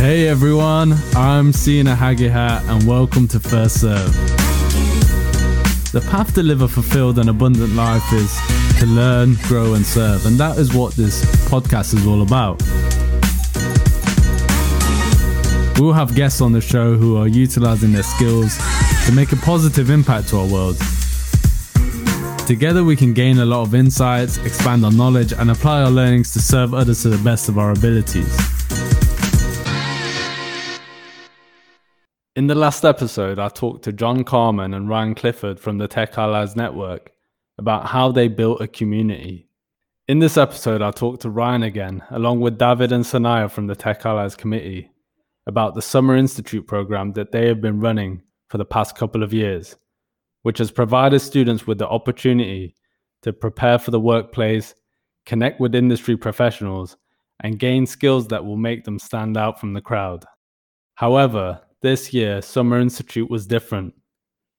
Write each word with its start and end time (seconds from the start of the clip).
Hey 0.00 0.28
everyone, 0.28 0.94
I'm 1.14 1.52
Sina 1.52 1.94
Hagihat 1.94 2.66
and 2.70 2.88
welcome 2.88 3.28
to 3.28 3.38
First 3.38 3.82
Serve. 3.82 4.10
The 5.92 6.00
path 6.10 6.34
to 6.36 6.42
live 6.42 6.62
a 6.62 6.68
fulfilled 6.68 7.18
and 7.18 7.28
abundant 7.28 7.74
life 7.74 8.10
is 8.14 8.34
to 8.78 8.86
learn, 8.86 9.34
grow, 9.42 9.74
and 9.74 9.84
serve, 9.84 10.24
and 10.24 10.38
that 10.38 10.56
is 10.56 10.72
what 10.72 10.94
this 10.94 11.22
podcast 11.50 11.92
is 11.92 12.06
all 12.06 12.22
about. 12.22 12.62
We'll 15.78 15.92
have 15.92 16.14
guests 16.14 16.40
on 16.40 16.52
the 16.52 16.62
show 16.62 16.94
who 16.94 17.18
are 17.18 17.28
utilizing 17.28 17.92
their 17.92 18.02
skills 18.02 18.56
to 19.04 19.12
make 19.12 19.32
a 19.32 19.36
positive 19.36 19.90
impact 19.90 20.30
to 20.30 20.38
our 20.38 20.46
world. 20.46 20.78
Together, 22.46 22.84
we 22.84 22.96
can 22.96 23.12
gain 23.12 23.36
a 23.36 23.44
lot 23.44 23.66
of 23.66 23.74
insights, 23.74 24.38
expand 24.46 24.82
our 24.82 24.92
knowledge, 24.92 25.34
and 25.34 25.50
apply 25.50 25.82
our 25.82 25.90
learnings 25.90 26.32
to 26.32 26.40
serve 26.40 26.72
others 26.72 27.02
to 27.02 27.10
the 27.10 27.22
best 27.22 27.50
of 27.50 27.58
our 27.58 27.72
abilities. 27.72 28.59
In 32.40 32.46
the 32.46 32.54
last 32.54 32.86
episode, 32.86 33.38
I 33.38 33.50
talked 33.50 33.84
to 33.84 33.92
John 33.92 34.24
Carman 34.24 34.72
and 34.72 34.88
Ryan 34.88 35.14
Clifford 35.14 35.60
from 35.60 35.76
the 35.76 35.86
Tech 35.86 36.16
Allies 36.16 36.56
Network 36.56 37.12
about 37.58 37.88
how 37.88 38.12
they 38.12 38.28
built 38.28 38.62
a 38.62 38.66
community. 38.66 39.46
In 40.08 40.20
this 40.20 40.38
episode, 40.38 40.80
I 40.80 40.90
talked 40.90 41.20
to 41.20 41.28
Ryan 41.28 41.64
again, 41.64 42.02
along 42.08 42.40
with 42.40 42.56
David 42.56 42.92
and 42.92 43.04
Sanaya 43.04 43.50
from 43.50 43.66
the 43.66 43.76
Tech 43.76 44.06
Allies 44.06 44.36
Committee, 44.36 44.90
about 45.46 45.74
the 45.74 45.82
Summer 45.82 46.16
Institute 46.16 46.66
program 46.66 47.12
that 47.12 47.30
they 47.30 47.46
have 47.46 47.60
been 47.60 47.78
running 47.78 48.22
for 48.48 48.56
the 48.56 48.64
past 48.64 48.96
couple 48.96 49.22
of 49.22 49.34
years, 49.34 49.76
which 50.40 50.56
has 50.56 50.70
provided 50.70 51.20
students 51.20 51.66
with 51.66 51.76
the 51.76 51.88
opportunity 51.88 52.74
to 53.20 53.34
prepare 53.34 53.78
for 53.78 53.90
the 53.90 54.00
workplace, 54.00 54.74
connect 55.26 55.60
with 55.60 55.74
industry 55.74 56.16
professionals, 56.16 56.96
and 57.40 57.58
gain 57.58 57.84
skills 57.84 58.28
that 58.28 58.46
will 58.46 58.56
make 58.56 58.84
them 58.84 58.98
stand 58.98 59.36
out 59.36 59.60
from 59.60 59.74
the 59.74 59.82
crowd. 59.82 60.24
However, 60.94 61.60
this 61.82 62.12
year, 62.12 62.42
Summer 62.42 62.78
Institute 62.78 63.30
was 63.30 63.46
different. 63.46 63.94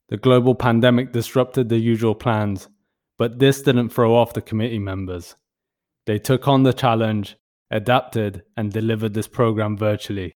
The 0.10 0.18
global 0.18 0.56
pandemic 0.56 1.12
disrupted 1.12 1.70
the 1.70 1.78
usual 1.78 2.16
plans, 2.16 2.68
but 3.18 3.40
this 3.40 3.62
didn't 3.62 3.90
throw 3.90 4.16
off 4.16 4.34
the 4.34 4.42
committee 4.42 4.80
members. 4.80 5.36
They 6.06 6.18
took 6.18 6.48
on 6.48 6.64
the 6.64 6.74
challenge, 6.74 7.38
adapted, 7.70 8.44
and 8.58 8.72
delivered 8.72 9.14
this 9.14 9.28
program 9.28 9.78
virtually. 9.78 10.34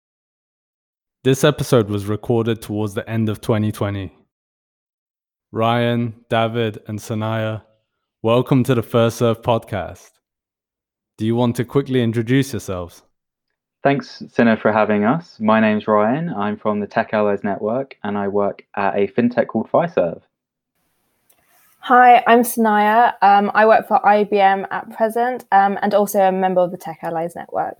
This 1.24 1.44
episode 1.44 1.90
was 1.90 2.06
recorded 2.06 2.62
towards 2.62 2.94
the 2.94 3.10
end 3.10 3.30
of 3.30 3.40
2020. 3.40 4.14
Ryan, 5.54 6.26
David, 6.30 6.80
and 6.88 7.00
Sanaya, 7.00 7.64
welcome 8.22 8.64
to 8.66 8.76
the 8.76 8.84
First 8.84 9.20
Serve 9.20 9.42
podcast. 9.42 10.12
Do 11.18 11.26
you 11.26 11.36
want 11.36 11.56
to 11.56 11.66
quickly 11.66 12.02
introduce 12.02 12.52
yourselves? 12.52 13.04
Thanks, 13.84 14.24
Sina, 14.32 14.56
for 14.56 14.72
having 14.72 15.04
us. 15.04 15.42
My 15.42 15.60
name's 15.60 15.90
Ryan. 15.90 16.30
I'm 16.30 16.56
from 16.56 16.80
the 16.80 16.88
Tech 16.88 17.14
Allies 17.14 17.44
Network 17.44 17.98
and 18.04 18.18
I 18.18 18.30
work 18.30 18.66
at 18.78 18.96
a 18.96 19.08
fintech 19.08 19.48
called 19.48 19.70
Fiserv. 19.70 20.22
Hi, 21.80 22.24
I'm 22.26 22.44
Sanaya. 22.44 23.16
Um, 23.22 23.52
I 23.54 23.66
work 23.66 23.86
for 23.90 24.00
IBM 24.00 24.68
at 24.72 24.90
present 24.92 25.44
um, 25.52 25.78
and 25.82 25.94
also 25.94 26.22
a 26.22 26.32
member 26.32 26.62
of 26.62 26.72
the 26.72 26.78
Tech 26.78 27.00
Allies 27.04 27.36
Network. 27.36 27.76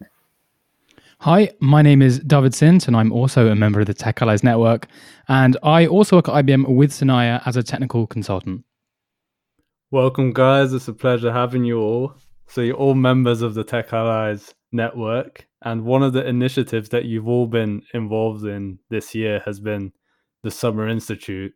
Hi, 1.20 1.52
my 1.62 1.82
name 1.82 2.02
is 2.02 2.20
David 2.20 2.54
Sint, 2.54 2.90
and 2.90 2.98
I'm 2.98 3.14
also 3.14 3.48
a 3.48 3.56
member 3.56 3.80
of 3.80 3.86
the 3.88 3.94
Tech 3.94 4.22
Allies 4.22 4.44
Network. 4.44 4.88
And 5.30 5.56
I 5.64 5.88
also 5.88 6.18
work 6.18 6.28
at 6.28 6.46
IBM 6.46 6.68
with 6.68 6.92
Sanaya 6.92 7.42
as 7.46 7.56
a 7.56 7.64
technical 7.64 8.08
consultant. 8.08 8.66
Welcome, 9.90 10.34
guys. 10.34 10.74
It's 10.74 10.90
a 10.90 10.94
pleasure 10.94 11.32
having 11.32 11.64
you 11.64 11.80
all. 11.80 12.16
So, 12.48 12.60
you're 12.60 12.76
all 12.76 12.94
members 12.94 13.42
of 13.42 13.54
the 13.54 13.64
Tech 13.64 13.94
Allies 13.94 14.54
Network. 14.74 15.48
And 15.64 15.86
one 15.86 16.04
of 16.04 16.14
the 16.14 16.28
initiatives 16.28 16.90
that 16.90 17.06
you've 17.06 17.28
all 17.28 17.48
been 17.48 17.84
involved 17.94 18.46
in 18.46 18.80
this 18.90 19.16
year 19.16 19.42
has 19.46 19.60
been 19.60 19.94
the 20.44 20.52
Summer 20.52 20.88
Institute. 20.88 21.54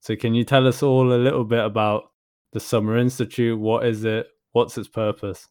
So, 0.00 0.16
can 0.16 0.34
you 0.34 0.44
tell 0.44 0.66
us 0.66 0.82
all 0.82 1.12
a 1.12 1.14
little 1.14 1.44
bit 1.44 1.64
about 1.64 2.12
the 2.52 2.60
Summer 2.60 2.96
Institute? 2.96 3.58
What 3.58 3.84
is 3.86 4.04
it? 4.04 4.28
What's 4.52 4.78
its 4.78 4.88
purpose? 4.88 5.48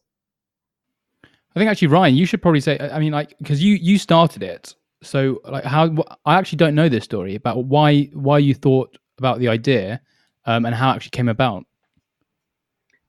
I 1.24 1.58
think 1.58 1.70
actually, 1.70 1.88
Ryan, 1.88 2.16
you 2.16 2.26
should 2.26 2.42
probably 2.42 2.60
say. 2.60 2.78
I 2.78 2.98
mean, 2.98 3.12
like, 3.12 3.36
because 3.38 3.62
you 3.62 3.74
you 3.74 3.98
started 3.98 4.42
it. 4.42 4.74
So, 5.02 5.40
like, 5.44 5.64
how 5.64 5.94
I 6.24 6.36
actually 6.36 6.58
don't 6.58 6.74
know 6.74 6.88
this 6.88 7.04
story 7.04 7.34
about 7.34 7.64
why 7.64 8.04
why 8.14 8.38
you 8.38 8.54
thought 8.54 8.96
about 9.18 9.40
the 9.40 9.48
idea, 9.48 10.00
um, 10.46 10.64
and 10.64 10.74
how 10.74 10.90
it 10.90 10.96
actually 10.96 11.10
came 11.10 11.28
about. 11.28 11.64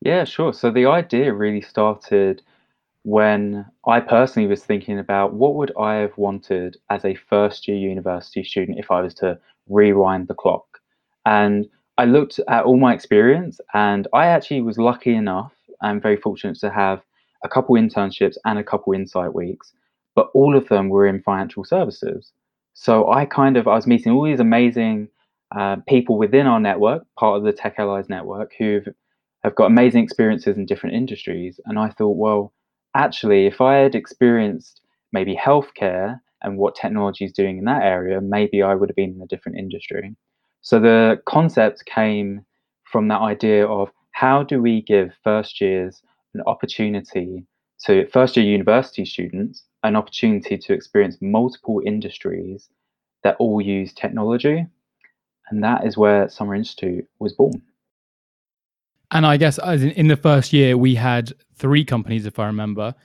Yeah, 0.01 0.25
sure. 0.25 0.51
So 0.51 0.71
the 0.71 0.87
idea 0.87 1.33
really 1.33 1.61
started 1.61 2.41
when 3.03 3.65
I 3.87 3.99
personally 3.99 4.47
was 4.47 4.63
thinking 4.63 4.99
about 4.99 5.33
what 5.33 5.55
would 5.55 5.71
I 5.79 5.95
have 5.95 6.17
wanted 6.17 6.77
as 6.89 7.03
a 7.03 7.15
first 7.15 7.67
year 7.67 7.77
university 7.77 8.43
student 8.43 8.79
if 8.79 8.91
I 8.91 9.01
was 9.01 9.13
to 9.15 9.39
rewind 9.67 10.27
the 10.27 10.35
clock. 10.35 10.79
And 11.25 11.67
I 11.97 12.05
looked 12.05 12.39
at 12.47 12.63
all 12.63 12.77
my 12.77 12.93
experience 12.93 13.59
and 13.73 14.07
I 14.13 14.27
actually 14.27 14.61
was 14.61 14.77
lucky 14.77 15.13
enough 15.13 15.53
and 15.81 16.01
very 16.01 16.17
fortunate 16.17 16.59
to 16.59 16.69
have 16.69 17.01
a 17.43 17.49
couple 17.49 17.75
internships 17.75 18.37
and 18.45 18.59
a 18.59 18.63
couple 18.63 18.93
insight 18.93 19.33
weeks, 19.33 19.73
but 20.15 20.29
all 20.33 20.55
of 20.55 20.67
them 20.67 20.89
were 20.89 21.07
in 21.07 21.23
financial 21.23 21.63
services. 21.63 22.31
So 22.73 23.11
I 23.11 23.25
kind 23.25 23.57
of 23.57 23.67
I 23.67 23.75
was 23.75 23.87
meeting 23.87 24.11
all 24.11 24.23
these 24.23 24.39
amazing 24.39 25.09
uh, 25.55 25.77
people 25.87 26.17
within 26.17 26.47
our 26.47 26.59
network, 26.59 27.03
part 27.17 27.37
of 27.37 27.43
the 27.43 27.51
Tech 27.51 27.75
Allies 27.77 28.09
network, 28.09 28.53
who 28.57 28.81
have 29.43 29.55
got 29.55 29.65
amazing 29.65 30.03
experiences 30.03 30.55
in 30.55 30.65
different 30.65 30.95
industries. 30.95 31.59
And 31.65 31.77
I 31.77 31.89
thought, 31.89 32.15
well, 32.15 32.53
actually, 32.95 33.47
if 33.47 33.61
I 33.61 33.75
had 33.75 33.95
experienced 33.95 34.81
maybe 35.11 35.35
healthcare 35.35 36.19
and 36.41 36.57
what 36.57 36.75
technology 36.75 37.25
is 37.25 37.31
doing 37.31 37.57
in 37.57 37.65
that 37.65 37.83
area, 37.83 38.21
maybe 38.21 38.61
I 38.61 38.75
would 38.75 38.89
have 38.89 38.95
been 38.95 39.15
in 39.15 39.21
a 39.21 39.27
different 39.27 39.57
industry. 39.57 40.15
So 40.61 40.79
the 40.79 41.21
concept 41.25 41.85
came 41.85 42.45
from 42.83 43.07
that 43.07 43.21
idea 43.21 43.67
of 43.67 43.89
how 44.11 44.43
do 44.43 44.61
we 44.61 44.81
give 44.81 45.13
first 45.23 45.61
years 45.61 46.01
an 46.33 46.41
opportunity 46.45 47.45
to 47.85 48.07
first 48.07 48.37
year 48.37 48.45
university 48.45 49.05
students 49.05 49.63
an 49.83 49.95
opportunity 49.95 50.57
to 50.57 50.73
experience 50.73 51.17
multiple 51.21 51.81
industries 51.85 52.69
that 53.23 53.35
all 53.39 53.61
use 53.61 53.93
technology. 53.93 54.65
And 55.49 55.63
that 55.63 55.85
is 55.85 55.97
where 55.97 56.29
Summer 56.29 56.55
Institute 56.55 57.07
was 57.19 57.33
born. 57.33 57.61
And 59.11 59.25
I 59.25 59.37
guess 59.37 59.57
in 59.57 60.07
the 60.07 60.15
first 60.15 60.53
year, 60.53 60.77
we 60.77 60.95
had 60.95 61.33
three 61.55 61.83
companies, 61.83 62.25
if 62.25 62.39
I 62.39 62.45
remember. 62.45 62.95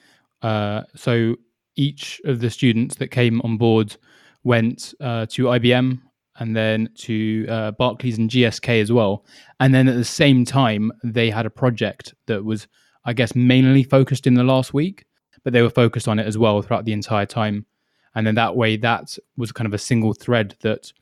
Uh, 0.40 0.82
so 0.94 1.34
each 1.76 2.20
of 2.24 2.40
the 2.40 2.50
students 2.50 2.96
that 2.96 3.08
came 3.08 3.40
on 3.42 3.56
board 3.56 3.96
went 4.44 4.94
uh, 5.00 5.26
to 5.26 5.44
IBM 5.44 6.00
and 6.38 6.56
then 6.56 6.88
to 6.94 7.46
uh, 7.48 7.70
Barclays 7.72 8.18
and 8.18 8.30
GSK 8.30 8.80
as 8.80 8.92
well. 8.92 9.24
And 9.58 9.74
then 9.74 9.88
at 9.88 9.96
the 9.96 10.04
same 10.04 10.44
time, 10.44 10.92
they 11.02 11.30
had 11.30 11.46
a 11.46 11.50
project 11.50 12.14
that 12.26 12.44
was, 12.44 12.68
I 13.04 13.12
guess, 13.12 13.34
mainly 13.34 13.82
focused 13.82 14.26
in 14.26 14.34
the 14.34 14.44
last 14.44 14.72
week, 14.72 15.06
but 15.44 15.52
they 15.52 15.62
were 15.62 15.70
focused 15.70 16.08
on 16.08 16.18
it 16.18 16.26
as 16.26 16.38
well 16.38 16.62
throughout 16.62 16.84
the 16.84 16.92
entire 16.92 17.26
time. 17.26 17.66
And 18.14 18.26
then 18.26 18.34
that 18.36 18.56
way, 18.56 18.76
that 18.76 19.18
was 19.36 19.52
kind 19.52 19.66
of 19.66 19.74
a 19.74 19.78
single 19.78 20.14
thread 20.14 20.56
that 20.60 20.92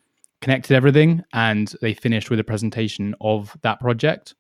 connected 0.40 0.74
everything. 0.74 1.22
And 1.32 1.72
they 1.80 1.94
finished 1.94 2.30
with 2.30 2.40
a 2.40 2.44
presentation 2.44 3.14
of 3.20 3.56
that 3.62 3.80
project. 3.80 4.34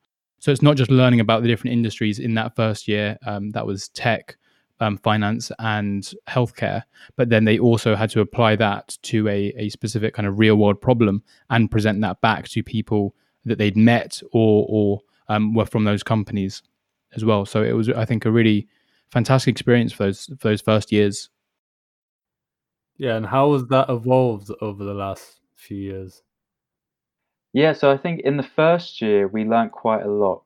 So 0.44 0.52
it's 0.52 0.60
not 0.60 0.76
just 0.76 0.90
learning 0.90 1.20
about 1.20 1.40
the 1.40 1.48
different 1.48 1.72
industries 1.72 2.18
in 2.18 2.34
that 2.34 2.54
first 2.54 2.86
year. 2.86 3.16
Um, 3.24 3.52
that 3.52 3.64
was 3.64 3.88
tech, 3.88 4.36
um, 4.78 4.98
finance, 4.98 5.50
and 5.58 6.02
healthcare. 6.28 6.82
But 7.16 7.30
then 7.30 7.46
they 7.46 7.58
also 7.58 7.96
had 7.96 8.10
to 8.10 8.20
apply 8.20 8.56
that 8.56 8.98
to 9.04 9.26
a, 9.26 9.54
a 9.56 9.70
specific 9.70 10.12
kind 10.12 10.28
of 10.28 10.38
real 10.38 10.56
world 10.56 10.82
problem 10.82 11.22
and 11.48 11.70
present 11.70 12.02
that 12.02 12.20
back 12.20 12.46
to 12.48 12.62
people 12.62 13.14
that 13.46 13.56
they'd 13.56 13.74
met 13.74 14.20
or 14.32 14.66
or 14.68 15.00
um, 15.28 15.54
were 15.54 15.64
from 15.64 15.84
those 15.84 16.02
companies 16.02 16.62
as 17.16 17.24
well. 17.24 17.46
So 17.46 17.62
it 17.62 17.72
was, 17.72 17.88
I 17.88 18.04
think, 18.04 18.26
a 18.26 18.30
really 18.30 18.68
fantastic 19.08 19.52
experience 19.52 19.94
for 19.94 20.04
those 20.04 20.26
for 20.26 20.48
those 20.48 20.60
first 20.60 20.92
years. 20.92 21.30
Yeah, 22.98 23.16
and 23.16 23.24
how 23.24 23.54
has 23.54 23.64
that 23.68 23.88
evolved 23.88 24.50
over 24.60 24.84
the 24.84 24.92
last 24.92 25.40
few 25.56 25.78
years? 25.78 26.22
Yeah, 27.54 27.72
so 27.72 27.90
I 27.90 27.96
think 27.96 28.20
in 28.20 28.36
the 28.36 28.42
first 28.42 29.00
year 29.00 29.28
we 29.28 29.44
learned 29.44 29.72
quite 29.72 30.02
a 30.02 30.10
lot 30.10 30.42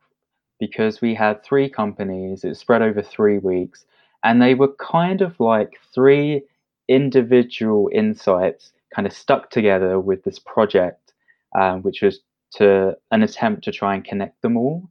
because 0.61 1.01
we 1.01 1.15
had 1.15 1.43
three 1.43 1.69
companies, 1.69 2.45
it 2.45 2.57
spread 2.57 2.83
over 2.83 3.01
three 3.01 3.39
weeks, 3.39 3.87
and 4.23 4.43
they 4.43 4.55
were 4.55 4.75
kind 4.75 5.23
of 5.23 5.41
like 5.41 5.81
three 5.95 6.43
individual 6.87 7.89
insights 7.93 8.73
kind 8.95 9.07
of 9.07 9.13
stuck 9.13 9.51
together 9.51 9.99
with 9.99 10.23
this 10.25 10.39
project, 10.39 11.13
um, 11.59 11.83
which 11.83 12.03
was 12.03 12.21
to 12.57 12.97
an 13.11 13.23
attempt 13.23 13.65
to 13.65 13.73
try 13.73 13.95
and 13.95 14.05
connect 14.05 14.41
them 14.43 14.57
all. 14.57 14.89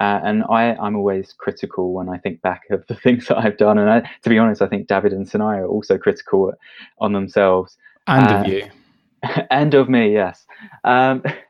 Uh, 0.00 0.20
and 0.24 0.42
I, 0.50 0.74
I'm 0.74 0.96
always 0.96 1.32
critical 1.32 1.92
when 1.92 2.08
I 2.08 2.18
think 2.18 2.42
back 2.42 2.62
of 2.70 2.84
the 2.88 2.94
things 3.04 3.28
that 3.28 3.38
I've 3.38 3.58
done. 3.58 3.78
And 3.78 3.90
I, 3.90 4.10
to 4.22 4.28
be 4.28 4.38
honest, 4.38 4.60
I 4.60 4.66
think 4.66 4.88
David 4.88 5.12
and 5.12 5.26
Sanaya 5.26 5.60
are 5.60 5.66
also 5.66 5.98
critical 5.98 6.52
on 6.98 7.12
themselves. 7.12 7.76
And 8.08 8.28
uh, 8.28 8.40
of 8.40 8.46
you. 8.48 8.68
and 9.50 9.74
of 9.74 9.88
me, 9.88 10.12
yes. 10.12 10.46
Um, 10.82 11.22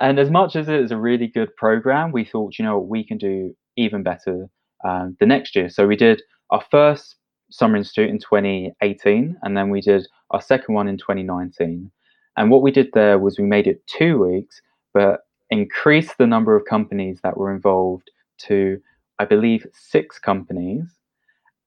and 0.00 0.18
as 0.18 0.30
much 0.30 0.56
as 0.56 0.68
it 0.68 0.80
is 0.80 0.90
a 0.90 0.96
really 0.96 1.26
good 1.26 1.54
program, 1.56 2.12
we 2.12 2.24
thought, 2.24 2.58
you 2.58 2.64
know, 2.64 2.78
we 2.78 3.04
can 3.04 3.18
do 3.18 3.54
even 3.76 4.02
better 4.02 4.48
um, 4.84 5.16
the 5.20 5.26
next 5.26 5.56
year. 5.56 5.68
So 5.68 5.86
we 5.86 5.96
did 5.96 6.22
our 6.50 6.62
first 6.70 7.16
Summer 7.50 7.76
Institute 7.76 8.10
in 8.10 8.18
2018, 8.18 9.36
and 9.42 9.56
then 9.56 9.70
we 9.70 9.80
did 9.80 10.06
our 10.30 10.40
second 10.40 10.74
one 10.74 10.88
in 10.88 10.98
2019. 10.98 11.90
And 12.36 12.50
what 12.50 12.62
we 12.62 12.70
did 12.70 12.88
there 12.92 13.18
was 13.18 13.38
we 13.38 13.44
made 13.44 13.66
it 13.66 13.86
two 13.86 14.18
weeks, 14.18 14.60
but 14.92 15.20
increased 15.50 16.18
the 16.18 16.26
number 16.26 16.56
of 16.56 16.64
companies 16.64 17.20
that 17.22 17.36
were 17.36 17.54
involved 17.54 18.10
to, 18.38 18.80
I 19.18 19.24
believe, 19.24 19.66
six 19.72 20.18
companies. 20.18 20.84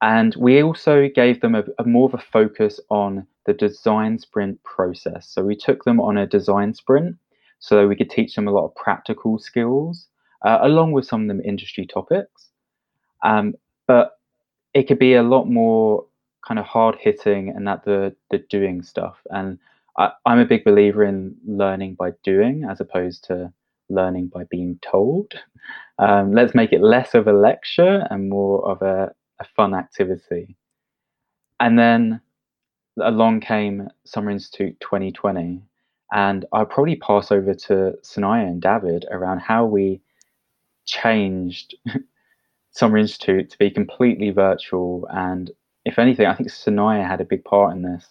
And 0.01 0.35
we 0.35 0.61
also 0.61 1.07
gave 1.13 1.41
them 1.41 1.55
a, 1.55 1.63
a 1.79 1.85
more 1.85 2.07
of 2.07 2.13
a 2.13 2.23
focus 2.23 2.79
on 2.89 3.25
the 3.45 3.53
design 3.53 4.19
sprint 4.19 4.61
process. 4.63 5.29
So 5.29 5.43
we 5.43 5.55
took 5.55 5.85
them 5.85 5.99
on 5.99 6.17
a 6.17 6.27
design 6.27 6.73
sprint 6.73 7.15
so 7.59 7.87
we 7.87 7.95
could 7.95 8.09
teach 8.09 8.35
them 8.35 8.47
a 8.47 8.51
lot 8.51 8.65
of 8.65 8.75
practical 8.75 9.39
skills 9.39 10.07
uh, 10.45 10.59
along 10.61 10.91
with 10.91 11.05
some 11.05 11.23
of 11.23 11.27
them 11.27 11.41
industry 11.41 11.85
topics. 11.85 12.49
Um, 13.23 13.55
but 13.87 14.19
it 14.73 14.87
could 14.87 14.99
be 14.99 15.15
a 15.15 15.23
lot 15.23 15.45
more 15.45 16.05
kind 16.47 16.59
of 16.59 16.65
hard 16.65 16.95
hitting 16.99 17.49
and 17.49 17.67
that 17.67 17.83
the 17.83 18.15
the 18.29 18.39
doing 18.49 18.81
stuff. 18.81 19.17
And 19.31 19.57
I, 19.97 20.11
I'm 20.25 20.39
a 20.39 20.45
big 20.45 20.63
believer 20.63 21.03
in 21.03 21.35
learning 21.45 21.95
by 21.95 22.11
doing 22.23 22.65
as 22.69 22.79
opposed 22.79 23.23
to 23.25 23.51
learning 23.89 24.27
by 24.27 24.43
being 24.45 24.79
told. 24.81 25.33
Um, 25.99 26.33
let's 26.33 26.53
make 26.53 26.73
it 26.73 26.81
less 26.81 27.15
of 27.15 27.27
a 27.27 27.33
lecture 27.33 28.05
and 28.11 28.29
more 28.29 28.69
of 28.69 28.81
a, 28.81 29.11
a 29.39 29.45
fun 29.55 29.73
activity. 29.73 30.55
And 31.59 31.79
then 31.79 32.21
along 33.01 33.41
came 33.41 33.87
Summer 34.05 34.29
Institute 34.29 34.79
2020. 34.79 35.61
And 36.11 36.45
I'll 36.53 36.65
probably 36.65 36.95
pass 36.95 37.31
over 37.31 37.53
to 37.53 37.97
Sanaya 38.03 38.47
and 38.47 38.61
David 38.61 39.05
around 39.11 39.39
how 39.39 39.65
we 39.65 40.01
changed 40.85 41.75
Summer 42.71 42.97
Institute 42.97 43.49
to 43.49 43.57
be 43.57 43.69
completely 43.69 44.29
virtual. 44.29 45.07
And 45.11 45.51
if 45.83 45.99
anything, 45.99 46.27
I 46.27 46.35
think 46.35 46.49
Sanaya 46.49 47.05
had 47.05 47.21
a 47.21 47.25
big 47.25 47.43
part 47.43 47.75
in 47.75 47.81
this 47.81 48.05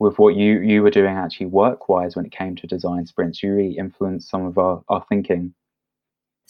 with 0.00 0.18
what 0.18 0.34
you, 0.34 0.60
you 0.60 0.82
were 0.82 0.90
doing 0.90 1.14
actually 1.14 1.46
work 1.46 1.88
wise 1.88 2.16
when 2.16 2.24
it 2.24 2.32
came 2.32 2.56
to 2.56 2.66
design 2.66 3.06
sprints. 3.06 3.42
You 3.42 3.54
really 3.54 3.76
influenced 3.76 4.30
some 4.30 4.46
of 4.46 4.58
our, 4.58 4.82
our 4.88 5.04
thinking. 5.08 5.54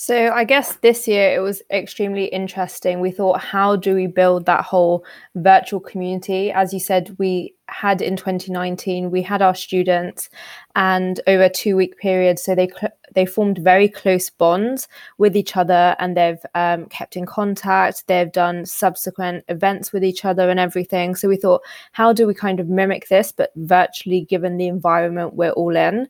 So 0.02 0.30
I 0.30 0.44
guess 0.44 0.76
this 0.76 1.06
year 1.06 1.34
it 1.34 1.40
was 1.40 1.60
extremely 1.70 2.24
interesting. 2.24 3.00
We 3.00 3.10
thought, 3.10 3.38
how 3.38 3.76
do 3.76 3.94
we 3.94 4.06
build 4.06 4.46
that 4.46 4.64
whole 4.64 5.04
virtual 5.34 5.78
community? 5.78 6.50
As 6.50 6.72
you 6.72 6.80
said, 6.80 7.14
we 7.18 7.54
had 7.68 8.00
in 8.00 8.16
2019, 8.16 9.10
we 9.10 9.20
had 9.20 9.42
our 9.42 9.54
students, 9.54 10.30
and 10.74 11.20
over 11.26 11.42
a 11.42 11.50
two-week 11.50 11.98
period, 11.98 12.38
so 12.38 12.54
they 12.54 12.68
cl- 12.68 12.92
they 13.14 13.26
formed 13.26 13.58
very 13.58 13.88
close 13.90 14.30
bonds 14.30 14.88
with 15.18 15.36
each 15.36 15.54
other, 15.54 15.94
and 15.98 16.16
they've 16.16 16.44
um, 16.54 16.86
kept 16.86 17.14
in 17.14 17.26
contact. 17.26 18.06
They've 18.06 18.32
done 18.32 18.64
subsequent 18.64 19.44
events 19.48 19.92
with 19.92 20.02
each 20.02 20.24
other 20.24 20.48
and 20.48 20.58
everything. 20.58 21.14
So 21.14 21.28
we 21.28 21.36
thought, 21.36 21.60
how 21.92 22.14
do 22.14 22.26
we 22.26 22.32
kind 22.32 22.58
of 22.58 22.70
mimic 22.70 23.08
this, 23.08 23.32
but 23.32 23.50
virtually, 23.54 24.22
given 24.22 24.56
the 24.56 24.68
environment 24.68 25.34
we're 25.34 25.50
all 25.50 25.76
in? 25.76 26.08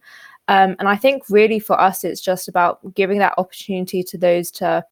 Um, 0.51 0.75
and 0.81 0.89
I 0.89 0.97
think 0.97 1.23
really 1.31 1.61
for 1.61 1.81
us, 1.81 2.03
it's 2.03 2.21
just 2.21 2.49
about 2.49 2.95
giving 2.95 3.21
that 3.21 3.35
opportunity 3.39 4.03
to 4.03 4.19
those 4.19 4.51
to 4.53 4.85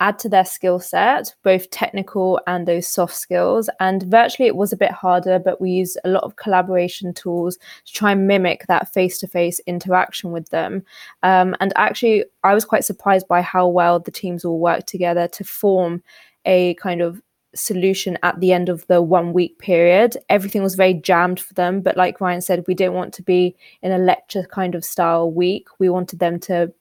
add 0.00 0.18
to 0.18 0.28
their 0.28 0.44
skill 0.44 0.80
set, 0.80 1.32
both 1.44 1.70
technical 1.70 2.40
and 2.48 2.66
those 2.66 2.86
soft 2.86 3.14
skills. 3.14 3.70
And 3.78 4.02
virtually 4.04 4.48
it 4.48 4.56
was 4.56 4.72
a 4.72 4.76
bit 4.76 4.90
harder, 4.90 5.38
but 5.38 5.60
we 5.60 5.70
used 5.70 5.98
a 6.04 6.08
lot 6.08 6.24
of 6.24 6.34
collaboration 6.34 7.14
tools 7.14 7.58
to 7.86 7.92
try 7.92 8.10
and 8.12 8.26
mimic 8.26 8.66
that 8.66 8.92
face 8.92 9.18
to 9.20 9.28
face 9.28 9.60
interaction 9.66 10.32
with 10.32 10.48
them. 10.50 10.84
Um, 11.22 11.54
and 11.60 11.72
actually, 11.76 12.24
I 12.42 12.54
was 12.54 12.64
quite 12.64 12.84
surprised 12.84 13.28
by 13.28 13.40
how 13.40 13.68
well 13.68 14.00
the 14.00 14.10
teams 14.10 14.44
all 14.44 14.58
worked 14.58 14.88
together 14.88 15.28
to 15.28 15.44
form 15.44 16.02
a 16.44 16.74
kind 16.74 17.02
of 17.02 17.22
solution 17.54 18.18
at 18.22 18.40
the 18.40 18.52
end 18.52 18.68
of 18.68 18.86
the 18.86 19.00
one 19.00 19.32
week 19.32 19.58
period. 19.58 20.16
Everything 20.28 20.62
was 20.62 20.74
very 20.74 20.94
jammed 20.94 21.40
for 21.40 21.54
them. 21.54 21.80
But 21.80 21.96
like 21.96 22.20
Ryan 22.20 22.40
said, 22.40 22.64
we 22.66 22.74
didn't 22.74 22.94
want 22.94 23.14
to 23.14 23.22
be 23.22 23.56
in 23.82 23.92
a 23.92 23.98
lecture 23.98 24.44
kind 24.44 24.74
of 24.74 24.84
style 24.84 25.30
week. 25.30 25.68
We 25.78 25.88
wanted 25.88 26.18
them 26.18 26.38
to 26.40 26.72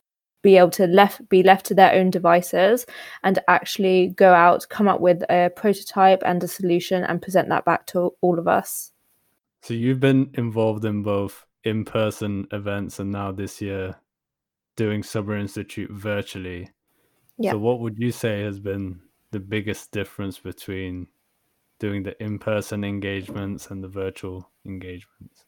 be 0.44 0.58
able 0.58 0.70
to 0.70 0.86
left 0.88 1.28
be 1.30 1.42
left 1.44 1.66
to 1.66 1.74
their 1.74 1.94
own 1.94 2.10
devices 2.10 2.86
and 3.24 3.40
actually 3.48 4.10
go 4.10 4.34
out, 4.34 4.68
come 4.70 4.88
up 4.88 5.02
with 5.02 5.24
a 5.30 5.52
prototype 5.56 6.22
and 6.26 6.44
a 6.44 6.48
solution 6.48 7.04
and 7.04 7.22
present 7.22 7.50
that 7.50 7.66
back 7.66 7.86
to 7.88 8.14
all 8.22 8.38
of 8.38 8.48
us. 8.48 8.92
So 9.64 9.74
you've 9.74 10.00
been 10.00 10.30
involved 10.36 10.86
in 10.86 11.02
both 11.02 11.46
in-person 11.64 12.48
events 12.52 13.00
and 13.00 13.12
now 13.12 13.32
this 13.32 13.60
year 13.62 13.96
doing 14.76 15.04
Summer 15.04 15.36
Institute 15.36 15.92
virtually. 15.92 16.70
Yeah. 17.38 17.52
So 17.52 17.58
what 17.58 17.80
would 17.82 17.98
you 17.98 18.12
say 18.12 18.42
has 18.44 18.60
been 18.60 19.02
the 19.32 19.40
biggest 19.40 19.92
difference 19.92 20.40
between 20.40 21.08
doing 21.80 22.04
the 22.04 22.22
in-person 22.22 22.84
engagements 22.84 23.70
and 23.70 23.84
the 23.84 23.88
virtual 23.88 24.50
engagements? 24.66 25.46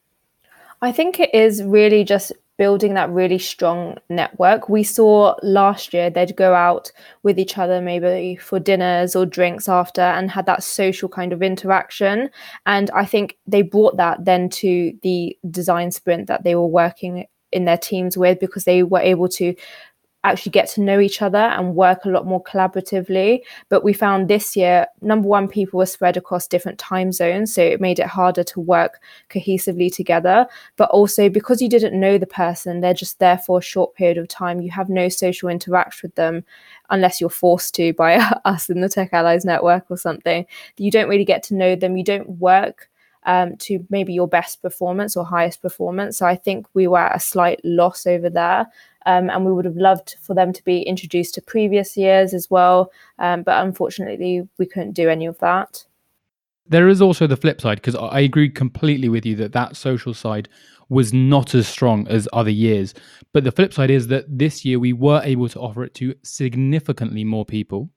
I 0.81 0.91
think 0.91 1.19
it 1.19 1.33
is 1.33 1.63
really 1.63 2.03
just 2.03 2.31
building 2.57 2.93
that 2.93 3.09
really 3.09 3.39
strong 3.39 3.97
network. 4.09 4.67
We 4.67 4.83
saw 4.83 5.35
last 5.41 5.93
year 5.93 6.09
they'd 6.09 6.35
go 6.35 6.53
out 6.53 6.91
with 7.23 7.39
each 7.39 7.57
other 7.57 7.79
maybe 7.79 8.35
for 8.35 8.59
dinners 8.59 9.15
or 9.15 9.25
drinks 9.25 9.69
after 9.69 10.01
and 10.01 10.29
had 10.29 10.45
that 10.45 10.61
social 10.61 11.07
kind 11.07 11.31
of 11.31 11.41
interaction. 11.41 12.29
And 12.65 12.91
I 12.91 13.05
think 13.05 13.37
they 13.47 13.61
brought 13.61 13.95
that 13.95 14.25
then 14.25 14.49
to 14.49 14.91
the 15.03 15.37
design 15.49 15.91
sprint 15.91 16.27
that 16.27 16.43
they 16.43 16.55
were 16.55 16.67
working 16.67 17.25
in 17.51 17.65
their 17.65 17.77
teams 17.77 18.17
with 18.17 18.39
because 18.39 18.65
they 18.65 18.83
were 18.83 18.99
able 18.99 19.29
to 19.29 19.55
actually 20.23 20.51
get 20.51 20.67
to 20.69 20.81
know 20.81 20.99
each 20.99 21.21
other 21.21 21.37
and 21.37 21.75
work 21.75 22.03
a 22.03 22.09
lot 22.09 22.25
more 22.25 22.43
collaboratively. 22.43 23.41
But 23.69 23.83
we 23.83 23.93
found 23.93 24.27
this 24.27 24.55
year, 24.55 24.85
number 25.01 25.27
one, 25.27 25.47
people 25.47 25.77
were 25.77 25.85
spread 25.85 26.17
across 26.17 26.47
different 26.47 26.77
time 26.77 27.11
zones. 27.11 27.53
So 27.53 27.61
it 27.61 27.79
made 27.79 27.99
it 27.99 28.07
harder 28.07 28.43
to 28.43 28.59
work 28.59 28.99
cohesively 29.29 29.93
together. 29.93 30.47
But 30.75 30.89
also, 30.89 31.29
because 31.29 31.61
you 31.61 31.69
didn't 31.69 31.97
know 31.97 32.17
the 32.17 32.27
person, 32.27 32.81
they're 32.81 32.93
just 32.93 33.19
there 33.19 33.37
for 33.37 33.59
a 33.59 33.61
short 33.61 33.95
period 33.95 34.17
of 34.17 34.27
time. 34.27 34.61
You 34.61 34.71
have 34.71 34.89
no 34.89 35.07
social 35.07 35.47
interaction 35.47 36.09
with 36.09 36.15
them 36.15 36.43
unless 36.89 37.21
you're 37.21 37.29
forced 37.29 37.73
to 37.75 37.93
by 37.93 38.15
us 38.45 38.69
in 38.69 38.81
the 38.81 38.89
Tech 38.89 39.13
Allies 39.13 39.45
Network 39.45 39.85
or 39.89 39.97
something. 39.97 40.45
You 40.77 40.91
don't 40.91 41.09
really 41.09 41.25
get 41.25 41.43
to 41.43 41.55
know 41.55 41.75
them. 41.75 41.95
You 41.95 42.03
don't 42.03 42.29
work. 42.39 42.89
Um, 43.23 43.57
to 43.57 43.85
maybe 43.89 44.13
your 44.13 44.29
best 44.29 44.61
performance 44.61 45.17
or 45.17 45.25
highest 45.25 45.61
performance. 45.61 46.17
So 46.17 46.25
I 46.25 46.37
think 46.37 46.65
we 46.73 46.87
were 46.87 46.99
at 46.99 47.17
a 47.17 47.19
slight 47.19 47.59
loss 47.65 48.07
over 48.07 48.29
there. 48.29 48.65
Um, 49.05 49.29
and 49.29 49.45
we 49.45 49.51
would 49.51 49.65
have 49.65 49.77
loved 49.77 50.15
for 50.21 50.33
them 50.33 50.51
to 50.53 50.63
be 50.63 50.81
introduced 50.81 51.33
to 51.35 51.41
previous 51.41 51.95
years 51.95 52.33
as 52.33 52.49
well. 52.49 52.91
Um, 53.17 53.43
but 53.43 53.65
unfortunately, 53.65 54.47
we 54.57 54.65
couldn't 54.65 54.93
do 54.93 55.09
any 55.09 55.25
of 55.25 55.39
that. 55.39 55.85
There 56.67 56.87
is 56.87 57.01
also 57.01 57.25
the 57.25 57.37
flip 57.37 57.59
side 57.59 57.77
because 57.77 57.95
I 57.95 58.19
agree 58.19 58.49
completely 58.49 59.09
with 59.09 59.25
you 59.25 59.35
that 59.37 59.53
that 59.53 59.75
social 59.75 60.13
side 60.13 60.47
was 60.89 61.13
not 61.13 61.55
as 61.55 61.67
strong 61.67 62.07
as 62.07 62.27
other 62.33 62.51
years. 62.51 62.93
But 63.31 63.43
the 63.43 63.51
flip 63.51 63.73
side 63.73 63.89
is 63.89 64.07
that 64.07 64.25
this 64.27 64.65
year 64.65 64.79
we 64.79 64.93
were 64.93 65.21
able 65.23 65.49
to 65.49 65.59
offer 65.59 65.83
it 65.83 65.93
to 65.95 66.15
significantly 66.23 67.23
more 67.23 67.45
people. 67.45 67.89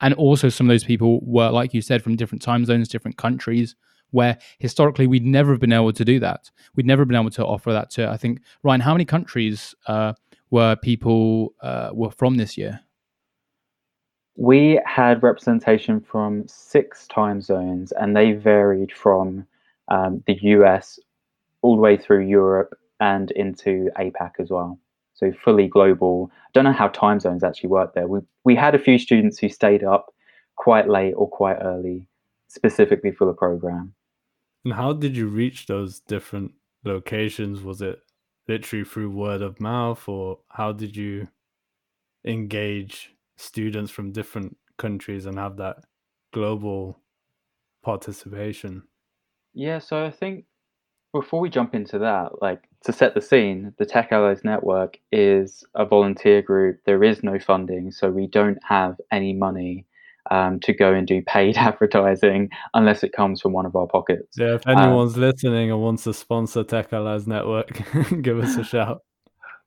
And 0.00 0.14
also, 0.14 0.48
some 0.48 0.68
of 0.68 0.74
those 0.74 0.84
people 0.84 1.20
were, 1.24 1.50
like 1.50 1.74
you 1.74 1.82
said, 1.82 2.02
from 2.02 2.16
different 2.16 2.42
time 2.42 2.64
zones, 2.64 2.88
different 2.88 3.16
countries, 3.16 3.74
where 4.10 4.38
historically 4.58 5.06
we'd 5.06 5.26
never 5.26 5.52
have 5.52 5.60
been 5.60 5.72
able 5.72 5.92
to 5.92 6.04
do 6.04 6.20
that. 6.20 6.50
We'd 6.76 6.86
never 6.86 7.04
been 7.04 7.16
able 7.16 7.30
to 7.30 7.44
offer 7.44 7.72
that 7.72 7.90
to, 7.90 8.08
I 8.08 8.16
think, 8.16 8.40
Ryan, 8.62 8.80
how 8.80 8.94
many 8.94 9.04
countries 9.04 9.74
uh, 9.86 10.14
were 10.50 10.76
people 10.76 11.54
uh, 11.60 11.90
were 11.92 12.10
from 12.10 12.36
this 12.36 12.56
year? 12.56 12.80
We 14.36 14.80
had 14.86 15.22
representation 15.22 16.00
from 16.00 16.46
six 16.46 17.06
time 17.08 17.40
zones, 17.40 17.92
and 17.92 18.16
they 18.16 18.32
varied 18.32 18.92
from 18.92 19.46
um, 19.88 20.22
the 20.26 20.38
US 20.42 20.98
all 21.62 21.76
the 21.76 21.82
way 21.82 21.96
through 21.96 22.26
Europe 22.26 22.78
and 23.00 23.30
into 23.32 23.90
APAC 23.98 24.32
as 24.38 24.50
well. 24.50 24.78
So 25.14 25.32
fully 25.32 25.66
global. 25.66 26.30
I 26.32 26.50
don't 26.54 26.64
know 26.64 26.72
how 26.72 26.88
time 26.88 27.18
zones 27.18 27.42
actually 27.42 27.70
work 27.70 27.94
there. 27.94 28.06
We 28.06 28.20
we 28.44 28.54
had 28.54 28.74
a 28.74 28.78
few 28.78 28.98
students 28.98 29.38
who 29.38 29.48
stayed 29.48 29.82
up 29.82 30.14
quite 30.54 30.88
late 30.88 31.12
or 31.12 31.28
quite 31.28 31.58
early, 31.60 32.06
specifically 32.48 33.10
for 33.10 33.26
the 33.26 33.32
program. 33.32 33.94
And 34.64 34.74
how 34.74 34.92
did 34.92 35.16
you 35.16 35.26
reach 35.26 35.66
those 35.66 36.00
different 36.00 36.52
locations? 36.84 37.62
Was 37.62 37.82
it 37.82 38.00
literally 38.48 38.84
through 38.84 39.10
word 39.10 39.42
of 39.42 39.60
mouth, 39.60 40.08
or 40.08 40.38
how 40.48 40.72
did 40.72 40.96
you 40.96 41.28
engage 42.24 43.14
students 43.36 43.90
from 43.90 44.12
different 44.12 44.56
countries 44.78 45.26
and 45.26 45.38
have 45.38 45.56
that 45.58 45.84
global 46.32 46.98
participation? 47.82 48.82
Yeah, 49.54 49.78
so 49.78 50.04
I 50.04 50.10
think 50.10 50.44
before 51.12 51.40
we 51.40 51.50
jump 51.50 51.74
into 51.74 51.98
that, 51.98 52.42
like 52.42 52.62
to 52.84 52.92
set 52.92 53.14
the 53.14 53.20
scene, 53.20 53.72
the 53.78 53.86
Tech 53.86 54.12
Allies 54.12 54.44
Network 54.44 54.98
is 55.10 55.64
a 55.74 55.84
volunteer 55.84 56.42
group. 56.42 56.80
There 56.84 57.02
is 57.02 57.22
no 57.22 57.38
funding, 57.38 57.90
so 57.90 58.10
we 58.10 58.26
don't 58.26 58.58
have 58.62 58.96
any 59.10 59.32
money 59.32 59.86
um, 60.30 60.60
to 60.60 60.72
go 60.72 60.92
and 60.92 61.06
do 61.06 61.22
paid 61.22 61.56
advertising 61.58 62.50
unless 62.74 63.02
it 63.02 63.12
comes 63.12 63.40
from 63.40 63.52
one 63.52 63.66
of 63.66 63.76
our 63.76 63.86
pockets. 63.86 64.36
Yeah, 64.36 64.54
if 64.54 64.66
anyone's 64.66 65.14
um, 65.14 65.22
listening 65.22 65.70
and 65.70 65.80
wants 65.80 66.04
to 66.04 66.14
sponsor 66.14 66.64
Tech 66.64 66.92
Allies 66.92 67.26
Network, 67.26 67.82
give 68.22 68.38
us 68.38 68.56
a 68.56 68.64
shout. 68.64 69.02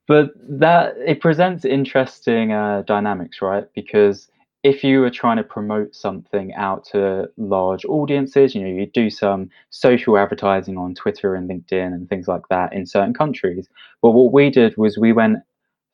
But 0.08 0.32
that 0.50 0.96
it 1.06 1.22
presents 1.22 1.64
interesting 1.64 2.52
uh, 2.52 2.84
dynamics, 2.86 3.42
right? 3.42 3.66
Because 3.74 4.30
if 4.64 4.84
you 4.84 5.00
were 5.00 5.10
trying 5.10 5.38
to 5.38 5.44
promote 5.44 5.96
something 5.96 6.54
out 6.54 6.86
to 6.86 7.28
large 7.38 7.84
audiences, 7.86 8.54
you 8.54 8.62
know, 8.62 8.68
you 8.68 8.86
do 8.86 9.10
some 9.10 9.50
social 9.72 10.18
advertising 10.18 10.78
on 10.78 10.94
Twitter 10.94 11.34
and 11.34 11.50
LinkedIn 11.50 11.88
and 11.88 12.08
things 12.10 12.28
like 12.28 12.48
that 12.50 12.72
in 12.74 12.86
certain 12.86 13.14
countries. 13.14 13.68
But 14.02 14.12
what 14.12 14.32
we 14.32 14.50
did 14.52 14.76
was 14.78 14.98
we 14.98 15.14
went 15.14 15.40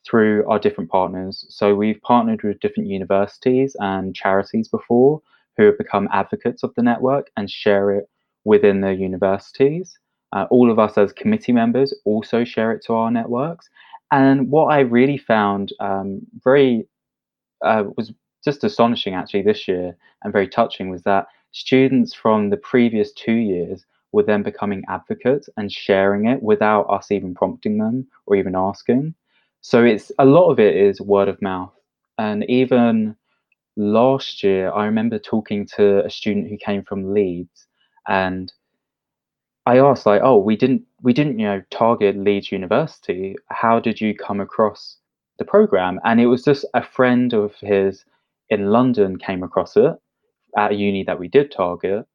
through 0.08 0.48
our 0.48 0.60
different 0.60 0.90
partners. 0.90 1.46
So 1.50 1.76
we've 1.76 2.02
partnered 2.02 2.44
with 2.44 2.60
different 2.60 2.90
universities 2.90 3.76
and 3.80 4.16
charities 4.16 4.68
before 4.68 5.22
who 5.58 5.66
have 5.66 5.78
become 5.78 6.08
advocates 6.12 6.64
of 6.64 6.74
the 6.76 6.84
network 6.84 7.32
and 7.36 7.50
share 7.50 7.92
it 7.92 8.10
within 8.46 8.82
their 8.82 8.94
universities. 8.94 9.98
Uh, 10.34 10.46
all 10.52 10.72
of 10.72 10.80
us 10.80 10.98
as 10.98 11.14
committee 11.14 11.52
members 11.52 11.94
also 12.06 12.44
share 12.44 12.72
it 12.72 12.84
to 12.86 12.94
our 12.94 13.12
networks. 13.12 13.70
And 14.12 14.50
what 14.50 14.66
I 14.66 14.80
really 14.80 15.18
found 15.18 15.74
um, 15.80 16.22
very 16.44 16.88
uh, 17.64 17.86
was 17.98 18.14
just 18.46 18.64
astonishing 18.64 19.16
actually 19.16 19.42
this 19.42 19.68
year 19.68 19.96
and 20.24 20.32
very 20.32 20.48
touching 20.48 20.90
was 20.90 21.04
that 21.04 21.28
students 21.52 22.14
from 22.14 22.50
the 22.50 22.58
previous 22.58 23.12
two 23.14 23.34
years 23.34 23.86
were 24.12 24.24
then 24.24 24.44
becoming 24.44 24.84
advocates 24.90 25.50
and 25.58 25.72
sharing 25.72 26.28
it 26.28 26.42
without 26.42 26.84
us 26.84 27.12
even 27.12 27.34
prompting 27.34 27.78
them 27.78 28.08
or 28.26 28.36
even 28.36 28.56
asking. 28.56 29.14
So 29.68 29.84
it's 29.84 30.14
a 30.18 30.24
lot 30.24 30.50
of 30.50 30.62
it 30.62 30.78
is 30.78 31.02
word 31.02 31.28
of 31.28 31.42
mouth. 31.42 31.74
And 32.18 32.50
even 32.50 33.18
last 33.76 34.42
year, 34.42 34.72
I 34.72 34.86
remember 34.86 35.20
talking 35.20 35.68
to 35.76 36.06
a 36.06 36.10
student 36.10 36.48
who 36.48 36.56
came 36.56 36.86
from 36.86 37.14
Leeds 37.14 37.68
and 38.08 38.50
I 39.66 39.80
asked 39.80 40.06
like, 40.06 40.22
oh, 40.24 40.38
we 40.38 40.56
didn't 40.56 40.84
we 41.02 41.12
didn't, 41.12 41.38
you 41.38 41.48
know, 41.48 41.62
target 41.70 42.16
Leeds 42.16 42.50
University. 42.50 43.36
How 43.50 43.78
did 43.78 44.00
you 44.00 44.16
come 44.16 44.40
across 44.40 45.00
the 45.38 45.44
program? 45.44 46.00
And 46.06 46.22
it 46.22 46.28
was 46.28 46.46
just 46.46 46.64
a 46.74 46.82
friend 46.82 47.34
of 47.34 47.54
his 47.60 48.06
in 48.50 48.68
London 48.68 49.18
came 49.18 49.44
across 49.44 49.76
it 49.76 49.96
at 50.56 50.72
a 50.72 50.76
uni 50.76 51.04
that 51.04 51.20
we 51.20 51.28
did 51.28 51.52
target, 51.52 52.06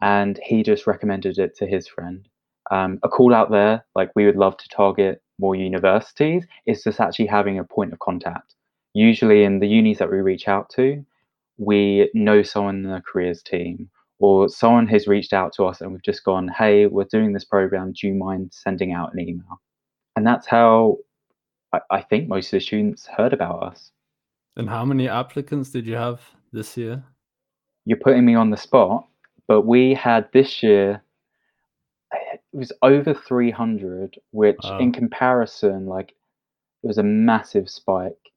and 0.00 0.40
he 0.42 0.62
just 0.62 0.86
recommended 0.86 1.38
it 1.38 1.54
to 1.56 1.66
his 1.66 1.86
friend. 1.86 2.26
Um, 2.70 3.00
a 3.02 3.10
call 3.10 3.34
out 3.34 3.50
there, 3.50 3.84
like 3.94 4.12
we 4.16 4.24
would 4.24 4.36
love 4.36 4.56
to 4.56 4.68
target 4.70 5.20
more 5.42 5.54
universities, 5.54 6.46
is 6.66 6.82
just 6.82 7.00
actually 7.00 7.26
having 7.26 7.58
a 7.58 7.64
point 7.64 7.92
of 7.92 7.98
contact. 7.98 8.54
Usually 8.94 9.44
in 9.44 9.58
the 9.58 9.68
unis 9.68 9.98
that 9.98 10.10
we 10.10 10.18
reach 10.18 10.48
out 10.48 10.70
to, 10.76 11.04
we 11.58 12.10
know 12.14 12.42
someone 12.42 12.76
in 12.76 12.90
the 12.90 13.02
careers 13.06 13.42
team 13.42 13.90
or 14.18 14.48
someone 14.48 14.86
has 14.86 15.06
reached 15.06 15.32
out 15.32 15.52
to 15.54 15.64
us 15.64 15.80
and 15.80 15.92
we've 15.92 16.02
just 16.02 16.24
gone, 16.24 16.48
hey, 16.48 16.86
we're 16.86 17.04
doing 17.04 17.32
this 17.32 17.44
program. 17.44 17.92
Do 17.92 18.06
you 18.06 18.14
mind 18.14 18.52
sending 18.52 18.92
out 18.92 19.12
an 19.12 19.20
email? 19.20 19.60
And 20.16 20.26
that's 20.26 20.46
how 20.46 20.98
I, 21.72 21.80
I 21.90 22.02
think 22.02 22.28
most 22.28 22.46
of 22.46 22.52
the 22.52 22.60
students 22.60 23.06
heard 23.06 23.32
about 23.32 23.62
us. 23.62 23.90
And 24.56 24.68
how 24.68 24.84
many 24.84 25.08
applicants 25.08 25.70
did 25.70 25.86
you 25.86 25.94
have 25.94 26.20
this 26.52 26.76
year? 26.76 27.02
You're 27.84 27.98
putting 27.98 28.24
me 28.24 28.34
on 28.34 28.50
the 28.50 28.56
spot, 28.56 29.08
but 29.48 29.62
we 29.62 29.94
had 29.94 30.28
this 30.32 30.62
year, 30.62 31.02
it 32.52 32.56
was 32.56 32.72
over 32.82 33.14
300, 33.14 34.18
which 34.30 34.58
in 34.78 34.92
comparison, 34.92 35.86
like, 35.86 36.10
it 36.82 36.86
was 36.86 36.98
a 36.98 37.02
massive 37.02 37.70
spike 37.70 38.30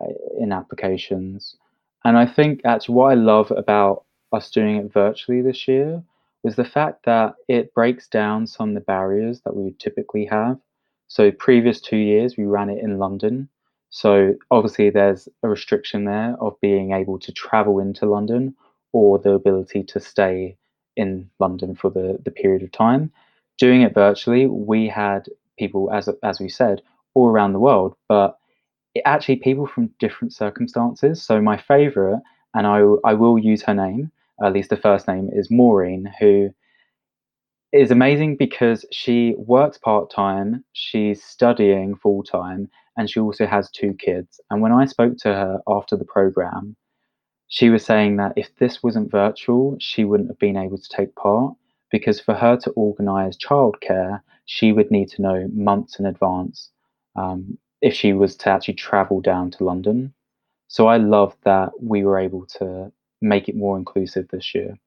uh, 0.00 0.06
in 0.38 0.52
applications. 0.52 1.56
And 2.04 2.16
I 2.16 2.26
think 2.26 2.62
actually 2.64 2.94
what 2.94 3.10
I 3.10 3.14
love 3.14 3.50
about 3.50 4.04
us 4.32 4.50
doing 4.50 4.76
it 4.76 4.92
virtually 4.92 5.42
this 5.42 5.66
year 5.66 6.02
was 6.42 6.56
the 6.56 6.64
fact 6.64 7.04
that 7.04 7.34
it 7.48 7.74
breaks 7.74 8.08
down 8.08 8.46
some 8.46 8.70
of 8.70 8.74
the 8.74 8.80
barriers 8.80 9.40
that 9.42 9.56
we 9.56 9.64
would 9.64 9.80
typically 9.80 10.24
have. 10.26 10.58
So, 11.08 11.30
previous 11.30 11.80
two 11.80 11.96
years, 11.96 12.36
we 12.36 12.44
ran 12.44 12.70
it 12.70 12.82
in 12.82 12.98
London. 12.98 13.48
So, 13.90 14.34
obviously, 14.50 14.90
there's 14.90 15.28
a 15.42 15.48
restriction 15.48 16.04
there 16.04 16.36
of 16.40 16.60
being 16.60 16.92
able 16.92 17.18
to 17.20 17.32
travel 17.32 17.80
into 17.80 18.06
London 18.06 18.54
or 18.92 19.18
the 19.18 19.32
ability 19.32 19.82
to 19.84 20.00
stay 20.00 20.56
in 20.96 21.30
London 21.38 21.74
for 21.74 21.90
the, 21.90 22.18
the 22.24 22.30
period 22.30 22.62
of 22.62 22.72
time. 22.72 23.10
Doing 23.58 23.82
it 23.82 23.94
virtually, 23.94 24.46
we 24.46 24.88
had 24.88 25.28
people, 25.58 25.90
as, 25.92 26.08
as 26.22 26.40
we 26.40 26.48
said, 26.48 26.82
all 27.14 27.28
around 27.28 27.52
the 27.52 27.58
world, 27.58 27.94
but 28.08 28.38
it, 28.94 29.02
actually 29.04 29.36
people 29.36 29.66
from 29.66 29.90
different 29.98 30.32
circumstances. 30.32 31.22
So, 31.22 31.40
my 31.40 31.56
favorite, 31.56 32.22
and 32.54 32.66
I, 32.66 32.82
I 33.04 33.14
will 33.14 33.38
use 33.38 33.62
her 33.62 33.74
name, 33.74 34.12
at 34.42 34.52
least 34.52 34.70
the 34.70 34.76
first 34.76 35.08
name, 35.08 35.28
is 35.32 35.50
Maureen, 35.50 36.12
who 36.20 36.50
is 37.72 37.90
amazing 37.90 38.36
because 38.36 38.84
she 38.92 39.34
works 39.36 39.76
part 39.76 40.10
time, 40.10 40.64
she's 40.72 41.22
studying 41.22 41.96
full 41.96 42.22
time, 42.22 42.70
and 42.96 43.10
she 43.10 43.20
also 43.20 43.46
has 43.46 43.70
two 43.70 43.94
kids. 43.94 44.40
And 44.50 44.62
when 44.62 44.72
I 44.72 44.86
spoke 44.86 45.16
to 45.18 45.28
her 45.28 45.60
after 45.68 45.96
the 45.96 46.04
program, 46.04 46.76
she 47.48 47.70
was 47.70 47.84
saying 47.84 48.16
that 48.16 48.34
if 48.36 48.54
this 48.56 48.82
wasn't 48.82 49.10
virtual, 49.10 49.76
she 49.80 50.04
wouldn't 50.04 50.30
have 50.30 50.38
been 50.38 50.56
able 50.56 50.78
to 50.78 50.88
take 50.88 51.14
part 51.16 51.54
because 51.90 52.20
for 52.20 52.34
her 52.34 52.56
to 52.58 52.70
organize 52.70 53.36
childcare, 53.36 54.20
she 54.44 54.72
would 54.72 54.90
need 54.90 55.08
to 55.10 55.22
know 55.22 55.48
months 55.52 55.98
in 55.98 56.06
advance 56.06 56.70
um, 57.16 57.58
if 57.80 57.94
she 57.94 58.12
was 58.12 58.36
to 58.36 58.50
actually 58.50 58.74
travel 58.74 59.20
down 59.20 59.50
to 59.52 59.64
London. 59.64 60.12
So 60.68 60.86
I 60.86 60.98
love 60.98 61.36
that 61.44 61.70
we 61.80 62.04
were 62.04 62.18
able 62.18 62.46
to 62.58 62.92
make 63.20 63.48
it 63.48 63.56
more 63.56 63.76
inclusive 63.76 64.28
this 64.28 64.54
year. 64.54 64.78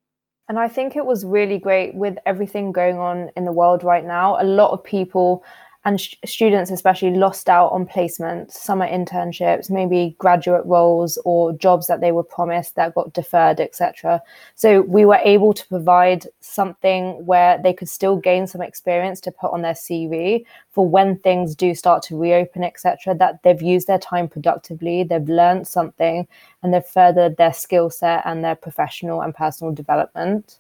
And 0.48 0.60
I 0.60 0.68
think 0.68 0.96
it 0.96 1.06
was 1.06 1.24
really 1.24 1.58
great 1.58 1.96
with 1.96 2.18
everything 2.26 2.72
going 2.72 2.98
on 2.98 3.30
in 3.38 3.46
the 3.46 3.52
world 3.52 3.84
right 3.84 4.06
now. 4.06 4.42
A 4.42 4.44
lot 4.44 4.72
of 4.72 4.84
people 4.84 5.44
and 5.84 6.00
sh- 6.00 6.16
students 6.26 6.72
especially 6.72 7.12
lost 7.12 7.50
out 7.50 7.72
on 7.72 7.86
placements 7.86 8.54
summer 8.54 8.88
internships 8.88 9.70
maybe 9.70 10.16
graduate 10.18 10.66
roles 10.66 11.18
or 11.26 11.54
jobs 11.54 11.88
that 11.88 12.02
they 12.02 12.12
were 12.12 12.24
promised 12.24 12.76
that 12.76 12.96
got 12.96 13.14
deferred 13.14 13.60
etc 13.60 14.22
so 14.56 14.82
we 14.82 15.06
were 15.06 15.20
able 15.24 15.54
to 15.54 15.68
provide 15.68 16.28
something 16.40 17.26
where 17.26 17.58
they 17.64 17.74
could 17.74 17.90
still 17.90 18.16
gain 18.18 18.46
some 18.48 18.62
experience 18.62 19.20
to 19.20 19.32
put 19.32 19.52
on 19.52 19.62
their 19.62 19.74
cv 19.74 20.44
for 20.72 20.88
when 20.88 21.18
things 21.18 21.56
do 21.56 21.74
start 21.74 22.04
to 22.04 22.18
reopen 22.18 22.64
etc 22.64 23.16
that 23.16 23.42
they've 23.44 23.62
used 23.62 23.88
their 23.88 24.00
time 24.00 24.28
productively 24.28 25.04
they've 25.04 25.30
learned 25.30 25.68
something 25.68 26.28
and 26.64 26.74
they've 26.74 26.86
furthered 26.86 27.38
their 27.38 27.54
skill 27.54 27.90
set 27.90 28.22
and 28.26 28.44
their 28.44 28.56
professional 28.56 29.22
and 29.22 29.34
personal 29.34 29.74
development. 29.74 30.60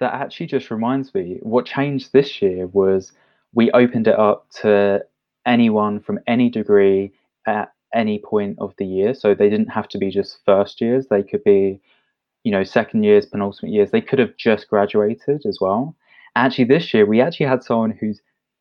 That 0.00 0.14
actually 0.14 0.46
just 0.46 0.70
reminds 0.70 1.12
me 1.14 1.38
what 1.42 1.66
changed 1.66 2.12
this 2.12 2.40
year 2.40 2.66
was 2.68 3.12
we 3.54 3.70
opened 3.72 4.06
it 4.06 4.18
up 4.18 4.46
to 4.60 5.04
anyone 5.46 6.00
from 6.00 6.18
any 6.26 6.50
degree 6.50 7.12
at 7.46 7.72
any 7.94 8.18
point 8.18 8.58
of 8.58 8.74
the 8.78 8.86
year. 8.86 9.14
So 9.14 9.34
they 9.34 9.48
didn't 9.48 9.68
have 9.68 9.88
to 9.88 9.98
be 9.98 10.10
just 10.10 10.38
first 10.44 10.80
years, 10.80 11.06
they 11.08 11.22
could 11.22 11.42
be, 11.44 11.80
you 12.44 12.52
know, 12.52 12.64
second 12.64 13.04
years, 13.04 13.26
penultimate 13.26 13.72
years. 13.72 13.90
They 13.90 14.00
could 14.00 14.18
have 14.18 14.36
just 14.36 14.68
graduated 14.68 15.46
as 15.46 15.58
well. 15.60 15.96
Actually, 16.36 16.64
this 16.64 16.92
year, 16.92 17.06
we 17.06 17.20
actually 17.20 17.46
had 17.46 17.64
someone 17.64 17.90
who's 17.90 18.20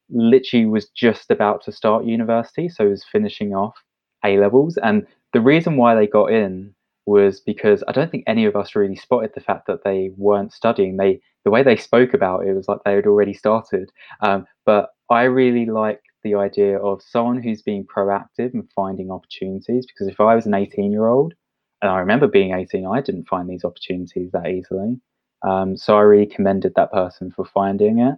literally 0.10 0.66
was 0.66 0.88
just 0.90 1.30
about 1.30 1.64
to 1.66 1.72
start 1.72 2.06
university, 2.06 2.70
so 2.70 2.88
was 2.88 3.04
finishing 3.04 3.54
off 3.54 3.76
A 4.26 4.38
levels. 4.38 4.78
And 4.78 5.06
the 5.34 5.42
reason 5.42 5.78
why 5.78 5.96
they 5.96 6.08
got 6.08 6.32
in 6.32 6.74
was 7.06 7.40
because 7.40 7.84
I 7.88 7.92
don't 7.92 8.12
think 8.12 8.24
any 8.28 8.46
of 8.46 8.56
us 8.56 8.76
really 8.76 8.96
spotted 8.96 9.32
the 9.34 9.42
fact 9.42 9.68
that 9.68 9.84
they 9.84 10.12
weren't 10.18 10.54
studying. 10.54 10.98
They 10.98 11.22
the 11.48 11.52
way 11.52 11.64
they 11.64 11.78
spoke 11.78 12.14
about 12.14 12.46
it 12.46 12.54
was 12.54 12.68
like 12.68 12.80
they 12.84 12.92
had 12.92 13.08
already 13.08 13.34
started. 13.34 13.90
Um, 14.20 14.46
but 14.66 14.90
I 15.10 15.24
really 15.24 15.66
like 15.66 16.02
the 16.22 16.36
idea 16.36 16.78
of 16.78 17.02
someone 17.02 17.42
who's 17.42 17.62
being 17.62 17.86
proactive 17.86 18.54
and 18.54 18.70
finding 18.76 19.12
opportunities. 19.12 19.86
Because 19.86 20.10
if 20.10 20.20
I 20.20 20.36
was 20.36 20.46
an 20.46 20.54
18 20.54 20.92
year 20.92 21.08
old, 21.08 21.36
and 21.82 21.90
I 21.90 22.00
remember 22.00 22.28
being 22.28 22.54
18, 22.54 22.86
I 22.86 23.00
didn't 23.00 23.30
find 23.30 23.50
these 23.50 23.64
opportunities 23.64 24.30
that 24.34 24.46
easily. 24.46 25.00
Um, 25.48 25.78
so 25.78 25.96
I 25.96 26.02
really 26.02 26.26
commended 26.26 26.74
that 26.76 26.92
person 26.92 27.32
for 27.32 27.46
finding 27.46 28.00
it, 28.00 28.16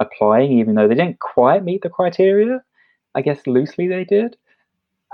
applying, 0.00 0.58
even 0.58 0.74
though 0.74 0.88
they 0.88 0.96
didn't 0.96 1.20
quite 1.20 1.62
meet 1.62 1.82
the 1.82 1.88
criteria. 1.88 2.64
I 3.14 3.22
guess 3.22 3.46
loosely 3.46 3.86
they 3.86 4.02
did. 4.02 4.36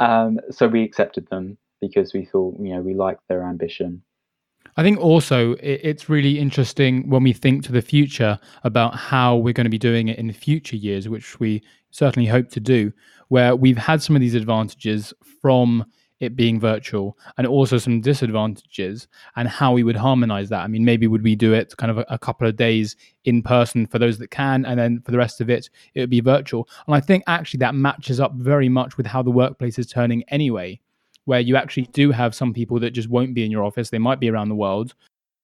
Um, 0.00 0.40
so 0.50 0.68
we 0.68 0.84
accepted 0.84 1.28
them 1.28 1.58
because 1.82 2.14
we 2.14 2.24
thought, 2.24 2.56
you 2.58 2.74
know, 2.74 2.80
we 2.80 2.94
liked 2.94 3.28
their 3.28 3.42
ambition. 3.44 4.02
I 4.78 4.84
think 4.84 5.00
also 5.00 5.56
it's 5.58 6.08
really 6.08 6.38
interesting 6.38 7.10
when 7.10 7.24
we 7.24 7.32
think 7.32 7.64
to 7.64 7.72
the 7.72 7.82
future 7.82 8.38
about 8.62 8.94
how 8.94 9.34
we're 9.34 9.52
going 9.52 9.64
to 9.64 9.70
be 9.70 9.76
doing 9.76 10.06
it 10.06 10.20
in 10.20 10.32
future 10.32 10.76
years, 10.76 11.08
which 11.08 11.40
we 11.40 11.64
certainly 11.90 12.28
hope 12.28 12.48
to 12.50 12.60
do, 12.60 12.92
where 13.26 13.56
we've 13.56 13.76
had 13.76 14.00
some 14.00 14.14
of 14.14 14.20
these 14.20 14.36
advantages 14.36 15.12
from 15.42 15.84
it 16.20 16.36
being 16.36 16.60
virtual 16.60 17.18
and 17.38 17.46
also 17.48 17.76
some 17.76 18.00
disadvantages 18.00 19.08
and 19.34 19.48
how 19.48 19.72
we 19.72 19.82
would 19.82 19.96
harmonize 19.96 20.48
that. 20.50 20.62
I 20.62 20.68
mean, 20.68 20.84
maybe 20.84 21.08
would 21.08 21.24
we 21.24 21.34
do 21.34 21.52
it 21.54 21.76
kind 21.76 21.90
of 21.90 21.98
a, 21.98 22.06
a, 22.10 22.18
couple 22.18 22.46
of 22.46 22.54
days 22.54 22.94
in 23.24 23.42
person 23.42 23.84
for 23.84 23.98
those 23.98 24.18
that 24.18 24.30
can, 24.30 24.64
and 24.64 24.78
then 24.78 25.00
for 25.00 25.10
the 25.10 25.18
rest 25.18 25.40
of 25.40 25.50
it, 25.50 25.68
it 25.94 26.00
would 26.00 26.10
be 26.10 26.20
virtual. 26.20 26.68
And 26.86 26.94
I 26.94 27.00
think 27.00 27.24
actually 27.26 27.58
that 27.58 27.74
matches 27.74 28.20
up 28.20 28.32
very 28.34 28.68
much 28.68 28.96
with 28.96 29.06
how 29.06 29.22
the 29.22 29.30
workplace 29.32 29.76
is 29.76 29.88
turning 29.88 30.22
anyway 30.28 30.80
where 31.28 31.40
you 31.40 31.56
actually 31.56 31.82
do 31.92 32.10
have 32.10 32.34
some 32.34 32.54
people 32.54 32.80
that 32.80 32.92
just 32.92 33.10
won't 33.10 33.34
be 33.34 33.44
in 33.44 33.50
your 33.50 33.62
office. 33.62 33.90
They 33.90 33.98
might 33.98 34.18
be 34.18 34.30
around 34.30 34.48
the 34.48 34.54
world, 34.54 34.94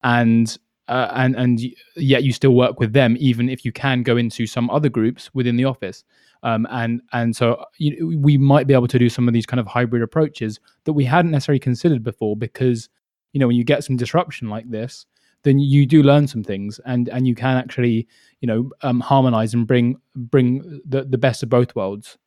and 0.02 0.56
uh, 0.88 1.10
and 1.12 1.36
and 1.36 1.60
yet 1.94 2.24
you 2.24 2.32
still 2.32 2.54
work 2.54 2.80
with 2.80 2.94
them, 2.94 3.16
even 3.20 3.50
if 3.50 3.66
you 3.66 3.70
can 3.70 4.02
go 4.02 4.16
into 4.16 4.46
some 4.46 4.70
other 4.70 4.88
groups 4.88 5.28
within 5.34 5.56
the 5.56 5.66
office. 5.66 6.02
Um, 6.42 6.66
and 6.70 7.02
and 7.12 7.36
so 7.36 7.62
you 7.76 8.18
we 8.18 8.38
might 8.38 8.66
be 8.66 8.72
able 8.72 8.88
to 8.88 8.98
do 8.98 9.10
some 9.10 9.28
of 9.28 9.34
these 9.34 9.44
kind 9.44 9.60
of 9.60 9.66
hybrid 9.66 10.02
approaches 10.02 10.58
that 10.84 10.94
we 10.94 11.04
hadn't 11.04 11.32
necessarily 11.32 11.60
considered 11.60 12.02
before 12.02 12.34
because 12.34 12.88
you 13.34 13.40
know 13.40 13.46
when 13.46 13.56
you 13.56 13.64
get 13.64 13.84
some 13.84 13.96
disruption 13.96 14.48
like 14.48 14.68
this 14.70 15.04
then 15.42 15.58
you 15.58 15.84
do 15.84 16.02
learn 16.02 16.26
some 16.26 16.42
things 16.42 16.80
and 16.84 17.08
and 17.08 17.26
you 17.26 17.34
can 17.34 17.56
actually 17.56 18.06
you 18.40 18.46
know 18.46 18.70
um, 18.82 19.00
harmonize 19.00 19.54
and 19.54 19.66
bring 19.66 19.96
bring 20.14 20.80
the, 20.86 21.04
the 21.04 21.18
best 21.18 21.42
of 21.42 21.48
both 21.48 21.74
worlds 21.74 22.18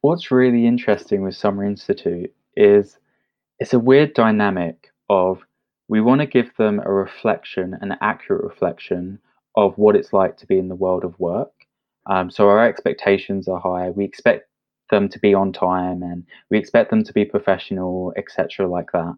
what's 0.00 0.30
really 0.30 0.66
interesting 0.66 1.22
with 1.22 1.36
summer 1.36 1.64
institute 1.64 2.32
is 2.58 2.98
it's 3.58 3.72
a 3.72 3.78
weird 3.78 4.14
dynamic 4.14 4.90
of 5.08 5.40
we 5.88 6.00
want 6.00 6.20
to 6.20 6.26
give 6.26 6.54
them 6.56 6.80
a 6.84 6.92
reflection 6.92 7.76
an 7.80 7.96
accurate 8.00 8.44
reflection 8.44 9.18
of 9.56 9.76
what 9.76 9.96
it's 9.96 10.12
like 10.12 10.36
to 10.36 10.46
be 10.46 10.58
in 10.58 10.68
the 10.68 10.74
world 10.74 11.04
of 11.04 11.18
work 11.18 11.52
um, 12.06 12.30
so 12.30 12.48
our 12.48 12.66
expectations 12.66 13.48
are 13.48 13.60
high 13.60 13.90
we 13.90 14.04
expect 14.04 14.48
them 14.90 15.08
to 15.08 15.18
be 15.18 15.34
on 15.34 15.52
time 15.52 16.02
and 16.02 16.24
we 16.50 16.58
expect 16.58 16.90
them 16.90 17.04
to 17.04 17.12
be 17.12 17.24
professional 17.24 18.12
etc 18.16 18.68
like 18.68 18.90
that 18.92 19.14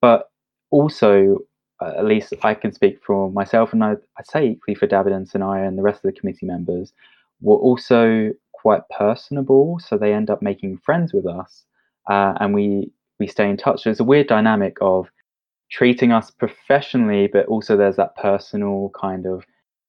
but 0.00 0.30
also 0.70 1.38
uh, 1.80 1.92
at 1.96 2.04
least 2.04 2.34
I 2.42 2.54
can 2.54 2.72
speak 2.72 2.98
for 3.04 3.30
myself, 3.30 3.72
and 3.72 3.84
I, 3.84 3.92
I 3.92 4.22
say 4.24 4.48
equally 4.48 4.74
for 4.74 4.86
David 4.86 5.12
and 5.12 5.28
Sanaya 5.28 5.66
and 5.66 5.78
the 5.78 5.82
rest 5.82 6.04
of 6.04 6.12
the 6.12 6.18
committee 6.18 6.46
members, 6.46 6.92
were 7.40 7.56
also 7.56 8.32
quite 8.52 8.82
personable. 8.96 9.78
So 9.78 9.96
they 9.96 10.12
end 10.12 10.30
up 10.30 10.42
making 10.42 10.78
friends 10.78 11.12
with 11.12 11.26
us, 11.26 11.64
uh, 12.08 12.34
and 12.40 12.54
we 12.54 12.90
we 13.18 13.26
stay 13.26 13.48
in 13.48 13.56
touch. 13.56 13.82
So 13.82 13.90
it's 13.90 14.00
a 14.00 14.04
weird 14.04 14.28
dynamic 14.28 14.76
of 14.80 15.08
treating 15.70 16.12
us 16.12 16.30
professionally, 16.30 17.28
but 17.32 17.46
also 17.46 17.76
there's 17.76 17.96
that 17.96 18.16
personal 18.16 18.90
kind 18.98 19.26
of 19.26 19.44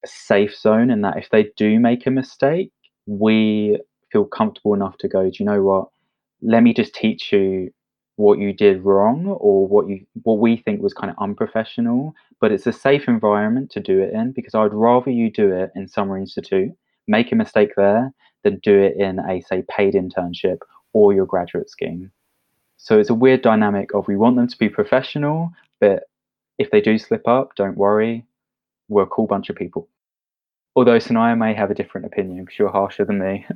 safe 0.06 0.58
zone, 0.58 0.90
in 0.90 1.02
that 1.02 1.18
if 1.18 1.30
they 1.30 1.52
do 1.58 1.80
make 1.80 2.06
a 2.08 2.12
mistake, 2.12 2.72
we 3.06 3.80
feel 4.12 4.26
comfortable 4.26 4.74
enough 4.74 4.98
to 4.98 5.08
go, 5.08 5.24
do 5.24 5.36
you 5.40 5.46
know 5.46 5.62
what? 5.62 5.90
Let 6.42 6.64
me 6.64 6.74
just 6.74 6.94
teach 6.96 7.32
you 7.32 7.72
what 8.20 8.38
you 8.38 8.52
did 8.52 8.84
wrong 8.84 9.26
or 9.28 9.66
what 9.66 9.88
you 9.88 10.06
what 10.24 10.40
we 10.40 10.58
think 10.58 10.82
was 10.82 10.94
kind 10.94 11.10
of 11.10 11.16
unprofessional 11.22 12.14
but 12.42 12.52
it's 12.52 12.68
a 12.68 12.74
safe 12.74 13.08
environment 13.08 13.72
to 13.72 13.80
do 13.80 14.02
it 14.02 14.14
in 14.14 14.34
because 14.34 14.54
i'd 14.56 14.74
rather 14.74 15.10
you 15.10 15.32
do 15.32 15.54
it 15.54 15.72
in 15.74 15.88
summer 15.88 16.18
institute 16.18 16.70
make 17.08 17.32
a 17.32 17.36
mistake 17.36 17.72
there 17.78 18.12
than 18.44 18.60
do 18.62 18.78
it 18.78 18.98
in 18.98 19.20
a 19.20 19.40
say 19.40 19.64
paid 19.70 19.94
internship 19.94 20.58
or 20.93 21.13
your 21.13 21.25
graduate 21.25 21.69
scheme. 21.69 22.12
So 22.77 23.00
it's 23.00 23.10
a 23.10 23.15
weird 23.15 23.41
dynamic 23.41 23.93
of 23.93 24.08
we 24.08 24.15
want 24.15 24.36
them 24.36 24.48
to 24.48 24.58
be 24.58 24.69
professional 24.69 25.51
but 25.79 26.03
if 26.58 26.72
they 26.72 26.81
do 26.81 26.98
slip 26.98 27.27
up 27.27 27.55
don't 27.55 27.77
worry 27.77 28.25
we're 28.89 29.03
a 29.03 29.08
cool 29.08 29.27
bunch 29.27 29.50
of 29.50 29.55
people. 29.55 29.88
Although 30.75 30.98
sanaya 30.98 31.38
may 31.38 31.53
have 31.53 31.72
a 31.72 31.75
different 31.75 32.08
opinion 32.08 32.46
because 32.46 32.60
you're 32.60 32.69
harsher 32.69 33.05
than 33.05 33.19
me. 33.19 33.46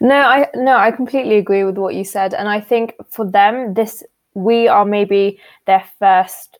No, 0.00 0.16
I 0.16 0.48
no, 0.56 0.76
I 0.76 0.90
completely 0.90 1.36
agree 1.36 1.62
with 1.62 1.78
what 1.78 1.94
you 1.94 2.04
said, 2.04 2.34
and 2.34 2.48
I 2.48 2.60
think 2.60 2.94
for 3.08 3.24
them, 3.24 3.74
this 3.74 4.02
we 4.34 4.66
are 4.66 4.84
maybe 4.84 5.38
their 5.66 5.84
first 6.00 6.58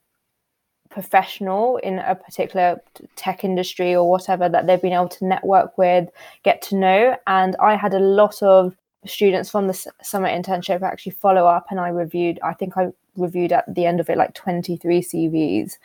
professional 0.91 1.79
in 1.79 1.99
a 1.99 2.15
particular 2.15 2.81
tech 3.17 3.43
industry 3.43 3.97
or 3.97 4.09
whatever 4.09 4.49
that 4.49 4.69
they've 4.69 4.81
been 4.81 4.93
able 4.93 5.09
to 5.09 5.27
network 5.27 5.77
with, 5.77 6.09
get 6.45 6.63
to 6.63 6.77
know, 6.77 7.17
and 7.27 7.57
I 7.57 7.75
had 7.75 7.95
a 7.95 7.99
lot 7.99 8.41
of 8.45 8.77
students 9.07 9.51
from 9.51 9.67
the 9.67 9.93
summer 10.03 10.29
internship 10.29 10.83
actually 10.83 11.13
follow 11.13 11.47
up, 11.47 11.67
and 11.71 11.81
I 11.81 11.89
reviewed. 11.89 12.39
I 12.43 12.55
think 12.55 12.77
I 12.77 12.89
reviewed 13.17 13.53
at 13.53 13.73
the 13.73 13.87
end 13.87 14.01
of 14.01 14.11
it 14.11 14.19
like 14.19 14.35
twenty 14.35 14.77
three 14.77 15.01
CVs 15.01 15.77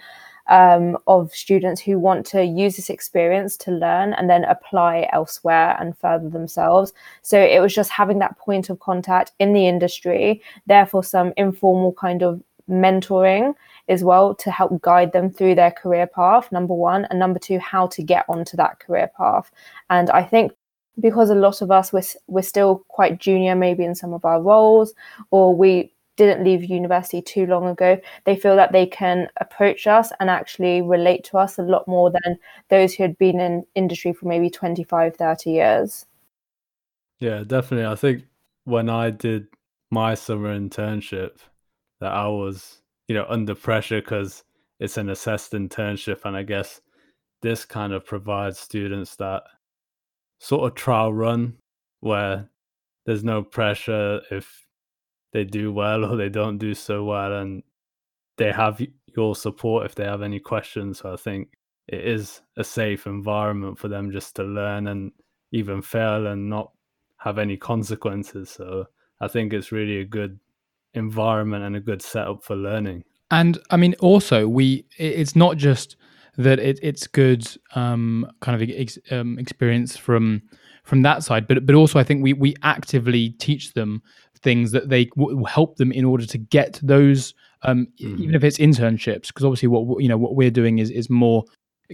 um, 0.50 0.98
of 1.08 1.34
students 1.34 1.80
who 1.80 1.98
want 2.00 2.26
to 2.28 2.44
use 2.44 2.76
this 2.76 2.90
experience 2.90 3.56
to 3.58 3.72
learn 3.72 4.14
and 4.14 4.30
then 4.30 4.44
apply 4.46 5.08
elsewhere 5.14 5.78
and 5.80 5.98
further 5.98 6.28
themselves. 6.30 6.92
So 7.22 7.40
it 7.40 7.62
was 7.62 7.74
just 7.74 7.92
having 7.92 8.20
that 8.20 8.38
point 8.38 8.70
of 8.70 8.80
contact 8.80 9.32
in 9.40 9.54
the 9.54 9.68
industry, 9.68 10.42
therefore, 10.66 11.04
some 11.04 11.34
informal 11.38 11.94
kind 11.94 12.24
of 12.24 12.42
mentoring 12.70 13.54
as 13.88 14.04
well 14.04 14.36
to 14.36 14.52
help 14.52 14.82
guide 14.82 15.12
them 15.12 15.32
through 15.32 15.56
their 15.56 15.72
career 15.72 16.06
path, 16.08 16.52
number 16.52 16.74
one, 16.74 17.06
and 17.06 17.20
number 17.20 17.40
two, 17.40 17.60
how 17.60 17.88
to 17.88 18.04
get 18.04 18.26
onto 18.30 18.58
that 18.58 18.80
career 18.80 19.10
path. 19.18 19.52
And 19.90 20.10
I 20.12 20.24
think 20.24 20.52
because 21.00 21.30
a 21.30 21.36
lot 21.36 21.62
of 21.62 21.72
us 21.72 21.94
we're, 21.94 22.04
we're 22.28 22.42
still 22.42 22.84
quite 22.88 23.20
junior 23.20 23.56
maybe 23.56 23.84
in 23.84 23.96
some 23.96 24.14
of 24.14 24.26
our 24.26 24.42
roles 24.42 24.94
or 25.32 25.56
we 25.56 25.92
didn't 26.20 26.44
leave 26.44 26.66
university 26.66 27.22
too 27.22 27.46
long 27.46 27.66
ago, 27.66 27.98
they 28.26 28.36
feel 28.36 28.58
that 28.58 28.74
they 28.74 28.86
can 28.86 29.30
approach 29.40 29.88
us 29.88 30.12
and 30.20 30.30
actually 30.30 30.82
relate 30.82 31.24
to 31.24 31.38
us 31.38 31.58
a 31.58 31.64
lot 31.64 31.88
more 31.88 32.12
than 32.12 32.38
those 32.70 32.94
who 32.94 33.04
had 33.04 33.18
been 33.18 33.40
in 33.40 33.66
industry 33.74 34.12
for 34.12 34.28
maybe 34.28 34.50
25, 34.50 35.16
30 35.16 35.50
years. 35.50 36.06
Yeah, 37.20 37.44
definitely. 37.48 37.86
I 37.86 37.96
think 37.96 38.26
when 38.66 38.90
I 38.90 39.12
did 39.12 39.48
my 39.92 40.14
summer 40.14 40.54
internship, 40.58 41.38
that 42.02 42.12
I 42.12 42.28
was, 42.28 42.82
you 43.08 43.16
know, 43.16 43.26
under 43.30 43.56
pressure 43.56 44.02
because 44.02 44.44
it's 44.80 44.98
an 44.98 45.10
assessed 45.10 45.54
internship. 45.54 46.26
And 46.26 46.36
I 46.36 46.44
guess 46.44 46.82
this 47.42 47.64
kind 47.64 47.94
of 47.94 48.06
provides 48.06 48.60
students 48.60 49.16
that 49.18 49.44
sort 50.40 50.70
of 50.70 50.76
trial 50.76 51.14
run 51.14 51.58
where 52.00 52.50
there's 53.06 53.24
no 53.24 53.44
pressure 53.44 54.22
if 54.32 54.68
they 55.34 55.44
do 55.44 55.72
well 55.72 56.06
or 56.06 56.16
they 56.16 56.30
don't 56.30 56.58
do 56.58 56.74
so 56.74 57.04
well 57.04 57.38
and 57.38 57.62
they 58.38 58.52
have 58.52 58.82
your 59.16 59.36
support 59.36 59.86
if 59.86 59.96
they 59.96 60.06
have 60.06 60.22
any 60.22 60.40
questions. 60.40 61.00
So 61.00 61.14
i 61.14 61.18
think 61.18 61.50
it 61.88 62.06
is 62.06 62.42
a 62.58 62.64
safe 62.64 63.06
environment 63.06 63.78
for 63.78 63.88
them 63.88 64.12
just 64.12 64.36
to 64.38 64.44
learn 64.44 64.88
and 64.88 65.12
even 65.52 65.82
fail 65.82 66.28
and 66.28 66.50
not 66.50 66.72
have 67.18 67.38
any 67.38 67.58
consequences. 67.58 68.50
So 68.50 68.86
i 69.20 69.28
think 69.28 69.54
it's 69.54 69.72
really 69.72 70.00
a 70.00 70.06
good 70.06 70.40
environment 70.94 71.64
and 71.64 71.76
a 71.76 71.82
good 71.82 72.02
setup 72.02 72.44
for 72.44 72.56
learning. 72.56 73.04
And 73.30 73.60
i 73.70 73.78
mean 73.78 73.96
also 74.00 74.48
we 74.48 74.86
it's 74.98 75.36
not 75.36 75.58
just 75.58 75.98
that 76.40 76.58
it, 76.58 76.80
it's 76.82 77.06
good 77.06 77.46
um, 77.76 78.26
kind 78.40 78.60
of 78.60 78.70
ex, 78.74 78.98
um, 79.12 79.38
experience 79.38 79.96
from 79.98 80.42
from 80.86 81.02
that 81.04 81.22
side 81.22 81.48
but 81.48 81.66
but 81.66 81.76
also 81.76 82.00
i 82.00 82.04
think 82.04 82.24
we 82.24 82.34
we 82.34 82.56
actively 82.64 83.32
teach 83.32 83.74
them 83.74 84.02
things 84.42 84.72
that 84.72 84.90
they 84.90 85.10
will 85.18 85.46
help 85.46 85.76
them 85.76 85.92
in 85.92 86.06
order 86.06 86.26
to 86.26 86.38
get 86.38 86.80
those 86.82 87.34
um, 87.64 87.88
mm. 88.02 88.18
even 88.20 88.34
if 88.34 88.44
it's 88.44 88.58
internships 88.58 89.28
because 89.28 89.44
obviously 89.44 89.68
what 89.68 90.02
you 90.02 90.08
know 90.08 90.18
what 90.18 90.36
we're 90.36 90.50
doing 90.50 90.80
is 90.80 90.90
is 90.90 91.10
more 91.10 91.44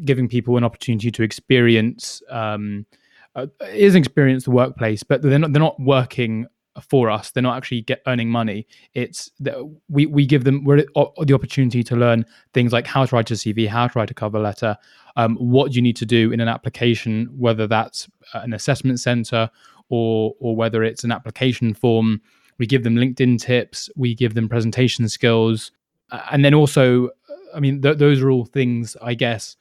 giving 0.05 0.29
people 0.29 0.58
an 0.58 0.63
opportunity 0.63 1.10
to 1.10 1.23
experience 1.23 2.21
um, 2.29 2.86
uh, 3.34 3.47
is 3.73 3.95
experience 3.95 4.45
the 4.45 4.51
workplace 4.51 5.01
but 5.01 5.23
they're 5.23 5.39
not 5.39 5.51
they're 5.51 5.60
not 5.62 5.79
working 5.79 6.45
for 6.81 7.09
us 7.09 7.31
they're 7.31 7.43
not 7.43 7.55
actually 7.55 7.81
get 7.81 8.01
earning 8.05 8.29
money 8.29 8.67
it's 8.93 9.31
that 9.39 9.55
we 9.88 10.05
we 10.05 10.25
give 10.25 10.43
them 10.43 10.63
the 10.65 11.33
opportunity 11.33 11.83
to 11.83 11.95
learn 11.95 12.25
things 12.53 12.73
like 12.73 12.85
how 12.85 13.05
to 13.05 13.15
write 13.15 13.31
a 13.31 13.35
cv 13.35 13.67
how 13.67 13.88
to 13.88 13.97
write 13.97 14.11
a 14.11 14.13
cover 14.13 14.39
letter 14.39 14.77
um, 15.15 15.38
what 15.38 15.73
you 15.73 15.81
need 15.81 15.95
to 15.95 16.05
do 16.05 16.33
in 16.33 16.41
an 16.41 16.49
application 16.49 17.29
whether 17.38 17.65
that's 17.67 18.09
uh, 18.33 18.39
an 18.39 18.53
assessment 18.53 18.99
center 18.99 19.49
or 19.89 20.35
or 20.39 20.55
whether 20.55 20.83
it's 20.83 21.03
an 21.03 21.11
application 21.11 21.73
form. 21.73 22.21
We 22.57 22.65
give 22.65 22.83
them 22.83 22.95
LinkedIn 22.95 23.39
tips. 23.41 23.89
We 23.95 24.15
give 24.15 24.33
them 24.33 24.47
presentation 24.47 25.07
skills, 25.09 25.71
uh, 26.11 26.21
and 26.31 26.43
then 26.43 26.53
also, 26.53 27.07
uh, 27.07 27.09
I 27.53 27.59
mean, 27.59 27.81
th- 27.81 27.97
those 27.97 28.21
are 28.21 28.31
all 28.31 28.45
things 28.45 28.95
I 29.01 29.13
guess 29.13 29.57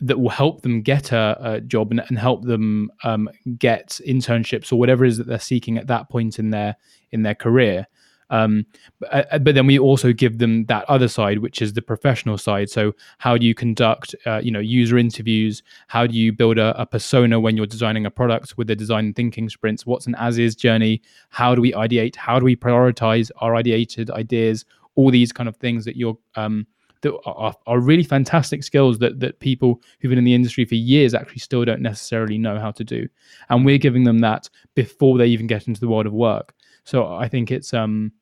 that 0.00 0.18
will 0.18 0.28
help 0.28 0.62
them 0.62 0.82
get 0.82 1.12
a, 1.12 1.36
a 1.40 1.60
job 1.60 1.90
and, 1.90 2.02
and, 2.08 2.18
help 2.18 2.44
them 2.44 2.90
um, 3.02 3.28
get 3.58 4.00
internships 4.06 4.72
or 4.72 4.76
whatever 4.76 5.04
it 5.04 5.08
is 5.08 5.18
that 5.18 5.26
they're 5.26 5.40
seeking 5.40 5.76
at 5.76 5.88
that 5.88 6.08
point 6.08 6.38
in 6.38 6.50
their 6.50 6.76
in 7.10 7.22
their 7.22 7.34
career. 7.34 7.86
Um, 8.30 8.66
but, 9.00 9.32
uh, 9.32 9.38
but, 9.38 9.54
then 9.54 9.66
we 9.66 9.78
also 9.78 10.12
give 10.12 10.38
them 10.38 10.66
that 10.66 10.84
other 10.88 11.08
side, 11.08 11.38
which 11.38 11.62
is 11.62 11.72
the 11.72 11.80
professional 11.80 12.36
side. 12.36 12.68
So 12.68 12.94
how 13.16 13.38
do 13.38 13.46
you 13.46 13.54
conduct, 13.54 14.14
uh, 14.26 14.40
you 14.44 14.50
know, 14.50 14.60
user 14.60 14.98
interviews? 14.98 15.62
How 15.86 16.06
do 16.06 16.14
you 16.14 16.32
build 16.32 16.58
a, 16.58 16.78
a, 16.78 16.84
persona 16.84 17.40
when 17.40 17.56
you're 17.56 17.66
designing 17.66 18.04
a 18.04 18.10
product 18.10 18.58
with 18.58 18.66
the 18.66 18.76
design 18.76 19.14
thinking 19.14 19.48
sprints? 19.48 19.86
What's 19.86 20.06
an 20.06 20.14
as-is 20.16 20.54
journey? 20.54 21.00
How 21.30 21.54
do 21.54 21.62
we 21.62 21.72
ideate? 21.72 22.16
How 22.16 22.38
do 22.38 22.44
we 22.44 22.54
prioritize 22.54 23.30
our 23.38 23.52
ideated 23.52 24.10
ideas? 24.10 24.66
All 24.94 25.10
these 25.10 25.32
kind 25.32 25.48
of 25.48 25.56
things 25.56 25.86
that 25.86 25.96
you're 25.96 26.18
um, 26.34 26.66
that 27.02 27.14
are, 27.24 27.54
are, 27.66 27.80
really 27.80 28.02
fantastic 28.02 28.62
skills 28.62 28.98
that 28.98 29.20
that 29.20 29.40
people 29.40 29.80
who've 30.00 30.10
been 30.10 30.18
in 30.18 30.24
the 30.24 30.34
industry 30.34 30.64
for 30.64 30.74
years 30.74 31.14
actually 31.14 31.38
still 31.38 31.64
don't 31.64 31.80
necessarily 31.80 32.38
know 32.38 32.58
how 32.58 32.70
to 32.70 32.84
do 32.84 33.08
and 33.50 33.64
we're 33.64 33.78
giving 33.78 34.04
them 34.04 34.18
that 34.18 34.48
before 34.74 35.18
they 35.18 35.26
even 35.26 35.46
get 35.46 35.68
into 35.68 35.80
the 35.80 35.88
world 35.88 36.06
of 36.06 36.12
work 36.12 36.54
so 36.84 37.14
i 37.14 37.28
think 37.28 37.50
it's 37.50 37.72
um 37.72 38.12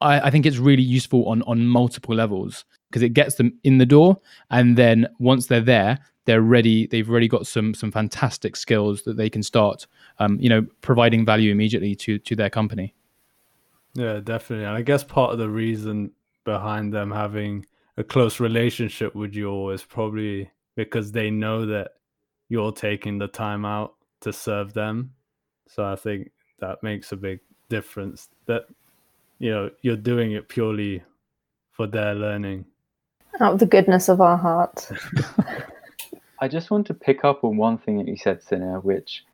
I, 0.00 0.20
I 0.20 0.30
think 0.30 0.46
it's 0.46 0.58
really 0.58 0.82
useful 0.82 1.26
on 1.28 1.42
on 1.42 1.66
multiple 1.66 2.14
levels 2.14 2.64
because 2.88 3.02
it 3.02 3.10
gets 3.10 3.34
them 3.36 3.58
in 3.64 3.78
the 3.78 3.86
door, 3.86 4.18
and 4.50 4.76
then 4.76 5.06
once 5.18 5.46
they're 5.46 5.60
there, 5.60 5.98
they're 6.24 6.42
ready. 6.42 6.86
They've 6.86 7.08
already 7.08 7.28
got 7.28 7.46
some 7.46 7.74
some 7.74 7.90
fantastic 7.90 8.56
skills 8.56 9.02
that 9.02 9.16
they 9.16 9.30
can 9.30 9.42
start, 9.42 9.86
um, 10.18 10.38
you 10.40 10.48
know, 10.48 10.66
providing 10.80 11.24
value 11.24 11.52
immediately 11.52 11.94
to 11.96 12.18
to 12.18 12.36
their 12.36 12.50
company. 12.50 12.94
Yeah, 13.94 14.20
definitely. 14.20 14.66
And 14.66 14.76
I 14.76 14.82
guess 14.82 15.02
part 15.02 15.32
of 15.32 15.38
the 15.38 15.48
reason 15.48 16.12
behind 16.44 16.92
them 16.92 17.10
having 17.10 17.66
a 17.98 18.04
close 18.04 18.38
relationship 18.38 19.14
with 19.14 19.34
you 19.34 19.70
is 19.70 19.82
probably 19.82 20.48
because 20.76 21.10
they 21.10 21.30
know 21.30 21.66
that 21.66 21.90
you're 22.48 22.72
taking 22.72 23.18
the 23.18 23.26
time 23.26 23.64
out 23.64 23.94
to 24.20 24.32
serve 24.32 24.72
them. 24.72 25.12
So 25.66 25.84
I 25.84 25.96
think 25.96 26.30
that 26.60 26.82
makes 26.82 27.10
a 27.10 27.16
big 27.16 27.40
difference. 27.68 28.28
That 28.46 28.66
you 29.40 29.50
know 29.50 29.70
you're 29.82 29.96
doing 29.96 30.32
it 30.32 30.48
purely 30.48 31.02
for 31.72 31.88
their 31.88 32.14
learning 32.14 32.64
out 33.40 33.54
of 33.54 33.58
the 33.58 33.66
goodness 33.66 34.08
of 34.08 34.20
our 34.20 34.36
hearts. 34.36 34.92
I 36.40 36.46
just 36.46 36.70
want 36.70 36.86
to 36.86 36.94
pick 36.94 37.24
up 37.24 37.42
on 37.42 37.56
one 37.56 37.78
thing 37.78 37.98
that 37.98 38.06
you 38.06 38.16
said, 38.16 38.42
Sina, 38.42 38.78
which 38.80 39.24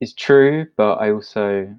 is 0.00 0.14
true, 0.14 0.66
but 0.76 0.94
I 0.94 1.12
also 1.12 1.74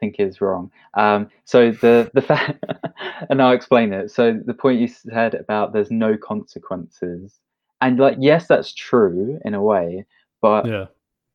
think 0.00 0.16
is 0.18 0.40
wrong. 0.40 0.70
Um, 0.94 1.28
so 1.44 1.70
the 1.72 2.10
the 2.14 2.22
fact, 2.22 2.64
and 3.30 3.42
I'll 3.42 3.52
explain 3.52 3.92
it. 3.92 4.10
So 4.10 4.38
the 4.44 4.54
point 4.54 4.80
you 4.80 4.88
said 4.88 5.34
about 5.34 5.72
there's 5.72 5.90
no 5.90 6.16
consequences, 6.16 7.38
and 7.80 7.98
like 7.98 8.16
yes, 8.20 8.46
that's 8.46 8.74
true 8.74 9.38
in 9.44 9.54
a 9.54 9.62
way, 9.62 10.04
but 10.42 10.66
Yeah. 10.66 10.86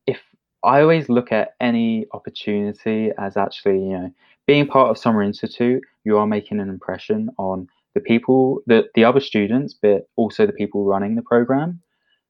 if 0.06 0.20
I 0.64 0.80
always 0.80 1.08
look 1.08 1.32
at 1.32 1.54
any 1.60 2.06
opportunity 2.12 3.10
as 3.18 3.36
actually, 3.36 3.78
you 3.80 3.98
know, 3.98 4.10
being 4.46 4.66
part 4.66 4.90
of 4.90 4.98
Summer 4.98 5.22
Institute, 5.22 5.82
you 6.04 6.18
are 6.18 6.26
making 6.26 6.60
an 6.60 6.68
impression 6.68 7.30
on 7.38 7.68
the 7.94 8.00
people, 8.00 8.60
the 8.66 8.88
the 8.94 9.04
other 9.04 9.20
students, 9.20 9.74
but 9.74 10.08
also 10.16 10.46
the 10.46 10.52
people 10.52 10.84
running 10.84 11.14
the 11.16 11.22
program. 11.22 11.80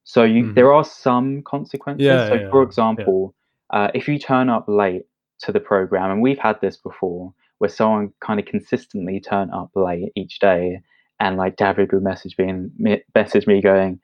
So 0.05 0.25
you, 0.25 0.45
Mhm. 0.45 0.55
there 0.55 0.73
are 0.73 0.85
some 0.85 1.43
consequences. 1.43 2.05
Yeah, 2.05 2.29
so, 2.29 2.35
yeah, 2.37 2.51
for 2.51 2.63
example, 2.63 3.35
uh, 3.71 3.89
if 3.95 4.09
you 4.09 4.19
turn 4.19 4.49
up 4.49 4.65
late 4.69 5.05
to 5.43 5.53
the 5.53 5.61
program, 5.61 6.11
and 6.11 6.23
we've 6.23 6.39
had 6.39 6.61
this 6.61 6.77
before, 6.77 7.33
where 7.59 7.69
someone 7.69 8.13
kind 8.21 8.41
of 8.41 8.47
consistently 8.47 9.21
turn 9.21 9.51
up 9.51 9.71
late 9.75 10.13
each 10.17 10.39
day, 10.39 10.81
and 11.21 11.37
like 11.37 11.57
David 11.57 11.93
would 11.93 12.03
message 12.03 12.37
me 12.39 12.49
and 12.49 12.73
me- 12.79 13.03
message 13.15 13.47
me 13.47 13.61
going, 13.61 14.01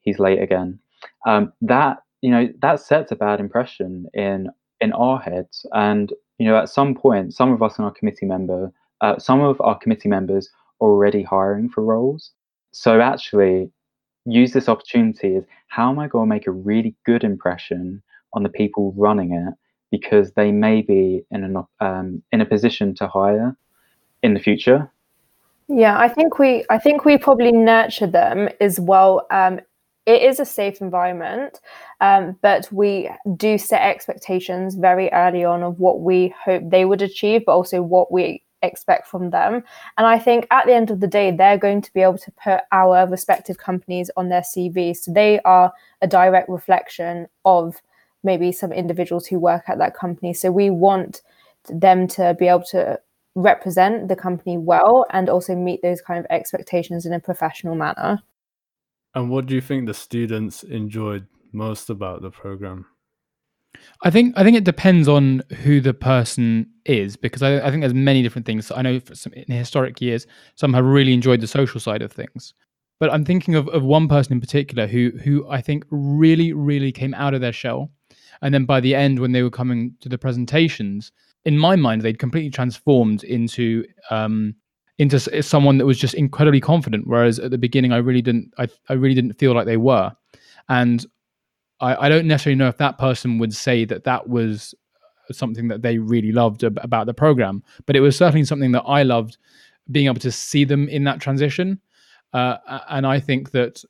"He's 0.00 0.18
late 0.18 0.40
again." 0.40 0.78
Um, 1.26 1.52
that 1.62 1.98
you 2.22 2.30
know 2.30 2.48
that 2.62 2.80
sets 2.80 3.12
a 3.12 3.16
bad 3.16 3.40
impression 3.40 4.06
in 4.14 4.48
in 4.80 4.92
our 4.92 5.18
heads, 5.20 5.66
and 5.72 6.12
you 6.38 6.46
know 6.46 6.56
at 6.56 6.68
some 6.68 6.94
point, 6.94 7.34
some 7.34 7.52
of 7.52 7.62
us 7.62 7.78
in 7.78 7.84
our 7.84 7.92
committee 7.92 8.26
member, 8.26 8.72
uh, 9.00 9.18
some 9.18 9.40
of 9.40 9.60
our 9.60 9.78
committee 9.78 10.08
members 10.08 10.50
already 10.80 11.22
hiring 11.22 11.68
for 11.68 11.82
roles. 11.84 12.32
So 12.72 13.00
actually, 13.00 13.70
use 14.26 14.52
this 14.52 14.68
opportunity 14.68 15.36
as 15.36 15.44
how 15.68 15.90
am 15.90 15.98
I 15.98 16.08
going 16.08 16.28
to 16.28 16.34
make 16.34 16.46
a 16.46 16.50
really 16.50 16.94
good 17.04 17.24
impression 17.24 18.02
on 18.32 18.42
the 18.42 18.48
people 18.48 18.92
running 18.96 19.32
it 19.32 19.54
because 19.90 20.32
they 20.32 20.52
may 20.52 20.82
be 20.82 21.24
in 21.30 21.44
an 21.44 21.64
um, 21.80 22.22
in 22.32 22.40
a 22.40 22.46
position 22.46 22.94
to 22.96 23.08
hire 23.08 23.56
in 24.22 24.34
the 24.34 24.40
future. 24.40 24.90
Yeah, 25.68 25.98
I 25.98 26.08
think 26.08 26.38
we 26.38 26.64
I 26.70 26.78
think 26.78 27.04
we 27.04 27.18
probably 27.18 27.52
nurture 27.52 28.06
them 28.06 28.48
as 28.60 28.78
well. 28.78 29.26
Um, 29.30 29.60
it 30.06 30.22
is 30.22 30.38
a 30.38 30.44
safe 30.44 30.80
environment, 30.80 31.60
um, 32.00 32.36
but 32.40 32.70
we 32.70 33.10
do 33.36 33.58
set 33.58 33.82
expectations 33.82 34.76
very 34.76 35.12
early 35.12 35.44
on 35.44 35.64
of 35.64 35.80
what 35.80 36.00
we 36.00 36.32
hope 36.44 36.62
they 36.70 36.84
would 36.84 37.02
achieve, 37.02 37.42
but 37.44 37.56
also 37.56 37.82
what 37.82 38.12
we 38.12 38.44
expect 38.62 39.08
from 39.08 39.30
them. 39.30 39.64
And 39.98 40.06
I 40.06 40.18
think 40.18 40.46
at 40.52 40.66
the 40.66 40.74
end 40.74 40.92
of 40.92 41.00
the 41.00 41.08
day, 41.08 41.32
they're 41.32 41.58
going 41.58 41.82
to 41.82 41.92
be 41.92 42.02
able 42.02 42.18
to 42.18 42.30
put 42.32 42.60
our 42.70 43.06
respective 43.08 43.58
companies 43.58 44.10
on 44.16 44.28
their 44.28 44.42
CVs. 44.42 44.98
so 44.98 45.12
they 45.12 45.40
are 45.40 45.72
a 46.00 46.06
direct 46.06 46.48
reflection 46.48 47.26
of 47.44 47.82
maybe 48.22 48.52
some 48.52 48.72
individuals 48.72 49.26
who 49.26 49.38
work 49.38 49.64
at 49.68 49.78
that 49.78 49.94
company. 49.94 50.34
So 50.34 50.50
we 50.50 50.70
want 50.70 51.22
them 51.68 52.06
to 52.08 52.34
be 52.38 52.48
able 52.48 52.64
to 52.64 52.98
represent 53.34 54.08
the 54.08 54.16
company 54.16 54.56
well 54.58 55.04
and 55.10 55.28
also 55.28 55.54
meet 55.54 55.82
those 55.82 56.00
kind 56.00 56.18
of 56.18 56.26
expectations 56.30 57.06
in 57.06 57.12
a 57.12 57.20
professional 57.20 57.74
manner. 57.74 58.22
And 59.14 59.30
what 59.30 59.46
do 59.46 59.54
you 59.54 59.60
think 59.60 59.86
the 59.86 59.94
students 59.94 60.62
enjoyed 60.62 61.26
most 61.52 61.90
about 61.90 62.22
the 62.22 62.30
program? 62.30 62.86
I 64.02 64.10
think 64.10 64.34
I 64.36 64.42
think 64.42 64.56
it 64.56 64.64
depends 64.64 65.08
on 65.08 65.42
who 65.62 65.80
the 65.80 65.94
person 65.94 66.66
is 66.84 67.16
because 67.16 67.42
I, 67.42 67.58
I 67.58 67.70
think 67.70 67.82
there's 67.82 67.94
many 67.94 68.22
different 68.22 68.46
things. 68.46 68.70
I 68.70 68.82
know 68.82 69.00
for 69.00 69.14
some, 69.14 69.32
in 69.34 69.54
historic 69.54 70.00
years, 70.00 70.26
some 70.54 70.72
have 70.74 70.84
really 70.84 71.12
enjoyed 71.12 71.40
the 71.40 71.46
social 71.46 71.80
side 71.80 72.02
of 72.02 72.12
things, 72.12 72.54
but 73.00 73.12
I'm 73.12 73.24
thinking 73.24 73.54
of, 73.54 73.68
of 73.68 73.82
one 73.82 74.08
person 74.08 74.32
in 74.32 74.40
particular 74.40 74.86
who 74.86 75.12
who 75.22 75.46
I 75.48 75.60
think 75.60 75.84
really 75.90 76.52
really 76.52 76.92
came 76.92 77.14
out 77.14 77.34
of 77.34 77.40
their 77.40 77.52
shell, 77.52 77.90
and 78.42 78.52
then 78.54 78.64
by 78.64 78.80
the 78.80 78.94
end 78.94 79.18
when 79.18 79.32
they 79.32 79.42
were 79.42 79.50
coming 79.50 79.94
to 80.00 80.08
the 80.08 80.18
presentations, 80.18 81.12
in 81.44 81.58
my 81.58 81.76
mind 81.76 82.02
they'd 82.02 82.18
completely 82.18 82.50
transformed 82.50 83.24
into 83.24 83.84
um, 84.10 84.54
into 84.98 85.42
someone 85.42 85.78
that 85.78 85.86
was 85.86 85.98
just 85.98 86.14
incredibly 86.14 86.60
confident. 86.60 87.06
Whereas 87.06 87.38
at 87.38 87.50
the 87.50 87.58
beginning, 87.58 87.92
I 87.92 87.98
really 87.98 88.22
didn't 88.22 88.52
I, 88.58 88.68
I 88.88 88.94
really 88.94 89.14
didn't 89.14 89.34
feel 89.34 89.54
like 89.54 89.66
they 89.66 89.76
were, 89.76 90.12
and 90.68 91.04
I, 91.80 92.06
I 92.06 92.08
don't 92.08 92.26
necessarily 92.26 92.56
know 92.56 92.68
if 92.68 92.78
that 92.78 92.98
person 92.98 93.38
would 93.38 93.54
say 93.54 93.84
that 93.84 94.04
that 94.04 94.28
was 94.28 94.74
something 95.32 95.68
that 95.68 95.82
they 95.82 95.98
really 95.98 96.32
loved 96.32 96.64
ab- 96.64 96.78
about 96.82 97.06
the 97.06 97.14
program, 97.14 97.62
but 97.86 97.96
it 97.96 98.00
was 98.00 98.16
certainly 98.16 98.44
something 98.44 98.72
that 98.72 98.82
I 98.82 99.02
loved 99.02 99.38
being 99.90 100.06
able 100.06 100.20
to 100.20 100.32
see 100.32 100.64
them 100.64 100.88
in 100.88 101.04
that 101.04 101.20
transition. 101.20 101.80
Uh, 102.32 102.56
and 102.88 103.06
I 103.06 103.20
think 103.20 103.50
that 103.52 103.82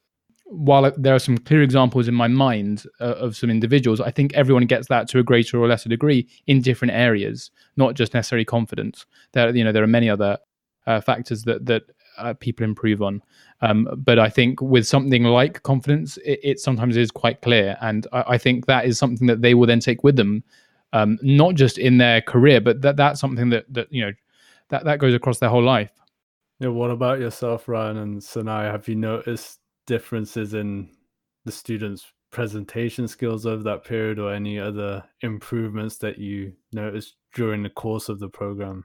while 0.48 0.92
there 0.96 1.14
are 1.14 1.18
some 1.18 1.38
clear 1.38 1.62
examples 1.62 2.06
in 2.06 2.14
my 2.14 2.28
mind 2.28 2.84
uh, 3.00 3.14
of 3.14 3.36
some 3.36 3.50
individuals, 3.50 4.00
I 4.00 4.10
think 4.10 4.32
everyone 4.34 4.66
gets 4.66 4.88
that 4.88 5.08
to 5.08 5.18
a 5.18 5.22
greater 5.22 5.58
or 5.58 5.66
lesser 5.66 5.88
degree 5.88 6.28
in 6.46 6.60
different 6.62 6.94
areas, 6.94 7.50
not 7.76 7.94
just 7.94 8.14
necessarily 8.14 8.44
confidence. 8.44 9.06
There, 9.32 9.54
you 9.54 9.64
know, 9.64 9.72
there 9.72 9.82
are 9.82 9.88
many 9.88 10.08
other 10.08 10.38
uh, 10.86 11.00
factors 11.00 11.42
that 11.44 11.66
that 11.66 11.82
uh, 12.18 12.34
people 12.34 12.64
improve 12.64 13.02
on. 13.02 13.22
Um, 13.60 13.88
but 13.96 14.18
I 14.18 14.28
think 14.28 14.60
with 14.62 14.86
something 14.86 15.24
like 15.24 15.62
confidence, 15.62 16.16
it, 16.18 16.40
it 16.42 16.60
sometimes 16.60 16.96
is 16.96 17.10
quite 17.10 17.42
clear, 17.42 17.76
and 17.80 18.06
I, 18.12 18.24
I 18.28 18.38
think 18.38 18.66
that 18.66 18.84
is 18.84 18.98
something 18.98 19.26
that 19.26 19.42
they 19.42 19.54
will 19.54 19.66
then 19.66 19.80
take 19.80 20.04
with 20.04 20.16
them, 20.16 20.44
um, 20.92 21.18
not 21.22 21.56
just 21.56 21.76
in 21.76 21.98
their 21.98 22.20
career, 22.20 22.60
but 22.60 22.82
that 22.82 22.96
that's 22.96 23.20
something 23.20 23.50
that 23.50 23.64
that 23.72 23.88
you 23.92 24.02
know 24.04 24.12
that 24.68 24.84
that 24.84 25.00
goes 25.00 25.14
across 25.14 25.40
their 25.40 25.50
whole 25.50 25.64
life. 25.64 25.90
Yeah, 26.60 26.68
what 26.68 26.90
about 26.90 27.18
yourself, 27.18 27.68
Ryan 27.68 27.98
and 27.98 28.20
Sanaya? 28.20 28.70
Have 28.70 28.88
you 28.88 28.94
noticed 28.94 29.58
differences 29.86 30.54
in 30.54 30.90
the 31.44 31.52
students' 31.52 32.06
presentation 32.30 33.08
skills 33.08 33.46
over 33.46 33.62
that 33.62 33.84
period 33.84 34.18
or 34.18 34.32
any 34.32 34.58
other 34.58 35.04
improvements 35.20 35.96
that 35.98 36.18
you 36.18 36.52
noticed 36.72 37.14
during 37.34 37.62
the 37.62 37.70
course 37.70 38.08
of 38.08 38.18
the 38.18 38.28
program 38.28 38.84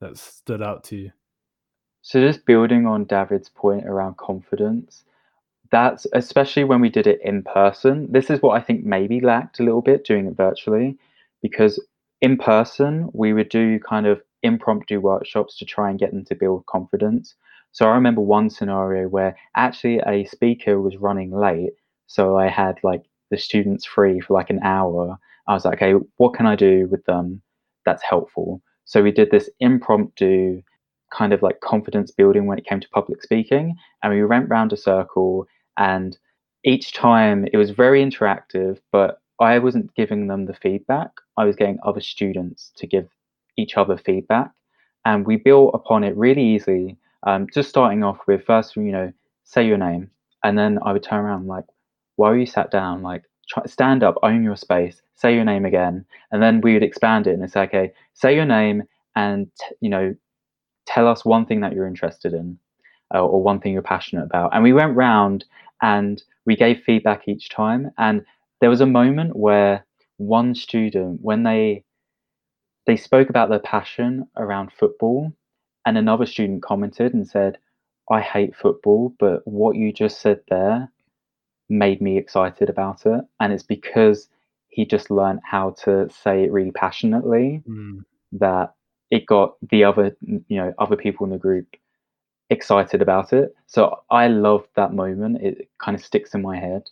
that 0.00 0.16
stood 0.16 0.62
out 0.62 0.82
to 0.84 0.96
you? 0.96 1.12
So 2.02 2.20
just 2.20 2.46
building 2.46 2.86
on 2.86 3.04
David's 3.04 3.50
point 3.50 3.86
around 3.86 4.16
confidence, 4.16 5.04
that's 5.70 6.06
especially 6.14 6.64
when 6.64 6.80
we 6.80 6.88
did 6.88 7.06
it 7.06 7.20
in 7.22 7.42
person. 7.42 8.10
This 8.10 8.30
is 8.30 8.40
what 8.40 8.60
I 8.60 8.64
think 8.64 8.84
maybe 8.84 9.20
lacked 9.20 9.60
a 9.60 9.62
little 9.62 9.82
bit 9.82 10.04
doing 10.04 10.26
it 10.26 10.36
virtually, 10.36 10.96
because 11.42 11.78
in 12.22 12.38
person 12.38 13.10
we 13.12 13.32
would 13.32 13.50
do 13.50 13.78
kind 13.78 14.06
of 14.06 14.22
impromptu 14.42 15.00
workshops 15.00 15.58
to 15.58 15.64
try 15.66 15.90
and 15.90 15.98
get 15.98 16.12
them 16.12 16.24
to 16.24 16.34
build 16.34 16.64
confidence. 16.66 17.34
So 17.72 17.86
I 17.86 17.94
remember 17.94 18.20
one 18.20 18.50
scenario 18.50 19.08
where 19.08 19.36
actually 19.54 20.00
a 20.06 20.24
speaker 20.24 20.80
was 20.80 20.96
running 20.96 21.30
late, 21.32 21.72
so 22.06 22.36
I 22.36 22.48
had 22.48 22.78
like 22.82 23.02
the 23.30 23.38
students 23.38 23.84
free 23.84 24.20
for 24.20 24.34
like 24.34 24.50
an 24.50 24.60
hour. 24.62 25.16
I 25.46 25.54
was 25.54 25.64
like, 25.64 25.82
okay, 25.82 25.94
what 26.16 26.34
can 26.34 26.46
I 26.46 26.56
do 26.56 26.88
with 26.90 27.04
them 27.04 27.42
that's 27.84 28.02
helpful? 28.02 28.60
So 28.84 29.02
we 29.02 29.12
did 29.12 29.30
this 29.30 29.48
impromptu 29.60 30.62
kind 31.12 31.32
of 31.32 31.42
like 31.42 31.60
confidence 31.60 32.10
building 32.10 32.46
when 32.46 32.58
it 32.58 32.66
came 32.66 32.80
to 32.80 32.88
public 32.90 33.22
speaking. 33.22 33.76
And 34.02 34.12
we 34.12 34.24
went 34.24 34.48
round 34.48 34.72
a 34.72 34.76
circle, 34.76 35.46
and 35.76 36.16
each 36.64 36.92
time 36.92 37.46
it 37.52 37.56
was 37.56 37.70
very 37.70 38.04
interactive, 38.04 38.78
but 38.92 39.20
I 39.40 39.58
wasn't 39.58 39.94
giving 39.94 40.26
them 40.26 40.46
the 40.46 40.54
feedback. 40.54 41.10
I 41.36 41.44
was 41.44 41.56
getting 41.56 41.78
other 41.84 42.00
students 42.00 42.72
to 42.76 42.86
give 42.86 43.08
each 43.56 43.76
other 43.76 43.96
feedback. 43.96 44.50
And 45.04 45.26
we 45.26 45.36
built 45.36 45.70
upon 45.74 46.04
it 46.04 46.16
really 46.16 46.42
easily. 46.44 46.96
Um, 47.24 47.46
just 47.52 47.68
starting 47.68 48.02
off 48.02 48.18
with 48.26 48.44
first, 48.44 48.76
you 48.76 48.92
know, 48.92 49.12
say 49.44 49.66
your 49.66 49.78
name. 49.78 50.10
And 50.44 50.56
then 50.56 50.78
I 50.84 50.92
would 50.92 51.02
turn 51.02 51.24
around 51.24 51.46
like, 51.46 51.64
why 52.16 52.30
are 52.30 52.38
you 52.38 52.46
sat 52.46 52.70
down? 52.70 53.02
Like, 53.02 53.24
try, 53.48 53.64
stand 53.66 54.02
up, 54.02 54.16
own 54.22 54.42
your 54.42 54.56
space, 54.56 55.02
say 55.14 55.34
your 55.34 55.44
name 55.44 55.64
again. 55.64 56.04
And 56.30 56.42
then 56.42 56.60
we 56.60 56.72
would 56.72 56.82
expand 56.82 57.26
it 57.26 57.38
and 57.38 57.50
say, 57.50 57.62
okay, 57.62 57.92
say 58.14 58.34
your 58.34 58.46
name 58.46 58.84
and, 59.16 59.50
you 59.80 59.90
know, 59.90 60.14
tell 60.86 61.06
us 61.06 61.24
one 61.24 61.46
thing 61.46 61.60
that 61.60 61.72
you're 61.72 61.86
interested 61.86 62.32
in 62.32 62.58
uh, 63.14 63.24
or 63.24 63.42
one 63.42 63.60
thing 63.60 63.72
you're 63.72 63.82
passionate 63.82 64.24
about. 64.24 64.50
And 64.54 64.62
we 64.62 64.72
went 64.72 64.96
round 64.96 65.44
and 65.82 66.22
we 66.46 66.56
gave 66.56 66.82
feedback 66.84 67.28
each 67.28 67.48
time. 67.50 67.90
And 67.98 68.24
there 68.60 68.70
was 68.70 68.80
a 68.80 68.86
moment 68.86 69.36
where 69.36 69.84
one 70.16 70.54
student, 70.54 71.20
when 71.22 71.42
they 71.42 71.84
they 72.86 72.96
spoke 72.96 73.28
about 73.28 73.50
their 73.50 73.60
passion 73.60 74.26
around 74.36 74.72
football, 74.72 75.32
and 75.90 75.98
another 75.98 76.24
student 76.24 76.62
commented 76.62 77.14
and 77.14 77.26
said, 77.26 77.58
I 78.08 78.20
hate 78.20 78.54
football, 78.54 79.12
but 79.18 79.44
what 79.44 79.74
you 79.74 79.92
just 79.92 80.20
said 80.20 80.40
there 80.48 80.88
made 81.68 82.00
me 82.00 82.16
excited 82.16 82.68
about 82.68 83.06
it. 83.06 83.24
And 83.40 83.52
it's 83.52 83.64
because 83.64 84.28
he 84.68 84.84
just 84.84 85.10
learned 85.10 85.40
how 85.42 85.70
to 85.82 86.08
say 86.08 86.44
it 86.44 86.52
really 86.52 86.70
passionately 86.70 87.64
Mm. 87.66 88.04
that 88.30 88.74
it 89.10 89.26
got 89.26 89.56
the 89.72 89.82
other 89.82 90.16
you 90.22 90.44
know 90.60 90.72
other 90.78 90.94
people 90.94 91.24
in 91.24 91.32
the 91.32 91.38
group 91.38 91.66
excited 92.48 93.02
about 93.02 93.32
it 93.32 93.52
so 93.66 94.00
i 94.10 94.28
love 94.28 94.64
that 94.76 94.94
moment 94.94 95.42
it 95.42 95.68
kind 95.78 95.96
of 95.96 96.04
sticks 96.04 96.34
in 96.34 96.40
my 96.42 96.56
head 96.56 96.84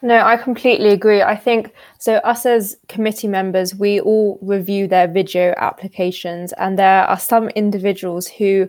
No, 0.00 0.20
I 0.20 0.36
completely 0.36 0.90
agree. 0.90 1.22
I 1.22 1.34
think 1.34 1.72
so. 1.98 2.16
Us 2.16 2.46
as 2.46 2.76
committee 2.88 3.26
members, 3.26 3.74
we 3.74 4.00
all 4.00 4.38
review 4.42 4.86
their 4.86 5.08
video 5.08 5.54
applications, 5.56 6.52
and 6.52 6.78
there 6.78 7.04
are 7.04 7.18
some 7.18 7.48
individuals 7.50 8.28
who 8.28 8.68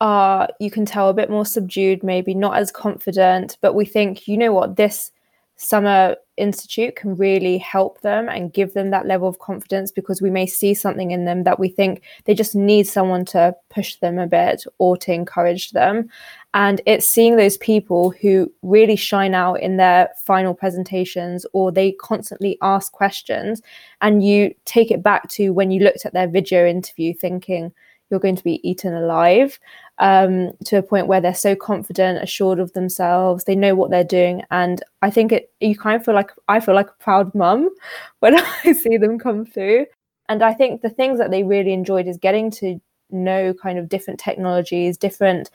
are 0.00 0.48
you 0.60 0.70
can 0.70 0.84
tell 0.84 1.08
a 1.08 1.14
bit 1.14 1.30
more 1.30 1.44
subdued 1.44 2.02
maybe 2.02 2.34
not 2.34 2.56
as 2.56 2.70
confident 2.70 3.58
but 3.60 3.74
we 3.74 3.84
think 3.84 4.28
you 4.28 4.36
know 4.38 4.52
what 4.52 4.76
this 4.76 5.10
summer 5.56 6.14
institute 6.36 6.94
can 6.94 7.16
really 7.16 7.58
help 7.58 8.00
them 8.02 8.28
and 8.28 8.52
give 8.52 8.72
them 8.74 8.90
that 8.90 9.06
level 9.06 9.26
of 9.26 9.40
confidence 9.40 9.90
because 9.90 10.22
we 10.22 10.30
may 10.30 10.46
see 10.46 10.72
something 10.72 11.10
in 11.10 11.24
them 11.24 11.42
that 11.42 11.58
we 11.58 11.68
think 11.68 12.00
they 12.26 12.34
just 12.34 12.54
need 12.54 12.84
someone 12.84 13.24
to 13.24 13.52
push 13.70 13.96
them 13.96 14.20
a 14.20 14.26
bit 14.26 14.62
or 14.78 14.96
to 14.96 15.12
encourage 15.12 15.72
them 15.72 16.08
and 16.54 16.80
it's 16.86 17.06
seeing 17.06 17.36
those 17.36 17.56
people 17.58 18.10
who 18.10 18.52
really 18.62 18.96
shine 18.96 19.34
out 19.34 19.60
in 19.60 19.76
their 19.76 20.08
final 20.24 20.54
presentations 20.54 21.44
or 21.52 21.70
they 21.70 21.92
constantly 21.92 22.56
ask 22.62 22.92
questions 22.92 23.60
and 24.00 24.24
you 24.24 24.54
take 24.64 24.90
it 24.90 25.02
back 25.02 25.28
to 25.28 25.50
when 25.50 25.70
you 25.70 25.80
looked 25.80 26.06
at 26.06 26.14
their 26.14 26.28
video 26.28 26.66
interview 26.66 27.12
thinking 27.12 27.72
you're 28.10 28.20
going 28.20 28.36
to 28.36 28.44
be 28.44 28.66
eaten 28.68 28.94
alive 28.94 29.58
um, 29.98 30.52
to 30.64 30.78
a 30.78 30.82
point 30.82 31.08
where 31.08 31.20
they're 31.20 31.34
so 31.34 31.56
confident, 31.56 32.22
assured 32.22 32.58
of 32.58 32.72
themselves, 32.72 33.44
they 33.44 33.56
know 33.56 33.74
what 33.74 33.90
they're 33.90 34.04
doing, 34.04 34.42
and 34.50 34.82
I 35.02 35.10
think 35.10 35.32
it. 35.32 35.50
You 35.60 35.76
kind 35.76 35.96
of 35.96 36.04
feel 36.04 36.14
like 36.14 36.30
I 36.46 36.60
feel 36.60 36.74
like 36.74 36.88
a 36.88 37.02
proud 37.02 37.34
mum 37.34 37.68
when 38.20 38.38
I 38.64 38.72
see 38.72 38.96
them 38.96 39.18
come 39.18 39.44
through, 39.44 39.86
and 40.28 40.42
I 40.42 40.54
think 40.54 40.82
the 40.82 40.90
things 40.90 41.18
that 41.18 41.30
they 41.30 41.42
really 41.42 41.72
enjoyed 41.72 42.06
is 42.06 42.16
getting 42.16 42.50
to 42.52 42.80
know 43.10 43.54
kind 43.54 43.78
of 43.78 43.88
different 43.88 44.20
technologies, 44.20 44.96
different 44.96 45.50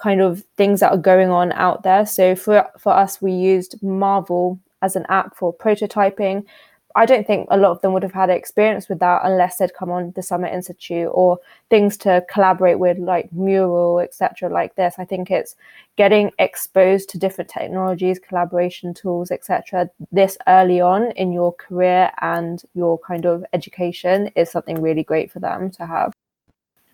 kind 0.00 0.20
of 0.20 0.44
things 0.56 0.80
that 0.80 0.92
are 0.92 0.98
going 0.98 1.30
on 1.30 1.52
out 1.52 1.82
there. 1.82 2.06
So 2.06 2.34
for 2.36 2.66
for 2.78 2.92
us, 2.92 3.20
we 3.20 3.32
used 3.32 3.82
Marvel 3.82 4.58
as 4.82 4.96
an 4.96 5.06
app 5.08 5.36
for 5.36 5.52
prototyping. 5.52 6.44
I 6.96 7.06
don't 7.06 7.26
think 7.26 7.46
a 7.50 7.56
lot 7.56 7.70
of 7.70 7.80
them 7.80 7.92
would 7.92 8.02
have 8.02 8.12
had 8.12 8.30
experience 8.30 8.88
with 8.88 8.98
that 9.00 9.20
unless 9.22 9.58
they'd 9.58 9.74
come 9.74 9.90
on 9.90 10.12
the 10.16 10.22
Summer 10.22 10.48
Institute 10.48 11.08
or 11.12 11.38
things 11.70 11.96
to 11.98 12.24
collaborate 12.32 12.78
with, 12.78 12.98
like 12.98 13.32
Mural, 13.32 14.00
etc. 14.00 14.48
Like 14.48 14.74
this, 14.74 14.94
I 14.98 15.04
think 15.04 15.30
it's 15.30 15.54
getting 15.96 16.32
exposed 16.38 17.08
to 17.10 17.18
different 17.18 17.50
technologies, 17.50 18.18
collaboration 18.18 18.94
tools, 18.94 19.30
etc. 19.30 19.90
This 20.10 20.38
early 20.48 20.80
on 20.80 21.12
in 21.12 21.30
your 21.30 21.52
career 21.52 22.10
and 22.20 22.62
your 22.74 22.98
kind 22.98 23.26
of 23.26 23.44
education 23.52 24.32
is 24.34 24.50
something 24.50 24.80
really 24.80 25.04
great 25.04 25.30
for 25.30 25.38
them 25.38 25.70
to 25.72 25.86
have. 25.86 26.12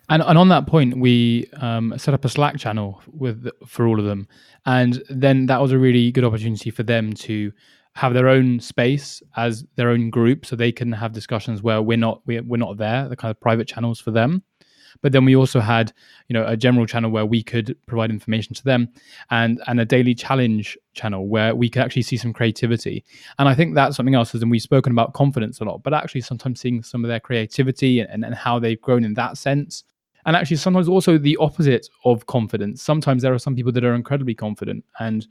And, 0.09 0.21
and 0.21 0.37
on 0.37 0.49
that 0.49 0.67
point, 0.67 0.97
we 0.97 1.49
um, 1.53 1.93
set 1.97 2.13
up 2.13 2.25
a 2.25 2.29
Slack 2.29 2.57
channel 2.57 3.01
with 3.11 3.47
for 3.65 3.87
all 3.87 3.99
of 3.99 4.05
them, 4.05 4.27
and 4.65 5.03
then 5.09 5.47
that 5.47 5.61
was 5.61 5.71
a 5.71 5.79
really 5.79 6.11
good 6.11 6.23
opportunity 6.23 6.69
for 6.69 6.83
them 6.83 7.13
to 7.13 7.51
have 7.95 8.13
their 8.13 8.27
own 8.27 8.59
space 8.59 9.23
as 9.37 9.65
their 9.75 9.89
own 9.89 10.09
group 10.09 10.45
so 10.45 10.55
they 10.55 10.71
can 10.71 10.91
have 10.91 11.13
discussions 11.13 11.63
where 11.63 11.81
we're 11.81 11.97
not 11.97 12.21
we're, 12.25 12.43
we're 12.43 12.57
not 12.57 12.77
there 12.77 13.07
the 13.07 13.15
kind 13.15 13.31
of 13.31 13.39
private 13.39 13.67
channels 13.67 13.99
for 13.99 14.11
them. 14.11 14.43
But 15.01 15.11
then 15.11 15.25
we 15.25 15.35
also 15.35 15.59
had 15.59 15.91
you 16.29 16.33
know 16.33 16.45
a 16.45 16.55
general 16.55 16.85
channel 16.85 17.09
where 17.09 17.25
we 17.25 17.41
could 17.41 17.75
provide 17.87 18.11
information 18.11 18.53
to 18.55 18.63
them 18.63 18.89
and 19.31 19.59
and 19.67 19.79
a 19.79 19.85
daily 19.85 20.13
challenge 20.13 20.77
channel 20.93 21.27
where 21.27 21.55
we 21.55 21.69
could 21.69 21.81
actually 21.81 22.03
see 22.03 22.15
some 22.15 22.31
creativity. 22.31 23.03
And 23.39 23.49
i 23.49 23.55
think 23.55 23.73
that's 23.73 23.95
something 23.95 24.15
else 24.15 24.33
and 24.33 24.51
we've 24.51 24.61
spoken 24.61 24.91
about 24.91 25.13
confidence 25.13 25.59
a 25.59 25.63
lot 25.63 25.81
but 25.83 25.93
actually 25.93 26.21
sometimes 26.21 26.61
seeing 26.61 26.83
some 26.83 27.03
of 27.03 27.09
their 27.09 27.19
creativity 27.19 28.01
and, 28.01 28.23
and 28.23 28.35
how 28.35 28.59
they've 28.59 28.79
grown 28.79 29.03
in 29.03 29.15
that 29.15 29.37
sense 29.37 29.83
and 30.25 30.35
actually 30.35 30.57
sometimes 30.57 30.87
also 30.87 31.17
the 31.17 31.37
opposite 31.37 31.87
of 32.03 32.25
confidence. 32.25 32.81
Sometimes 32.81 33.21
there 33.21 33.33
are 33.33 33.39
some 33.39 33.55
people 33.55 33.71
that 33.71 33.83
are 33.83 33.93
incredibly 33.93 34.33
confident 34.33 34.83
and 34.99 35.27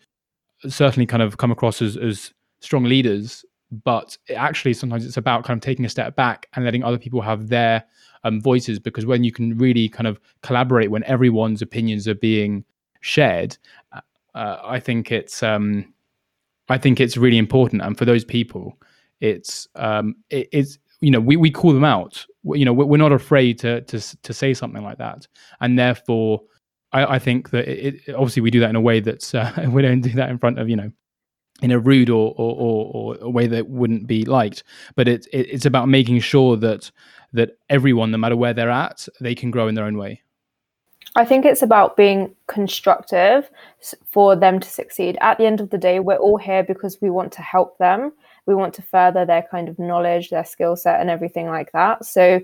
certainly 0.68 1.07
kind 1.07 1.22
of 1.22 1.37
come 1.37 1.50
across 1.50 1.83
as, 1.83 1.96
as 1.96 2.33
strong 2.61 2.85
leaders 2.85 3.44
but 3.83 4.16
actually 4.37 4.72
sometimes 4.72 5.04
it's 5.04 5.16
about 5.16 5.44
kind 5.44 5.57
of 5.59 5.62
taking 5.62 5.85
a 5.85 5.88
step 5.88 6.14
back 6.14 6.48
and 6.54 6.64
letting 6.64 6.85
other 6.85 6.98
people 6.98 7.20
have 7.20 7.48
their 7.48 7.83
um, 8.22 8.40
voices 8.40 8.78
because 8.78 9.04
when 9.04 9.24
you 9.24 9.33
can 9.33 9.57
really 9.59 9.88
kind 9.88 10.07
of 10.07 10.20
collaborate 10.42 10.90
when 10.90 11.02
everyone's 11.04 11.62
opinions 11.62 12.07
are 12.07 12.14
being 12.14 12.64
shared 13.00 13.57
uh, 13.92 14.00
uh, 14.35 14.61
i 14.64 14.78
think 14.78 15.11
it's 15.11 15.42
um, 15.42 15.92
i 16.68 16.78
think 16.78 17.00
it's 17.00 17.16
really 17.16 17.38
important. 17.38 17.83
And 17.83 17.98
for 17.98 18.04
those 18.04 18.24
people 18.24 18.78
it's 19.20 19.66
um, 19.74 20.16
it, 20.30 20.48
it's 20.52 20.78
you 21.05 21.11
know 21.11 21.21
we, 21.21 21.37
we 21.37 21.51
call 21.51 21.73
them 21.73 21.85
out 21.85 22.25
you 22.45 22.64
know 22.64 22.73
we're 22.73 22.97
not 22.97 23.12
afraid 23.12 23.59
to 23.59 23.81
to 23.83 24.01
to 24.23 24.33
say 24.33 24.55
something 24.55 24.83
like 24.83 24.99
that 24.99 25.27
and 25.61 25.79
therefore 25.79 26.40
I, 26.93 27.17
I 27.17 27.19
think 27.19 27.51
that 27.51 27.69
it, 27.69 28.14
obviously 28.14 28.43
we 28.43 28.51
do 28.51 28.61
that 28.61 28.71
in 28.71 28.77
a 28.77 28.81
way 28.81 29.01
that's 29.01 29.35
uh, 29.35 29.67
we 29.69 29.83
don't 29.83 30.01
do 30.01 30.11
that 30.11 30.31
in 30.31 30.38
front 30.38 30.59
of 30.59 30.69
you 30.69 30.77
know 30.77 30.90
in 31.62 31.71
a 31.71 31.79
rude 31.79 32.11
or, 32.11 32.35
or, 32.37 32.57
or, 32.57 32.90
or, 32.93 33.19
a 33.21 33.31
way 33.31 33.47
that 33.47 33.69
wouldn't 33.69 34.09
be 34.09 34.25
liked. 34.25 34.64
But 34.97 35.07
it, 35.07 35.27
it, 35.33 35.49
it's 35.51 35.64
about 35.64 35.88
making 35.88 36.19
sure 36.19 36.57
that 36.57 36.90
that 37.33 37.53
everyone, 37.71 38.11
no 38.11 38.19
matter 38.19 38.37
where 38.37 38.53
they're 38.53 38.71
at, 38.71 39.09
they 39.21 39.35
can 39.35 39.51
grow 39.51 39.69
in 39.69 39.75
their 39.75 39.85
own 39.85 39.97
way. 39.97 40.23
I 41.17 41.25
think 41.25 41.45
it's 41.45 41.62
about 41.62 41.97
being 41.97 42.35
constructive 42.49 43.49
for 44.11 44.35
them 44.35 44.59
to 44.59 44.69
succeed. 44.69 45.17
At 45.21 45.38
the 45.38 45.47
end 45.47 45.61
of 45.61 45.71
the 45.71 45.79
day, 45.79 46.01
we're 46.01 46.17
all 46.17 46.38
here 46.38 46.64
because 46.64 46.99
we 47.01 47.11
want 47.11 47.33
to 47.33 47.43
help 47.43 47.79
them. 47.79 48.12
We 48.46 48.54
want 48.54 48.74
to 48.74 48.83
further 48.83 49.24
their 49.24 49.46
kind 49.50 49.68
of 49.68 49.78
knowledge, 49.78 50.30
their 50.30 50.44
skill 50.44 50.76
set, 50.76 51.00
and 51.00 51.11
everything 51.11 51.46
like 51.46 51.72
that. 51.72 52.04
So 52.04 52.40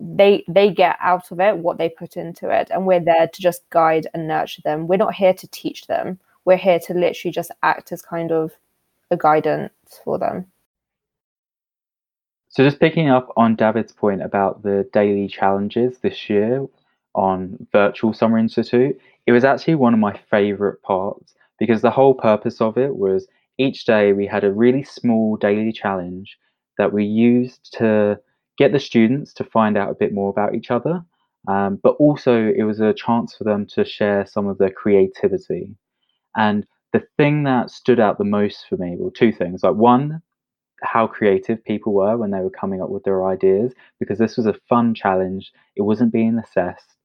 they 0.00 0.44
they 0.48 0.70
get 0.70 0.96
out 1.00 1.30
of 1.30 1.40
it 1.40 1.58
what 1.58 1.78
they 1.78 1.88
put 1.88 2.16
into 2.16 2.50
it, 2.50 2.70
and 2.70 2.86
we're 2.86 3.04
there 3.04 3.28
to 3.28 3.42
just 3.42 3.68
guide 3.70 4.06
and 4.14 4.26
nurture 4.26 4.62
them. 4.62 4.86
We're 4.86 4.96
not 4.96 5.14
here 5.14 5.34
to 5.34 5.46
teach 5.48 5.86
them 5.86 6.18
we're 6.44 6.56
here 6.56 6.78
to 6.80 6.94
literally 6.94 7.32
just 7.32 7.50
act 7.62 7.92
as 7.92 8.02
kind 8.02 8.32
of 8.32 8.52
a 9.10 9.16
guidance 9.16 9.72
for 10.04 10.18
them. 10.18 10.46
So, 12.48 12.64
just 12.64 12.80
picking 12.80 13.08
up 13.08 13.32
on 13.36 13.54
David's 13.54 13.92
point 13.92 14.22
about 14.22 14.62
the 14.62 14.88
daily 14.92 15.28
challenges 15.28 15.98
this 15.98 16.28
year 16.28 16.66
on 17.14 17.66
Virtual 17.70 18.12
Summer 18.12 18.38
Institute, 18.38 18.98
it 19.26 19.32
was 19.32 19.44
actually 19.44 19.76
one 19.76 19.94
of 19.94 20.00
my 20.00 20.18
favorite 20.30 20.82
parts 20.82 21.34
because 21.58 21.82
the 21.82 21.90
whole 21.90 22.14
purpose 22.14 22.60
of 22.60 22.76
it 22.76 22.96
was 22.96 23.28
each 23.60 23.84
day 23.84 24.12
we 24.12 24.26
had 24.26 24.44
a 24.44 24.52
really 24.52 24.82
small 24.82 25.36
daily 25.36 25.72
challenge 25.72 26.38
that 26.78 26.92
we 26.92 27.04
used 27.04 27.72
to 27.78 28.18
get 28.58 28.72
the 28.72 28.80
students 28.80 29.32
to 29.34 29.44
find 29.44 29.76
out 29.76 29.90
a 29.90 29.94
bit 29.94 30.12
more 30.12 30.30
about 30.30 30.54
each 30.54 30.70
other. 30.70 31.02
Um, 31.48 31.78
but 31.82 31.96
also, 31.98 32.52
it 32.54 32.64
was 32.64 32.80
a 32.80 32.92
chance 32.92 33.34
for 33.34 33.44
them 33.44 33.66
to 33.74 33.84
share 33.84 34.26
some 34.26 34.46
of 34.46 34.58
their 34.58 34.70
creativity. 34.70 35.74
And 36.36 36.66
the 36.92 37.02
thing 37.16 37.44
that 37.44 37.70
stood 37.70 38.00
out 38.00 38.18
the 38.18 38.24
most 38.24 38.66
for 38.68 38.76
me 38.76 38.96
were 38.98 39.10
two 39.10 39.32
things. 39.32 39.62
Like 39.62 39.74
one, 39.74 40.22
how 40.82 41.06
creative 41.06 41.64
people 41.64 41.92
were 41.94 42.16
when 42.16 42.30
they 42.30 42.40
were 42.40 42.50
coming 42.50 42.82
up 42.82 42.90
with 42.90 43.04
their 43.04 43.26
ideas, 43.26 43.72
because 43.98 44.18
this 44.18 44.36
was 44.36 44.46
a 44.46 44.60
fun 44.68 44.94
challenge. 44.94 45.52
It 45.76 45.82
wasn't 45.82 46.12
being 46.12 46.38
assessed, 46.38 46.96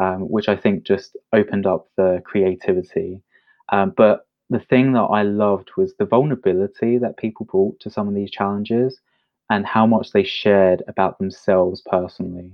um, 0.00 0.22
which 0.22 0.48
I 0.48 0.56
think 0.56 0.84
just 0.84 1.16
opened 1.32 1.66
up 1.66 1.88
the 1.96 2.20
creativity. 2.24 3.22
Um, 3.70 3.92
but 3.96 4.26
the 4.50 4.60
thing 4.60 4.92
that 4.92 5.00
I 5.02 5.22
loved 5.22 5.70
was 5.76 5.94
the 5.94 6.04
vulnerability 6.04 6.98
that 6.98 7.16
people 7.16 7.46
brought 7.46 7.80
to 7.80 7.90
some 7.90 8.08
of 8.08 8.14
these 8.14 8.30
challenges 8.30 9.00
and 9.50 9.66
how 9.66 9.86
much 9.86 10.12
they 10.12 10.24
shared 10.24 10.82
about 10.88 11.18
themselves 11.18 11.82
personally. 11.86 12.52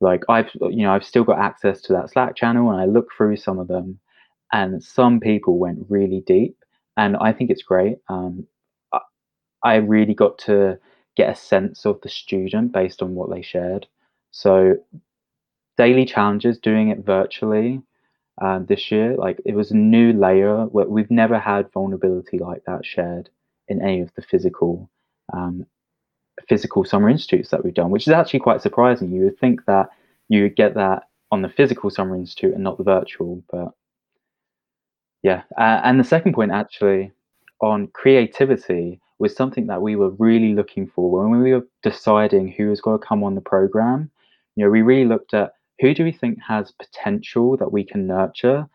Like 0.00 0.24
I've, 0.28 0.50
you 0.54 0.84
know, 0.84 0.92
I've 0.92 1.04
still 1.04 1.24
got 1.24 1.38
access 1.38 1.80
to 1.82 1.92
that 1.94 2.10
Slack 2.10 2.36
channel 2.36 2.70
and 2.70 2.80
I 2.80 2.86
look 2.86 3.08
through 3.16 3.36
some 3.36 3.58
of 3.58 3.68
them 3.68 3.98
and 4.52 4.82
some 4.82 5.20
people 5.20 5.58
went 5.58 5.86
really 5.88 6.22
deep, 6.26 6.56
and 6.96 7.16
I 7.16 7.32
think 7.32 7.50
it's 7.50 7.62
great. 7.62 7.98
Um, 8.08 8.46
I, 8.92 9.00
I 9.62 9.74
really 9.76 10.14
got 10.14 10.38
to 10.40 10.78
get 11.16 11.30
a 11.30 11.36
sense 11.36 11.84
of 11.86 12.00
the 12.02 12.08
student 12.08 12.72
based 12.72 13.02
on 13.02 13.14
what 13.14 13.30
they 13.30 13.42
shared. 13.42 13.86
So, 14.30 14.76
daily 15.76 16.04
challenges, 16.04 16.58
doing 16.58 16.88
it 16.88 17.04
virtually 17.04 17.82
this 18.66 18.90
year, 18.90 19.16
like 19.16 19.40
it 19.44 19.54
was 19.54 19.70
a 19.70 19.76
new 19.76 20.12
layer. 20.12 20.66
Where 20.66 20.86
we've 20.86 21.10
never 21.10 21.38
had 21.38 21.72
vulnerability 21.72 22.38
like 22.38 22.64
that 22.66 22.84
shared 22.84 23.28
in 23.68 23.82
any 23.82 24.00
of 24.00 24.14
the 24.14 24.22
physical 24.22 24.88
um, 25.32 25.66
physical 26.48 26.84
summer 26.84 27.08
institutes 27.08 27.50
that 27.50 27.64
we've 27.64 27.74
done, 27.74 27.90
which 27.90 28.06
is 28.06 28.12
actually 28.12 28.40
quite 28.40 28.62
surprising. 28.62 29.12
You 29.12 29.24
would 29.24 29.38
think 29.38 29.64
that 29.66 29.88
you 30.28 30.42
would 30.42 30.56
get 30.56 30.74
that 30.74 31.04
on 31.30 31.42
the 31.42 31.48
physical 31.48 31.90
summer 31.90 32.14
institute 32.14 32.54
and 32.54 32.62
not 32.62 32.78
the 32.78 32.84
virtual, 32.84 33.42
but 33.50 33.72
yeah, 35.22 35.42
uh, 35.58 35.80
and 35.82 35.98
the 35.98 36.04
second 36.04 36.34
point 36.34 36.52
actually 36.52 37.10
on 37.60 37.88
creativity 37.88 39.00
was 39.18 39.34
something 39.34 39.66
that 39.66 39.82
we 39.82 39.96
were 39.96 40.10
really 40.10 40.52
looking 40.52 40.86
for 40.86 41.28
when 41.28 41.40
we 41.40 41.52
were 41.52 41.66
deciding 41.82 42.52
who 42.52 42.68
was 42.68 42.80
going 42.80 42.98
to 42.98 43.06
come 43.06 43.24
on 43.24 43.34
the 43.34 43.40
program. 43.40 44.10
You 44.54 44.64
know, 44.64 44.70
we 44.70 44.82
really 44.82 45.08
looked 45.08 45.34
at 45.34 45.54
who 45.80 45.94
do 45.94 46.04
we 46.04 46.12
think 46.12 46.38
has 46.46 46.72
potential 46.72 47.56
that 47.58 47.72
we 47.72 47.84
can 47.84 48.06
nurture. 48.06 48.68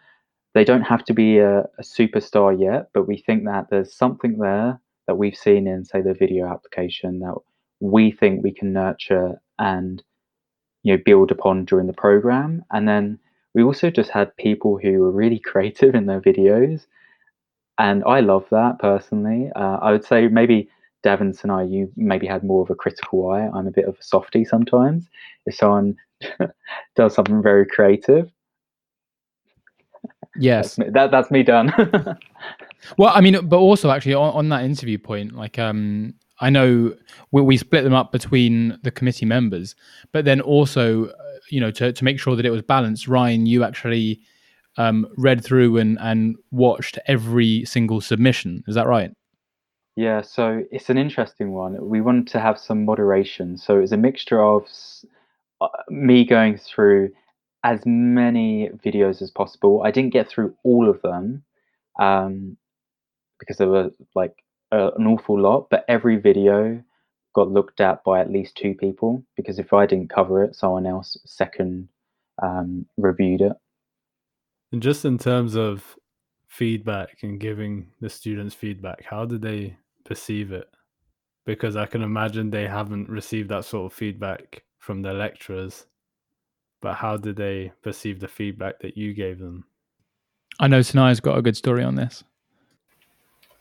They 0.54 0.64
don't 0.64 0.84
have 0.84 1.04
to 1.06 1.14
be 1.14 1.38
a, 1.38 1.60
a 1.60 1.84
superstar 1.84 2.58
yet, 2.60 2.90
but 2.94 3.08
we 3.08 3.18
think 3.18 3.46
that 3.46 3.70
there's 3.70 3.96
something 3.96 4.38
there 4.38 4.80
that 5.08 5.16
we've 5.16 5.36
seen 5.36 5.68
in, 5.68 5.86
say, 5.86 6.02
the 6.02 6.14
video 6.14 6.48
application 6.48 7.20
that 7.20 7.36
we 7.80 8.12
think 8.12 8.44
we 8.44 8.54
can 8.54 8.74
nurture 8.74 9.42
and 9.58 10.04
you 10.84 10.96
know 10.96 11.02
build 11.04 11.32
upon 11.32 11.66
during 11.66 11.88
the 11.88 11.94
program. 11.94 12.64
And 12.72 12.88
then 12.88 13.20
we 13.54 13.64
also 13.64 13.90
just 13.90 14.12
had 14.12 14.36
people 14.38 14.78
who 14.82 15.00
were 15.00 15.12
really 15.12 15.40
creative 15.46 15.96
in 15.96 16.06
their 16.06 16.22
videos. 16.22 16.86
And 17.78 18.04
I 18.04 18.20
love 18.20 18.46
that 18.52 18.80
personally. 18.80 19.50
Uh, 19.56 19.78
I 19.82 19.92
would 19.92 20.06
say 20.06 20.28
maybe 20.28 20.70
David 21.04 21.36
and 21.42 21.52
I, 21.52 21.64
you 21.64 21.92
maybe 21.96 22.28
had 22.28 22.44
more 22.44 22.62
of 22.62 22.70
a 22.70 22.76
critical 22.76 23.32
eye. 23.32 23.50
I'm 23.54 23.68
a 23.68 23.72
bit 23.72 23.86
of 23.86 23.98
a 24.00 24.04
softie 24.04 24.46
sometimes. 24.46 25.10
If 25.48 25.56
someone 25.56 25.98
does 26.96 27.16
something 27.16 27.42
very 27.42 27.66
creative, 27.66 28.32
Yes, 30.38 30.76
that's 30.76 30.78
me, 30.78 30.94
that, 30.94 31.12
that's 31.12 31.32
me 31.32 31.44
done. 31.44 31.74
well, 32.98 33.12
I 33.14 33.22
mean, 33.22 33.48
but 33.48 33.58
also 33.58 33.90
actually 33.92 34.14
on, 34.14 34.34
on 34.34 34.50
that 34.50 34.64
interview 34.64 34.98
point, 34.98 35.36
like 35.36 35.60
um, 35.60 36.14
I 36.40 36.50
know 36.50 36.96
we, 37.32 37.42
we, 37.42 37.58
split 37.58 37.84
them 37.84 37.94
up 37.94 38.12
between 38.12 38.78
the 38.84 38.92
committee 38.92 39.26
members, 39.26 39.76
but 40.12 40.26
then 40.26 40.40
also, 40.40 41.08
uh, 41.08 41.14
you 41.50 41.60
know, 41.60 41.72
to, 41.72 41.92
to 41.92 42.04
make 42.04 42.20
sure 42.20 42.36
that 42.36 42.46
it 42.46 42.50
was 42.50 42.62
balanced, 42.62 43.08
Ryan, 43.08 43.46
you 43.46 43.64
actually 43.64 44.22
um, 44.78 45.06
read 45.18 45.44
through 45.44 45.78
and, 45.78 45.98
and 46.00 46.38
watched 46.52 46.98
every 47.08 47.66
single 47.66 48.00
submission. 48.00 48.64
Is 48.68 48.76
that 48.76 48.88
right? 48.88 49.12
Yeah, 49.98 50.22
so 50.22 50.64
it's 50.72 50.90
an 50.90 50.98
interesting 50.98 51.52
one. 51.52 51.78
We 51.86 52.00
wanted 52.00 52.28
to 52.28 52.40
have 52.40 52.58
some 52.58 52.86
moderation. 52.86 53.58
So 53.58 53.80
it's 53.80 53.92
a 53.92 53.98
mixture 53.98 54.42
of 54.42 54.66
me 55.90 56.26
going 56.26 56.58
through 56.58 57.12
as 57.64 57.82
many 57.86 58.70
videos 58.84 59.22
as 59.22 59.32
possible. 59.32 59.84
I 59.84 59.92
didn't 59.92 60.14
get 60.14 60.28
through 60.28 60.56
all 60.64 60.90
of 60.90 61.02
them 61.02 61.44
um, 62.00 62.58
because 63.40 63.58
there 63.58 63.68
were 63.68 63.92
like 64.16 64.44
uh, 64.72 64.92
an 64.98 65.08
awful 65.08 65.40
lot, 65.40 65.68
but 65.70 65.86
every 65.88 66.18
video 66.18 66.84
got 67.34 67.50
looked 67.50 67.80
at 67.80 68.04
by 68.04 68.20
at 68.20 68.32
least 68.32 68.58
two 68.58 68.74
people 68.74 69.24
because 69.36 69.60
if 69.60 69.74
I 69.74 69.86
didn't 69.86 70.10
cover 70.10 70.44
it, 70.44 70.56
someone 70.56 70.86
else 70.86 71.18
second 71.26 71.88
um, 72.42 72.86
reviewed 72.98 73.42
it. 73.42 73.54
And 74.72 74.82
just 74.82 75.06
in 75.06 75.18
terms 75.18 75.56
of 75.56 75.96
feedback 76.48 77.18
and 77.24 77.40
giving 77.40 77.92
the 78.00 78.10
students 78.10 78.56
feedback, 78.56 79.04
how 79.04 79.26
did 79.26 79.42
they 79.42 79.78
perceive 80.06 80.52
it? 80.52 80.70
Because 81.46 81.76
I 81.76 81.86
can 81.86 82.02
imagine 82.02 82.50
they 82.50 82.68
haven't 82.68 83.10
received 83.10 83.50
that 83.50 83.66
sort 83.66 83.92
of 83.92 83.98
feedback 83.98 84.64
from 84.82 85.04
their 85.04 85.14
lecturers. 85.14 85.86
But 86.82 86.96
how 86.96 87.16
did 87.16 87.38
they 87.38 87.72
perceive 87.84 88.20
the 88.20 88.28
feedback 88.28 88.80
that 88.80 88.98
you 88.98 89.14
gave 89.14 89.40
them? 89.40 89.64
I 90.60 90.68
know 90.68 90.80
Sanaya's 90.80 91.20
got 91.20 91.38
a 91.38 91.42
good 91.42 91.56
story 91.56 91.84
on 91.84 91.96
this. 91.96 92.24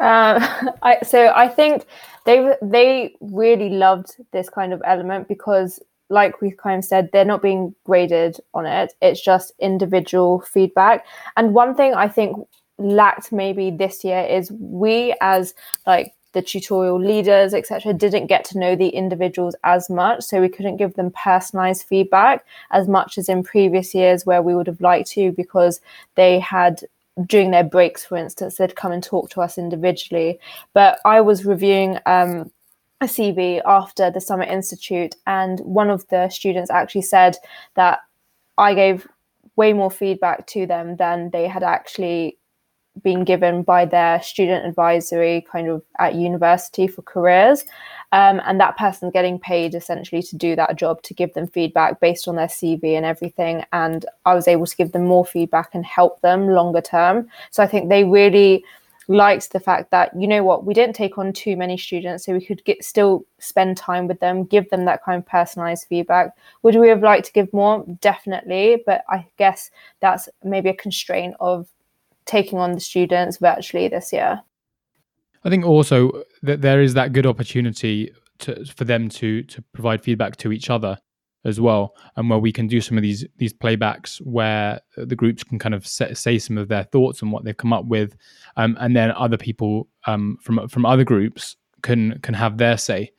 Uh, 0.00 0.72
I, 0.83 0.98
so 1.02 1.33
I 1.37 1.46
think 1.46 1.85
they 2.24 2.54
they 2.62 3.14
really 3.20 3.68
loved 3.68 4.16
this 4.33 4.48
kind 4.48 4.72
of 4.72 4.83
element 4.87 5.28
because, 5.28 5.78
like 6.09 6.40
we 6.40 6.50
kind 6.52 6.78
of 6.78 6.85
said, 6.85 7.11
they're 7.12 7.24
not 7.26 7.42
being 7.42 7.74
graded 7.85 8.40
on 8.54 8.64
it. 8.64 8.94
It's 9.02 9.22
just 9.22 9.52
individual 9.61 10.40
feedback. 10.40 11.04
And 11.37 11.54
one 11.54 11.74
thing 11.74 11.94
I 11.94 12.09
think 12.09 12.37
lacked 12.78 13.30
maybe 13.30 13.70
this 13.70 14.02
year 14.04 14.22
is 14.22 14.50
we 14.52 15.14
as 15.20 15.54
like 15.87 16.14
the 16.33 16.43
tutorial 16.43 17.01
leaders 17.01 17.53
etc 17.55 17.93
didn't 17.93 18.27
get 18.27 18.45
to 18.45 18.59
know 18.59 18.77
the 18.77 18.88
individuals 18.88 19.57
as 19.64 19.90
much 19.90 20.23
so 20.23 20.40
we 20.40 20.49
couldn't 20.49 20.77
give 20.77 20.95
them 20.95 21.12
personalized 21.12 21.85
feedback 21.85 22.45
as 22.71 22.88
much 22.88 23.19
as 23.19 23.29
in 23.29 23.43
previous 23.43 23.95
years 23.95 24.25
where 24.25 24.43
we 24.43 24.55
would 24.55 24.66
have 24.66 24.81
liked 24.81 25.11
to 25.11 25.33
because 25.33 25.81
they 26.14 26.38
had 26.38 26.83
during 27.27 27.51
their 27.51 27.64
breaks, 27.64 28.05
for 28.05 28.16
instance, 28.16 28.57
they'd 28.57 28.77
come 28.77 28.93
and 28.93 29.03
talk 29.03 29.31
to 29.31 29.40
us 29.40 29.59
individually. 29.59 30.38
But 30.73 31.01
I 31.05 31.21
was 31.21 31.45
reviewing 31.45 31.99
um, 32.07 32.51
a 33.01 33.07
CV 33.07 33.61
after 33.64 34.11
the 34.11 34.21
Summer 34.21 34.45
Institute, 34.45 35.16
and 35.27 35.61
one 35.61 35.90
of 35.90 36.07
the 36.09 36.29
students 36.29 36.71
actually 36.71 37.03
said 37.03 37.37
that 37.75 38.01
I 38.59 38.75
gave 38.75 39.07
way 39.57 39.73
more 39.73 39.90
feedback 39.90 40.47
to 40.49 40.66
them 40.66 40.97
than 40.97 41.31
they 41.31 41.49
had 41.49 41.62
actually 41.62 42.38
been 43.03 43.24
given 43.24 43.62
by 43.62 43.85
their 43.85 44.22
student 44.22 44.66
advisory 44.66 45.46
kind 45.50 45.68
of 45.68 45.83
at 45.98 46.14
university 46.14 46.87
for 46.87 47.03
careers. 47.03 47.64
Um, 48.12 48.40
and 48.44 48.59
that 48.59 48.76
person 48.76 49.11
getting 49.11 49.38
paid 49.38 49.74
essentially 49.74 50.22
to 50.22 50.37
do 50.37 50.57
that 50.57 50.76
job 50.76 51.00
to 51.03 51.14
give 51.14 51.33
them 51.35 51.46
feedback 51.46 52.00
based 52.00 52.26
on 52.26 52.37
their 52.37 52.48
CV 52.48 52.96
and 52.96 53.07
everything. 53.07 53.64
And 53.72 54.05
I 54.24 54.35
was 54.35 54.48
able 54.48 54.66
to 54.66 54.76
give 54.76 54.92
them 54.92 55.07
more 55.07 55.24
feedback 55.24 55.70
and 55.74 55.85
help 55.85 56.20
them 56.20 56.48
longer 56.48 56.81
term. 56.81 57.29
So 57.50 57.62
I 57.62 57.66
think 57.66 57.88
they 57.88 58.05
really 58.05 58.64
liked 59.11 59.53
the 59.53 59.59
fact 59.59 59.90
that 59.90 60.12
you 60.16 60.29
know 60.29 60.44
what 60.44 60.64
we 60.64 60.72
didn't 60.72 60.94
take 60.94 61.18
on 61.18 61.33
too 61.33 61.57
many 61.57 61.76
students 61.76 62.24
so 62.24 62.33
we 62.33 62.44
could 62.44 62.64
get 62.64 62.85
still 62.85 63.24
spend 63.40 63.76
time 63.76 64.07
with 64.07 64.20
them 64.20 64.44
give 64.44 64.70
them 64.70 64.85
that 64.85 65.03
kind 65.03 65.18
of 65.18 65.26
personalized 65.26 65.85
feedback 65.88 66.37
would 66.62 66.76
we 66.76 66.87
have 66.87 67.03
liked 67.03 67.26
to 67.26 67.33
give 67.33 67.53
more 67.53 67.85
definitely 68.00 68.81
but 68.87 69.03
i 69.09 69.26
guess 69.37 69.72
that's 69.98 70.29
maybe 70.44 70.68
a 70.68 70.74
constraint 70.74 71.35
of 71.40 71.66
taking 72.31 72.59
on 72.59 72.73
the 72.73 72.81
students 72.81 73.38
virtually 73.38 73.88
this 73.88 74.12
year 74.12 74.40
I 75.45 75.49
think 75.49 75.64
also 75.64 76.23
that 76.43 76.61
there 76.61 76.83
is 76.83 76.95
that 76.95 77.12
good 77.12 77.27
opportunity 77.27 78.12
to, 78.40 78.64
for 78.66 78.85
them 78.85 79.09
to 79.11 79.43
to 79.43 79.62
provide 79.73 80.03
feedback 80.03 80.37
to 80.37 80.53
each 80.53 80.71
other 80.71 80.99
as 81.45 81.59
well, 81.59 81.95
and 82.16 82.29
where 82.29 82.38
we 82.38 82.53
can 82.53 82.66
do 82.66 82.81
some 82.81 82.99
of 82.99 83.03
these 83.03 83.25
these 83.37 83.53
playbacks 83.53 84.19
where 84.19 84.81
the 84.97 85.16
groups 85.16 85.43
can 85.43 85.59
kind 85.59 85.75
of 85.75 85.87
say, 85.87 86.38
some 86.38 86.59
of 86.59 86.69
their 86.69 86.85
thoughts 86.85 87.23
and 87.23 87.33
what 87.33 87.45
they've 87.45 87.57
come 87.57 87.73
up 87.73 87.87
with, 87.87 88.16
um, 88.57 88.77
and 88.81 88.95
then 88.95 89.12
other 89.12 89.38
people 89.38 89.88
um, 90.07 90.37
from 90.43 90.69
from 90.69 90.85
other 90.85 91.05
groups 91.05 91.57
can 91.83 92.19
can 92.21 92.35
have 92.35 92.59
their 92.59 92.77
say. 92.77 93.11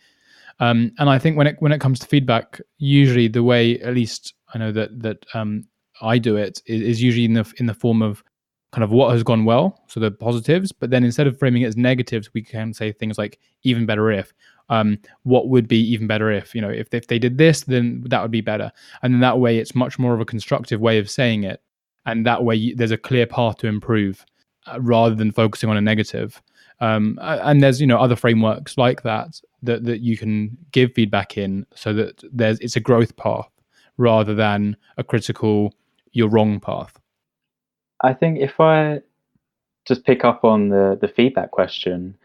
Um, 0.60 0.92
and 1.00 1.10
I 1.10 1.18
think 1.18 1.38
when 1.38 1.48
it 1.48 1.56
when 1.60 1.72
it 1.72 1.82
comes 1.82 2.00
to 2.00 2.08
feedback, 2.08 2.62
usually 2.78 3.28
the 3.28 3.44
way, 3.44 3.80
at 3.80 3.96
least 3.96 4.36
I 4.54 4.60
know 4.60 4.72
that 4.72 5.02
that 5.02 5.26
um, 5.34 5.64
I 6.02 6.20
do 6.20 6.36
it, 6.36 6.62
is, 6.68 6.82
is 6.82 7.04
usually 7.04 7.26
in 7.26 7.34
the 7.34 7.52
in 7.58 7.66
the 7.66 7.74
form 7.74 8.04
of 8.04 8.24
kind 8.72 8.84
of 8.84 8.92
what 8.92 9.12
has 9.12 9.24
gone 9.24 9.44
well, 9.44 9.82
so 9.88 10.00
the 10.00 10.12
positives, 10.12 10.72
but 10.72 10.90
then 10.90 11.04
instead 11.04 11.28
of 11.28 11.38
framing 11.38 11.64
it 11.64 11.68
as 11.68 11.78
negatives, 11.78 12.34
we 12.34 12.42
can 12.42 12.74
say 12.74 12.92
things 12.92 13.18
like 13.18 13.40
even 13.64 13.86
better 13.86 14.12
if. 14.12 14.34
Um, 14.70 15.00
what 15.24 15.50
would 15.50 15.68
be 15.68 15.80
even 15.80 16.08
better 16.08 16.32
if? 16.32 16.56
You 16.56 16.62
know 16.62 16.70
if, 16.70 16.94
if 16.94 17.08
they 17.08 17.20
did 17.20 17.38
this 17.38 17.62
then 17.62 18.04
that 18.08 18.22
would 18.22 18.32
be 18.32 18.42
better. 18.42 18.72
And 19.04 19.14
then 19.14 19.20
that 19.20 19.40
way 19.40 19.58
it's 19.58 19.76
much 19.76 20.00
more 20.00 20.14
of 20.14 20.22
a 20.22 20.26
constructive 20.26 20.80
way 20.80 20.98
of 20.98 21.10
saying 21.10 21.44
it. 21.44 21.62
And 22.06 22.26
that 22.26 22.44
way 22.46 22.56
you, 22.56 22.76
there's 22.76 22.92
a 22.92 22.98
clear 22.98 23.28
path 23.28 23.58
to 23.58 23.68
improve 23.68 24.26
uh, 24.68 24.80
rather 24.80 25.14
than 25.14 25.32
focusing 25.32 25.70
on 25.70 25.76
a 25.76 25.82
negative. 25.82 26.42
Um, 26.80 27.20
and 27.22 27.62
there's 27.62 27.82
you 27.82 27.88
know 27.88 28.00
other 28.00 28.16
frameworks 28.16 28.78
like 28.78 29.04
that 29.04 29.42
that 29.64 29.84
that 29.84 30.00
you 30.00 30.18
can 30.18 30.58
give 30.72 30.94
feedback 30.94 31.38
in 31.38 31.66
so 31.76 31.94
that 31.94 32.24
there's 32.32 32.60
it's 32.60 32.78
a 32.78 32.80
growth 32.80 33.16
path 33.18 33.50
rather 33.98 34.34
than 34.34 34.78
a 34.98 35.04
critical 35.04 35.74
you're 36.14 36.30
wrong 36.30 36.60
path 36.60 37.01
I 38.02 38.14
think 38.14 38.40
if 38.40 38.60
I 38.60 39.02
just 39.88 40.06
pick 40.06 40.24
up 40.24 40.44
on 40.44 40.70
the 40.70 40.98
the 41.00 41.08
feedback 41.08 41.52
question, 41.52 42.16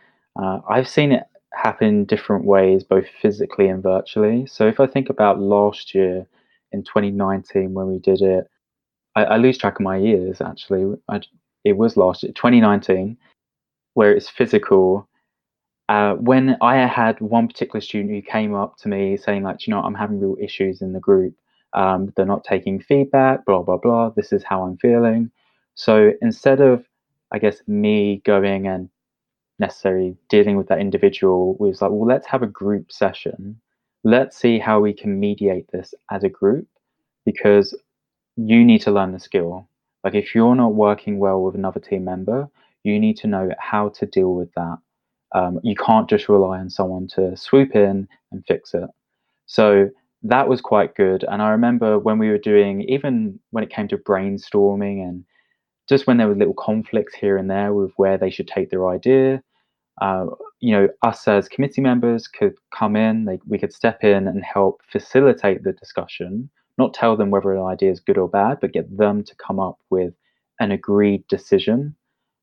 uh, 0.41 0.61
I've 0.69 0.89
seen 0.89 1.13
it 1.13 1.25
happen 1.53 2.05
different 2.05 2.45
ways, 2.45 2.85
both 2.85 3.07
physically 3.21 3.69
and 3.69 3.83
virtually. 3.83 4.47
So 4.47 4.67
if 4.67 4.81
I 4.81 4.87
think 4.87 5.09
about 5.09 5.41
last 5.41 5.95
year 5.95 6.27
in 6.73 6.83
2019 6.83 7.73
when 7.73 7.87
we 7.87 7.99
did 7.99 8.21
it, 8.21 8.49
I, 9.15 9.25
I 9.25 9.37
lose 9.39 9.59
track 9.59 9.77
of 9.77 9.81
my 9.81 9.97
years 9.97 10.41
actually. 10.41 10.97
I, 11.09 11.21
it 11.65 11.77
was 11.77 11.97
last 11.97 12.23
year, 12.23 12.33
2019, 12.33 13.17
where 13.95 14.13
it's 14.15 14.29
physical. 14.29 15.09
Uh, 15.89 16.15
when 16.15 16.57
I 16.61 16.87
had 16.87 17.21
one 17.21 17.49
particular 17.49 17.81
student 17.81 18.13
who 18.13 18.23
came 18.23 18.55
up 18.55 18.77
to 18.79 18.89
me 18.89 19.17
saying 19.17 19.43
like, 19.45 19.67
you 19.67 19.73
know, 19.73 19.81
I'm 19.81 19.95
having 19.95 20.21
real 20.21 20.37
issues 20.41 20.83
in 20.83 20.93
the 20.93 21.01
group. 21.01 21.35
Um, 21.73 22.13
they're 22.17 22.27
not 22.27 22.45
taking 22.45 22.81
feedback, 22.81 23.45
blah 23.45 23.63
blah 23.63 23.77
blah. 23.77 24.11
This 24.11 24.33
is 24.33 24.43
how 24.43 24.63
I'm 24.65 24.79
feeling. 24.79 25.31
So 25.77 26.13
instead 26.23 26.61
of, 26.61 26.85
I 27.33 27.39
guess, 27.39 27.63
me 27.67 28.23
going 28.25 28.67
and 28.67 28.89
necessarily 29.59 30.17
dealing 30.29 30.57
with 30.57 30.69
that 30.69 30.81
individual, 30.81 31.57
we 31.61 31.69
was 31.69 31.81
like, 31.81 31.91
well, 31.91 32.07
let's 32.07 32.27
have 32.27 32.43
a 32.43 32.47
group 32.47 32.91
session. 32.91 33.61
Let's 34.03 34.37
see 34.37 34.59
how 34.59 34.81
we 34.81 34.93
can 34.93 35.21
mediate 35.21 35.71
this 35.71 35.95
as 36.11 36.25
a 36.25 36.29
group 36.29 36.67
because 37.25 37.75
you 38.37 38.65
need 38.65 38.81
to 38.83 38.91
learn 38.91 39.13
the 39.13 39.21
skill. 39.21 39.69
Like 40.03 40.15
if 40.15 40.35
you're 40.35 40.55
not 40.55 40.75
working 40.75 41.19
well 41.19 41.43
with 41.43 41.55
another 41.55 41.81
team 41.81 42.05
member, 42.05 42.49
you 42.85 42.99
need 42.99 43.17
to 43.19 43.27
know 43.27 43.51
how 43.59 43.89
to 43.91 44.07
deal 44.07 44.35
with 44.35 44.53
that. 44.55 44.79
Um, 45.35 45.61
you 45.63 45.75
can't 45.75 46.09
just 46.09 46.29
rely 46.29 46.59
on 46.59 46.71
someone 46.71 47.09
to 47.09 47.37
swoop 47.37 47.75
in 47.75 48.09
and 48.31 48.45
fix 48.47 48.73
it. 48.75 48.89
So 49.47 49.91
that 50.23 50.49
was 50.49 50.61
quite 50.61 50.95
good. 50.95 51.25
And 51.25 51.43
I 51.43 51.51
remember 51.51 51.99
when 51.99 52.19
we 52.19 52.29
were 52.29 52.39
doing, 52.39 52.83
even 52.83 53.39
when 53.51 53.65
it 53.65 53.71
came 53.71 53.89
to 53.89 53.99
brainstorming 53.99 55.03
and 55.03 55.25
just 55.89 56.07
when 56.07 56.17
there 56.17 56.29
were 56.29 56.35
little 56.35 56.55
conflicts 56.55 57.15
here 57.15 57.37
and 57.37 57.51
there 57.51 57.73
with 57.73 57.93
where 57.97 58.19
they 58.19 58.31
should 58.31 58.49
take 58.49 58.71
their 58.71 58.89
idea, 58.89 59.43
uh, 60.01 60.27
you 60.61 60.73
know, 60.73 60.89
us 61.03 61.27
as 61.29 61.49
committee 61.49 61.81
members 61.81 62.29
could 62.29 62.55
come 62.75 62.97
in, 62.97 63.25
they, 63.25 63.39
we 63.47 63.59
could 63.59 63.73
step 63.73 64.03
in 64.05 64.29
and 64.29 64.45
help 64.45 64.83
facilitate 64.91 65.63
the 65.65 65.73
discussion, 65.73 66.51
not 66.77 66.93
tell 66.93 67.17
them 67.17 67.31
whether 67.31 67.55
an 67.55 67.65
idea 67.65 67.91
is 67.91 68.01
good 68.01 68.19
or 68.19 68.29
bad, 68.29 68.59
but 68.61 68.73
get 68.73 68.95
them 68.97 69.25
to 69.25 69.35
come 69.37 69.59
up 69.59 69.79
with 69.91 70.13
an 70.61 70.71
agreed 70.71 71.27
decision, 71.29 71.95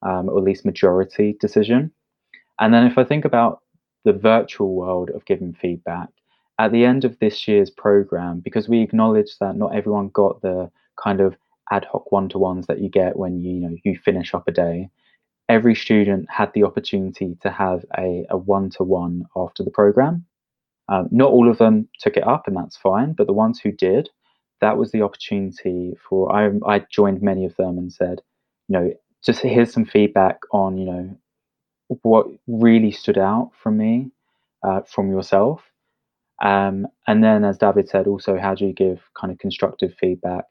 um, 0.04 0.30
or 0.30 0.38
at 0.38 0.44
least 0.44 0.66
majority 0.66 1.36
decision. 1.40 1.92
And 2.60 2.74
then 2.74 2.86
if 2.86 2.98
I 2.98 3.04
think 3.04 3.26
about 3.26 3.62
the 4.06 4.14
virtual 4.14 4.76
world 4.76 5.10
of 5.12 5.26
giving 5.26 5.54
feedback, 5.54 6.10
at 6.60 6.72
the 6.72 6.86
end 6.86 7.04
of 7.04 7.18
this 7.20 7.48
year's 7.48 7.70
program, 7.70 8.40
because 8.40 8.70
we 8.70 8.82
acknowledge 8.82 9.38
that 9.40 9.56
not 9.56 9.76
everyone 9.76 10.10
got 10.10 10.42
the 10.42 10.70
kind 11.02 11.20
of 11.20 11.36
ad 11.72 11.86
hoc 11.92 12.12
one-to-ones 12.12 12.68
that 12.68 12.80
you 12.80 12.90
get 12.90 13.18
when 13.18 13.40
you, 13.42 13.52
you 13.52 13.70
know 13.70 13.76
you 13.84 13.98
finish 13.98 14.34
up 14.34 14.48
a 14.48 14.52
day 14.52 14.90
every 15.50 15.76
student 15.76 16.30
had 16.30 16.52
the 16.54 16.64
opportunity 16.64 17.38
to 17.42 17.52
have 17.52 17.86
a, 17.98 18.26
a 18.30 18.38
one-to-one 18.38 19.26
after 19.36 19.64
the 19.64 19.72
program 19.72 20.26
um, 20.90 21.08
not 21.12 21.32
all 21.32 21.50
of 21.50 21.58
them 21.58 21.88
took 22.00 22.18
it 22.18 22.28
up 22.28 22.48
and 22.48 22.56
that's 22.56 22.78
fine 22.78 23.14
but 23.14 23.28
the 23.28 23.34
ones 23.34 23.60
who 23.60 23.72
did 23.72 24.10
that 24.62 24.78
was 24.78 24.92
the 24.92 25.02
opportunity 25.02 25.94
for 26.08 26.34
I, 26.34 26.50
I 26.66 26.86
joined 26.90 27.22
many 27.22 27.46
of 27.46 27.56
them 27.58 27.78
and 27.78 27.92
said 27.92 28.22
you 28.68 28.80
know, 28.80 28.94
just 29.24 29.42
here's 29.42 29.74
some 29.74 29.86
feedback 29.86 30.40
on, 30.52 30.78
you 30.78 30.86
know, 30.86 31.18
what 32.02 32.28
really 32.48 32.92
stood 32.92 33.18
out 33.18 33.52
from 33.62 33.78
me, 33.78 34.12
uh, 34.64 34.82
from 34.82 35.12
yourself. 35.12 35.62
Um, 36.42 36.88
and 37.08 37.24
then, 37.24 37.46
as 37.46 37.58
David 37.58 37.90
said, 37.90 38.08
also, 38.08 38.38
how 38.38 38.56
do 38.56 38.66
you 38.66 38.74
give 38.74 39.02
kind 39.20 39.32
of 39.32 39.40
constructive 39.40 39.94
feedback? 40.00 40.46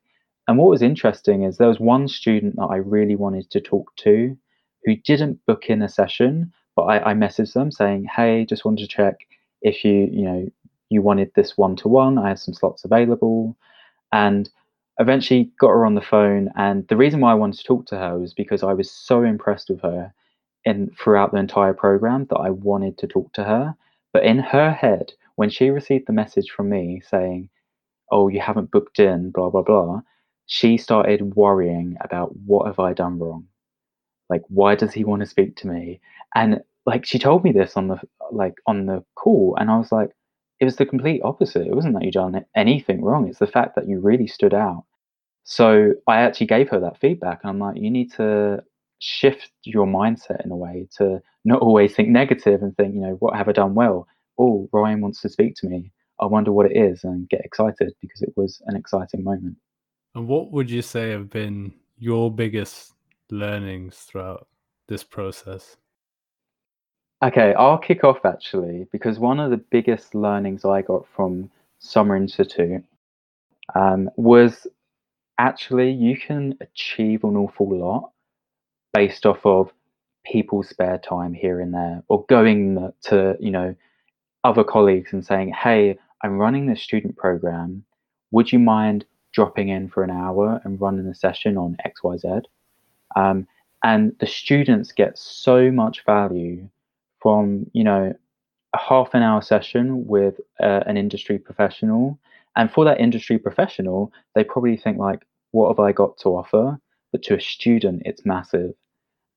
And 0.48 0.58
what 0.58 0.68
was 0.68 0.82
interesting 0.82 1.44
is 1.44 1.56
there 1.56 1.68
was 1.68 1.80
one 1.80 2.08
student 2.08 2.56
that 2.56 2.68
I 2.70 2.76
really 2.76 3.16
wanted 3.16 3.50
to 3.50 3.60
talk 3.60 3.94
to 3.96 4.36
who 4.84 4.96
didn't 4.96 5.44
book 5.46 5.66
in 5.70 5.82
a 5.82 5.88
session, 5.88 6.52
but 6.74 6.82
I, 6.84 7.10
I 7.10 7.14
messaged 7.14 7.52
them 7.54 7.70
saying, 7.70 8.06
"Hey, 8.06 8.44
just 8.44 8.64
wanted 8.64 8.82
to 8.82 8.88
check 8.88 9.16
if 9.62 9.84
you, 9.84 10.08
you 10.10 10.22
know, 10.22 10.48
you 10.88 11.02
wanted 11.02 11.30
this 11.34 11.56
one 11.56 11.76
to 11.76 11.88
one. 11.88 12.18
I 12.18 12.28
have 12.30 12.40
some 12.40 12.54
slots 12.54 12.84
available." 12.84 13.56
And 14.12 14.50
eventually 14.98 15.50
got 15.60 15.68
her 15.68 15.86
on 15.86 15.94
the 15.94 16.00
phone. 16.00 16.50
And 16.56 16.86
the 16.88 16.96
reason 16.96 17.20
why 17.20 17.32
I 17.32 17.36
wanted 17.36 17.58
to 17.58 17.64
talk 17.64 17.86
to 17.86 17.98
her 17.98 18.18
was 18.18 18.34
because 18.34 18.62
I 18.62 18.74
was 18.74 18.90
so 18.90 19.22
impressed 19.22 19.70
with 19.70 19.80
her 19.82 20.12
in 20.64 20.90
throughout 20.98 21.32
the 21.32 21.38
entire 21.38 21.74
program 21.74 22.26
that 22.30 22.38
I 22.38 22.50
wanted 22.50 22.98
to 22.98 23.06
talk 23.06 23.32
to 23.34 23.44
her. 23.44 23.74
But 24.12 24.24
in 24.24 24.38
her 24.38 24.72
head, 24.72 25.12
when 25.36 25.50
she 25.50 25.70
received 25.70 26.06
the 26.06 26.12
message 26.12 26.50
from 26.50 26.68
me 26.68 27.00
saying, 27.08 27.48
"Oh, 28.10 28.28
you 28.28 28.40
haven't 28.40 28.70
booked 28.70 28.98
in," 28.98 29.30
blah 29.30 29.50
blah 29.50 29.62
blah, 29.62 30.02
she 30.52 30.76
started 30.76 31.34
worrying 31.34 31.96
about 32.02 32.36
what 32.44 32.66
have 32.66 32.78
I 32.78 32.92
done 32.92 33.18
wrong? 33.18 33.46
Like, 34.28 34.42
why 34.48 34.74
does 34.74 34.92
he 34.92 35.02
want 35.02 35.20
to 35.20 35.26
speak 35.26 35.56
to 35.56 35.66
me? 35.66 35.98
And 36.34 36.60
like, 36.84 37.06
she 37.06 37.18
told 37.18 37.42
me 37.42 37.52
this 37.52 37.74
on 37.74 37.88
the 37.88 37.98
like 38.30 38.56
on 38.66 38.84
the 38.84 39.02
call, 39.14 39.56
and 39.58 39.70
I 39.70 39.78
was 39.78 39.90
like, 39.90 40.10
it 40.60 40.66
was 40.66 40.76
the 40.76 40.84
complete 40.84 41.22
opposite. 41.24 41.66
It 41.66 41.74
wasn't 41.74 41.94
that 41.94 42.04
you 42.04 42.12
done 42.12 42.44
anything 42.54 43.02
wrong. 43.02 43.28
It's 43.28 43.38
the 43.38 43.46
fact 43.46 43.76
that 43.76 43.88
you 43.88 43.98
really 43.98 44.26
stood 44.26 44.52
out. 44.52 44.84
So 45.44 45.94
I 46.06 46.18
actually 46.18 46.48
gave 46.48 46.68
her 46.68 46.80
that 46.80 47.00
feedback, 47.00 47.40
and 47.42 47.48
I'm 47.50 47.58
like, 47.58 47.80
you 47.80 47.90
need 47.90 48.12
to 48.16 48.62
shift 48.98 49.52
your 49.64 49.86
mindset 49.86 50.44
in 50.44 50.50
a 50.50 50.56
way 50.56 50.86
to 50.98 51.22
not 51.46 51.62
always 51.62 51.94
think 51.94 52.10
negative 52.10 52.62
and 52.62 52.76
think, 52.76 52.94
you 52.94 53.00
know, 53.00 53.16
what 53.20 53.36
have 53.36 53.48
I 53.48 53.52
done 53.52 53.74
well? 53.74 54.06
Oh, 54.38 54.68
Ryan 54.70 55.00
wants 55.00 55.22
to 55.22 55.30
speak 55.30 55.54
to 55.56 55.66
me. 55.66 55.92
I 56.20 56.26
wonder 56.26 56.52
what 56.52 56.66
it 56.70 56.76
is, 56.76 57.04
and 57.04 57.26
get 57.30 57.40
excited 57.42 57.94
because 58.02 58.20
it 58.20 58.34
was 58.36 58.60
an 58.66 58.76
exciting 58.76 59.24
moment. 59.24 59.56
And 60.14 60.28
what 60.28 60.52
would 60.52 60.70
you 60.70 60.82
say 60.82 61.10
have 61.10 61.30
been 61.30 61.74
your 61.98 62.30
biggest 62.30 62.92
learnings 63.30 63.96
throughout 63.96 64.46
this 64.88 65.04
process? 65.04 65.76
Okay, 67.22 67.54
I'll 67.54 67.78
kick 67.78 68.04
off 68.04 68.24
actually 68.24 68.86
because 68.90 69.18
one 69.18 69.40
of 69.40 69.50
the 69.50 69.56
biggest 69.56 70.14
learnings 70.14 70.64
I 70.64 70.82
got 70.82 71.06
from 71.14 71.50
Summer 71.78 72.16
Institute 72.16 72.84
um, 73.74 74.10
was 74.16 74.66
actually 75.38 75.90
you 75.90 76.16
can 76.16 76.56
achieve 76.60 77.24
an 77.24 77.36
awful 77.36 77.78
lot 77.78 78.10
based 78.92 79.24
off 79.24 79.44
of 79.46 79.72
people's 80.24 80.68
spare 80.68 80.98
time 80.98 81.32
here 81.32 81.60
and 81.60 81.74
there 81.74 82.02
or 82.08 82.24
going 82.28 82.92
to 83.02 83.36
you 83.40 83.50
know 83.50 83.74
other 84.44 84.62
colleagues 84.62 85.12
and 85.12 85.24
saying 85.24 85.50
hey 85.52 85.98
i'm 86.22 86.38
running 86.38 86.66
this 86.66 86.80
student 86.82 87.16
program 87.16 87.82
would 88.30 88.52
you 88.52 88.58
mind 88.58 89.04
dropping 89.32 89.68
in 89.68 89.88
for 89.88 90.02
an 90.02 90.10
hour 90.10 90.60
and 90.64 90.80
running 90.80 91.06
a 91.06 91.14
session 91.14 91.56
on 91.56 91.76
xyz 91.86 92.44
um, 93.16 93.46
and 93.84 94.14
the 94.20 94.26
students 94.26 94.92
get 94.92 95.18
so 95.18 95.70
much 95.70 96.04
value 96.04 96.68
from 97.20 97.66
you 97.72 97.84
know 97.84 98.12
a 98.74 98.78
half 98.78 99.14
an 99.14 99.22
hour 99.22 99.42
session 99.42 100.06
with 100.06 100.40
uh, 100.62 100.80
an 100.86 100.96
industry 100.96 101.38
professional. 101.38 102.18
And 102.56 102.70
for 102.70 102.84
that 102.84 103.00
industry 103.00 103.38
professional 103.38 104.12
they 104.34 104.44
probably 104.44 104.76
think 104.76 104.98
like 104.98 105.26
what 105.50 105.68
have 105.68 105.80
i 105.80 105.92
got 105.92 106.18
to 106.18 106.30
offer? 106.30 106.78
But 107.10 107.22
to 107.24 107.36
a 107.36 107.40
student 107.40 108.02
it's 108.04 108.26
massive. 108.26 108.74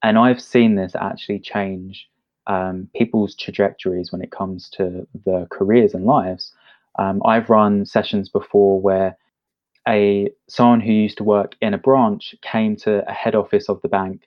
And 0.04 0.18
i've 0.18 0.42
seen 0.42 0.76
this 0.76 0.96
actually 0.96 1.40
change 1.40 2.10
um, 2.48 2.88
people's 2.96 3.36
trajectories 3.36 4.12
when 4.12 4.22
it 4.22 4.32
comes 4.32 4.70
to 4.72 5.08
their 5.26 5.48
careers 5.48 5.94
and 5.94 6.06
lives. 6.06 6.54
Um, 6.98 7.22
i've 7.26 7.50
run 7.50 7.86
sessions 7.86 8.30
before 8.30 8.80
where 8.80 9.18
a 9.88 10.30
someone 10.48 10.82
who 10.82 10.92
used 10.92 11.18
to 11.18 11.24
work 11.24 11.56
in 11.62 11.74
a 11.74 11.78
branch 11.78 12.36
came 12.42 12.76
to 12.78 13.08
a 13.10 13.14
head 13.14 13.36
office 13.36 13.70
of 13.70 13.82
the 13.82 13.90
bank 13.90 14.24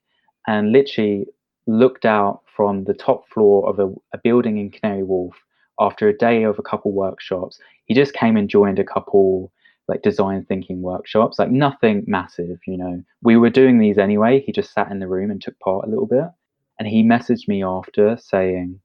and 0.46 0.72
literally 0.72 1.26
looked 1.66 2.04
out 2.04 2.42
from 2.56 2.84
the 2.84 2.94
top 2.94 3.28
floor 3.28 3.68
of 3.68 3.78
a, 3.78 3.92
a 4.14 4.18
building 4.22 4.58
in 4.58 4.70
Canary 4.70 5.02
Wharf 5.02 5.36
after 5.78 6.08
a 6.08 6.16
day 6.16 6.42
of 6.42 6.58
a 6.58 6.62
couple 6.62 6.92
workshops. 6.92 7.58
He 7.86 7.94
just 7.94 8.14
came 8.14 8.36
and 8.36 8.48
joined 8.48 8.78
a 8.78 8.84
couple 8.84 9.52
like 9.88 10.02
design 10.02 10.44
thinking 10.44 10.82
workshops, 10.82 11.38
like 11.38 11.50
nothing 11.50 12.04
massive, 12.06 12.58
you 12.66 12.76
know. 12.76 13.02
We 13.22 13.36
were 13.36 13.50
doing 13.50 13.78
these 13.78 13.96
anyway. 13.96 14.42
He 14.44 14.52
just 14.52 14.72
sat 14.72 14.90
in 14.90 14.98
the 14.98 15.08
room 15.08 15.30
and 15.30 15.40
took 15.40 15.58
part 15.60 15.86
a 15.86 15.88
little 15.88 16.06
bit. 16.06 16.26
And 16.78 16.86
he 16.86 17.02
messaged 17.02 17.48
me 17.48 17.64
after 17.64 18.18
saying, 18.18 18.80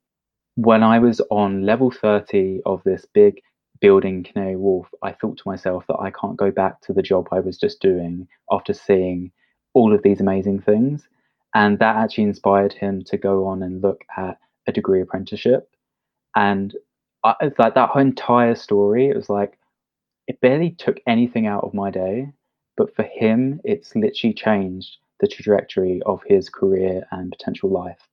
when 0.56 0.82
I 0.82 1.00
was 1.00 1.20
on 1.30 1.66
level 1.66 1.92
30 1.92 2.62
of 2.66 2.82
this 2.84 3.06
big 3.14 3.42
building 3.84 4.24
Canary 4.24 4.56
Wharf, 4.56 4.88
I 5.04 5.12
thought 5.12 5.38
to 5.38 5.44
myself 5.46 5.86
that 5.88 6.00
I 6.00 6.10
can't 6.10 6.38
go 6.38 6.50
back 6.50 6.82
to 6.82 6.94
the 6.94 7.04
job 7.04 7.28
I 7.32 7.42
was 7.42 7.60
just 7.60 7.82
doing 7.82 8.28
after 8.52 8.74
seeing 8.74 9.32
all 9.76 9.94
of 9.94 10.02
these 10.02 10.22
amazing 10.22 10.62
things. 10.62 11.08
And 11.54 11.78
that 11.78 11.98
actually 11.98 12.24
inspired 12.24 12.74
him 12.74 13.04
to 13.04 13.18
go 13.18 13.46
on 13.46 13.62
and 13.62 13.84
look 13.84 14.02
at 14.18 14.40
a 14.66 14.72
degree 14.72 15.02
apprenticeship. 15.02 15.70
And 16.36 16.74
I, 17.24 17.36
it's 17.42 17.60
like 17.60 17.76
that 17.76 17.90
whole 17.90 18.02
entire 18.02 18.56
story 18.56 19.08
it 19.08 19.16
was 19.16 19.30
like 19.30 19.58
it 20.28 20.42
barely 20.42 20.72
took 20.72 21.00
anything 21.08 21.48
out 21.48 21.64
of 21.64 21.74
my 21.74 21.90
day 21.90 22.32
but 22.76 22.96
for 22.96 23.04
him 23.04 23.62
it's 23.64 23.96
literally 23.96 24.34
changed 24.34 24.98
the 25.20 25.28
trajectory 25.28 26.02
of 26.06 26.22
his 26.26 26.50
career 26.50 27.06
and 27.12 27.32
potential 27.32 27.70
life 27.70 28.10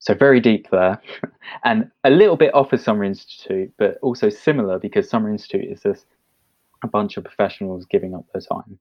so 0.00 0.14
very 0.14 0.40
deep 0.40 0.68
there 0.70 1.00
and 1.64 1.88
a 2.04 2.10
little 2.10 2.36
bit 2.36 2.52
off 2.54 2.72
of 2.72 2.80
summer 2.80 3.04
institute 3.04 3.72
but 3.78 3.96
also 4.02 4.28
similar 4.28 4.78
because 4.78 5.08
summer 5.08 5.30
institute 5.30 5.70
is 5.70 5.80
just 5.80 6.06
a 6.82 6.88
bunch 6.88 7.16
of 7.16 7.24
professionals 7.24 7.86
giving 7.86 8.14
up 8.14 8.24
their 8.32 8.42
time 8.42 8.78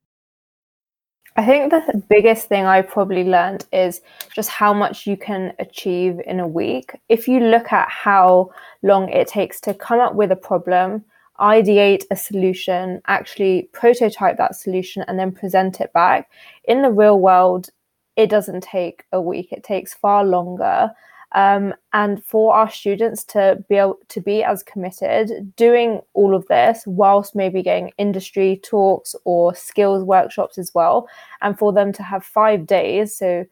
I 1.36 1.46
think 1.46 1.72
the 1.72 2.04
biggest 2.10 2.50
thing 2.50 2.66
I 2.66 2.82
probably 2.82 3.24
learned 3.24 3.66
is 3.72 4.02
just 4.34 4.50
how 4.50 4.74
much 4.74 5.08
you 5.08 5.16
can 5.16 5.54
achieve 5.60 6.20
in 6.26 6.40
a 6.40 6.48
week. 6.48 6.92
If 7.08 7.30
you 7.30 7.40
look 7.40 7.72
at 7.72 7.88
how 7.88 8.52
long 8.82 9.08
it 9.08 9.28
takes 9.28 9.62
to 9.62 9.74
come 9.74 10.00
up 10.02 10.16
with 10.16 10.32
a 10.32 10.36
problem, 10.36 11.06
ideate 11.40 12.04
a 12.12 12.16
solution, 12.16 13.02
actually 13.08 13.70
prototype 13.72 14.38
that 14.38 14.56
solution, 14.56 15.06
and 15.08 15.18
then 15.18 15.32
present 15.32 15.80
it 15.80 15.94
back, 15.94 16.30
in 16.66 16.82
the 16.82 16.92
real 16.92 17.20
world, 17.20 17.70
it 18.20 18.30
doesn't 18.30 18.62
take 18.62 19.06
a 19.14 19.22
week, 19.22 19.54
it 19.54 19.64
takes 19.64 19.94
far 19.94 20.26
longer. 20.26 20.92
Um, 21.32 21.74
and 21.94 22.22
for 22.26 22.54
our 22.54 22.70
students 22.70 23.24
to 23.26 23.64
be 23.70 23.76
able 23.76 24.00
to 24.10 24.20
be 24.20 24.44
as 24.44 24.62
committed 24.62 25.56
doing 25.56 26.02
all 26.16 26.36
of 26.36 26.46
this 26.48 26.84
whilst 26.88 27.36
maybe 27.36 27.62
getting 27.62 27.92
industry 28.00 28.60
talks 28.64 29.16
or 29.26 29.54
skills 29.54 30.04
workshops 30.04 30.58
as 30.58 30.72
well 30.74 31.08
and 31.44 31.58
for 31.58 31.72
them 31.72 31.94
to 31.94 32.02
have 32.02 32.26
five 32.26 32.66
days 32.66 33.16
so 33.16 33.46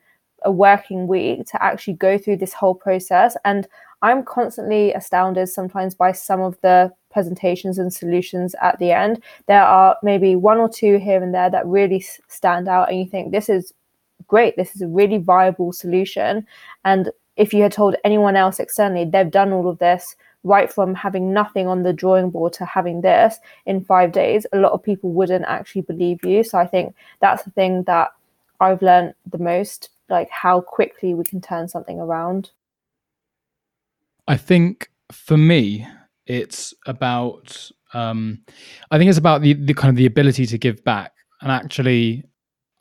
a 0.44 0.52
working 0.52 1.06
week 1.06 1.46
to 1.48 1.64
actually 1.64 1.94
go 1.94 2.18
through 2.18 2.38
this 2.38 2.54
whole 2.54 2.76
process. 2.76 3.38
And 3.46 3.68
i'm 4.02 4.24
constantly 4.24 4.92
astounded 4.94 5.48
sometimes 5.48 5.94
by 5.96 6.12
some 6.12 6.42
of 6.42 6.60
the 6.62 6.92
presentations 7.12 7.80
and 7.80 7.94
solutions 7.94 8.56
at 8.62 8.78
the 8.80 8.92
end. 8.92 9.24
There 9.48 9.64
are 9.64 9.98
maybe 10.04 10.36
one 10.36 10.58
or 10.58 10.70
two 10.70 10.98
here 10.98 11.22
and 11.22 11.34
there 11.34 11.50
that 11.52 11.66
really 11.66 12.04
stand 12.28 12.68
out 12.68 12.90
and 12.90 13.00
you 13.00 13.06
think 13.06 13.32
this 13.32 13.50
is 13.50 13.74
great 14.28 14.56
this 14.56 14.76
is 14.76 14.82
a 14.82 14.88
really 14.88 15.18
viable 15.18 15.72
solution 15.72 16.46
and 16.86 17.12
if 17.36 17.54
you 17.54 17.62
had 17.62 17.72
told 17.72 17.96
anyone 18.04 18.36
else 18.36 18.60
externally 18.60 19.06
they've 19.06 19.32
done 19.32 19.52
all 19.52 19.70
of 19.70 19.80
this 19.80 20.16
right 20.48 20.72
from 20.72 20.96
having 20.96 21.34
nothing 21.34 21.68
on 21.68 21.84
the 21.84 21.94
drawing 21.94 22.30
board 22.30 22.54
to 22.54 22.66
having 22.66 23.02
this 23.02 23.38
in 23.66 23.84
five 23.84 24.12
days, 24.12 24.46
a 24.54 24.58
lot 24.58 24.72
of 24.72 24.82
people 24.82 25.12
wouldn't 25.12 25.46
actually 25.46 25.82
believe 25.82 26.24
you. 26.24 26.44
So 26.44 26.58
I 26.58 26.66
think 26.66 26.96
that's 27.20 27.44
the 27.44 27.52
thing 27.52 27.84
that 27.84 28.10
I've 28.60 28.82
learned 28.82 29.14
the 29.30 29.38
most, 29.38 29.90
like 30.10 30.30
how 30.30 30.62
quickly 30.62 31.14
we 31.14 31.24
can 31.24 31.42
turn 31.42 31.68
something 31.68 32.00
around. 32.00 32.52
I 34.28 34.38
think 34.38 34.90
for 35.12 35.38
me, 35.38 35.88
it's 36.26 36.74
about 36.86 37.72
um, 37.94 38.42
I 38.92 38.98
think 38.98 39.10
it's 39.10 39.18
about 39.18 39.42
the, 39.42 39.54
the 39.54 39.74
kind 39.74 39.90
of 39.90 39.96
the 39.96 40.06
ability 40.06 40.46
to 40.48 40.58
give 40.58 40.84
back 40.84 41.14
and 41.42 41.52
actually 41.52 42.24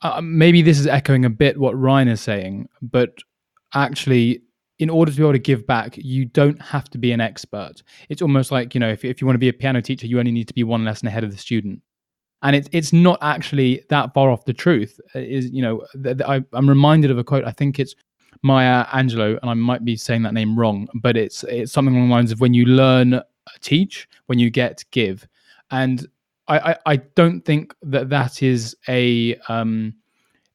Uh, 0.03 0.13
uh, 0.15 0.21
maybe 0.21 0.61
this 0.61 0.79
is 0.79 0.87
echoing 0.87 1.25
a 1.25 1.29
bit 1.29 1.57
what 1.57 1.77
Ryan 1.77 2.07
is 2.07 2.21
saying, 2.21 2.69
but 2.81 3.17
actually 3.73 4.41
in 4.79 4.89
order 4.89 5.11
to 5.11 5.17
be 5.17 5.23
able 5.23 5.33
to 5.33 5.39
give 5.39 5.65
back, 5.65 5.97
you 5.97 6.25
don't 6.25 6.61
have 6.61 6.89
to 6.91 6.97
be 6.97 7.11
an 7.11 7.19
expert. 7.19 7.81
It's 8.09 8.21
almost 8.21 8.51
like, 8.51 8.75
you 8.75 8.79
know, 8.79 8.89
if, 8.89 9.03
if 9.03 9.19
you 9.19 9.25
want 9.25 9.35
to 9.35 9.39
be 9.39 9.49
a 9.49 9.53
piano 9.53 9.81
teacher, 9.81 10.05
you 10.05 10.19
only 10.19 10.31
need 10.31 10.47
to 10.47 10.53
be 10.53 10.63
one 10.63 10.85
lesson 10.85 11.07
ahead 11.07 11.23
of 11.23 11.31
the 11.31 11.37
student. 11.37 11.81
And 12.43 12.55
it's 12.55 12.69
it's 12.71 12.93
not 12.93 13.17
actually 13.23 13.83
that 13.89 14.13
far 14.13 14.29
off 14.29 14.45
the 14.45 14.53
truth. 14.53 14.99
Uh, 15.15 15.19
is 15.19 15.49
you 15.49 15.63
know, 15.63 15.83
th- 16.03 16.17
th- 16.17 16.29
I, 16.29 16.43
I'm 16.53 16.69
reminded 16.69 17.09
of 17.09 17.17
a 17.17 17.23
quote. 17.23 17.43
I 17.43 17.51
think 17.51 17.79
it's 17.79 17.95
Maya 18.43 18.85
Angelou, 18.85 19.39
and 19.41 19.49
I 19.49 19.55
might 19.55 19.83
be 19.83 19.95
saying 19.95 20.21
that 20.21 20.35
name 20.35 20.57
wrong, 20.57 20.87
but 21.01 21.17
it's 21.17 21.43
it's 21.45 21.71
something 21.71 21.95
along 21.95 22.09
the 22.09 22.13
lines 22.13 22.31
of 22.31 22.39
when 22.39 22.53
you 22.53 22.65
learn, 22.65 23.15
uh, 23.15 23.23
teach, 23.61 24.07
when 24.27 24.37
you 24.37 24.51
get, 24.51 24.85
give. 24.91 25.27
And 25.71 26.07
I, 26.47 26.77
I, 26.85 26.95
don't 26.95 27.41
think 27.41 27.75
that 27.81 28.09
that 28.09 28.41
is 28.41 28.75
a 28.87 29.35
um, 29.49 29.93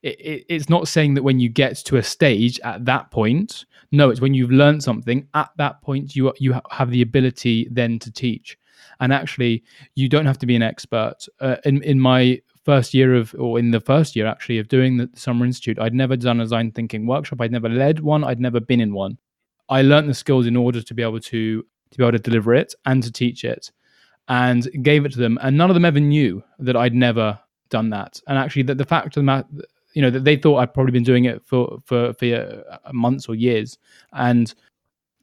it, 0.02 0.18
it, 0.20 0.46
it's 0.48 0.68
not 0.68 0.88
saying 0.88 1.14
that 1.14 1.22
when 1.22 1.38
you 1.38 1.48
get 1.48 1.76
to 1.76 1.96
a 1.96 2.02
stage 2.02 2.58
at 2.60 2.84
that 2.86 3.10
point. 3.10 3.64
No, 3.94 4.08
it's 4.08 4.20
when 4.20 4.32
you've 4.32 4.50
learned 4.50 4.82
something 4.82 5.28
at 5.34 5.50
that 5.58 5.82
point 5.82 6.16
you 6.16 6.32
you 6.38 6.58
have 6.70 6.90
the 6.90 7.02
ability 7.02 7.68
then 7.70 7.98
to 8.00 8.10
teach. 8.10 8.58
And 9.00 9.12
actually, 9.12 9.64
you 9.94 10.08
don't 10.08 10.26
have 10.26 10.38
to 10.38 10.46
be 10.46 10.56
an 10.56 10.62
expert. 10.62 11.26
Uh, 11.40 11.56
in 11.64 11.82
in 11.82 12.00
my 12.00 12.40
first 12.64 12.94
year 12.94 13.14
of, 13.14 13.34
or 13.38 13.58
in 13.58 13.70
the 13.70 13.80
first 13.80 14.14
year 14.14 14.26
actually 14.26 14.58
of 14.58 14.68
doing 14.68 14.96
the 14.96 15.10
Summer 15.14 15.44
Institute, 15.44 15.78
I'd 15.78 15.94
never 15.94 16.16
done 16.16 16.40
a 16.40 16.44
design 16.44 16.70
thinking 16.70 17.06
workshop. 17.06 17.40
I'd 17.40 17.52
never 17.52 17.68
led 17.68 18.00
one. 18.00 18.24
I'd 18.24 18.40
never 18.40 18.60
been 18.60 18.80
in 18.80 18.94
one. 18.94 19.18
I 19.68 19.82
learned 19.82 20.08
the 20.08 20.14
skills 20.14 20.46
in 20.46 20.56
order 20.56 20.80
to 20.82 20.94
be 20.94 21.02
able 21.02 21.20
to 21.20 21.62
to 21.62 21.98
be 21.98 22.04
able 22.04 22.12
to 22.12 22.18
deliver 22.18 22.54
it 22.54 22.74
and 22.86 23.02
to 23.02 23.12
teach 23.12 23.44
it, 23.44 23.70
and 24.28 24.68
gave 24.82 25.04
it 25.04 25.12
to 25.12 25.18
them. 25.18 25.38
And 25.42 25.56
none 25.56 25.70
of 25.70 25.74
them 25.74 25.84
ever 25.84 26.00
knew 26.00 26.42
that 26.58 26.76
I'd 26.76 26.94
never 26.94 27.38
done 27.70 27.90
that. 27.90 28.20
And 28.28 28.38
actually, 28.38 28.62
that 28.64 28.78
the 28.78 28.84
fact 28.84 29.08
of 29.08 29.14
the 29.14 29.22
matter, 29.22 29.48
you 29.94 30.02
know, 30.02 30.10
that 30.10 30.24
they 30.24 30.36
thought 30.36 30.58
I'd 30.58 30.74
probably 30.74 30.92
been 30.92 31.02
doing 31.02 31.24
it 31.24 31.42
for 31.44 31.78
for 31.84 32.12
for 32.14 32.64
uh, 32.70 32.92
months 32.92 33.28
or 33.28 33.34
years, 33.34 33.78
and 34.12 34.54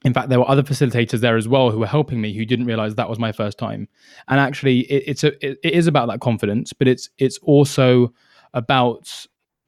in 0.04 0.14
fact, 0.14 0.30
there 0.30 0.38
were 0.38 0.48
other 0.48 0.62
facilitators 0.62 1.20
there 1.20 1.36
as 1.36 1.46
well 1.46 1.70
who 1.70 1.78
were 1.78 1.86
helping 1.86 2.20
me 2.20 2.32
who 2.32 2.46
didn't 2.46 2.66
realize 2.66 2.94
that 2.94 3.08
was 3.08 3.18
my 3.18 3.32
first 3.32 3.58
time. 3.58 3.86
And 4.28 4.40
actually, 4.40 4.80
it, 4.80 5.04
it's 5.06 5.24
a 5.24 5.28
it, 5.46 5.58
it 5.62 5.74
is 5.74 5.86
about 5.86 6.08
that 6.08 6.20
confidence, 6.20 6.72
but 6.72 6.88
it's 6.88 7.10
it's 7.18 7.38
also 7.38 8.12
about 8.54 9.26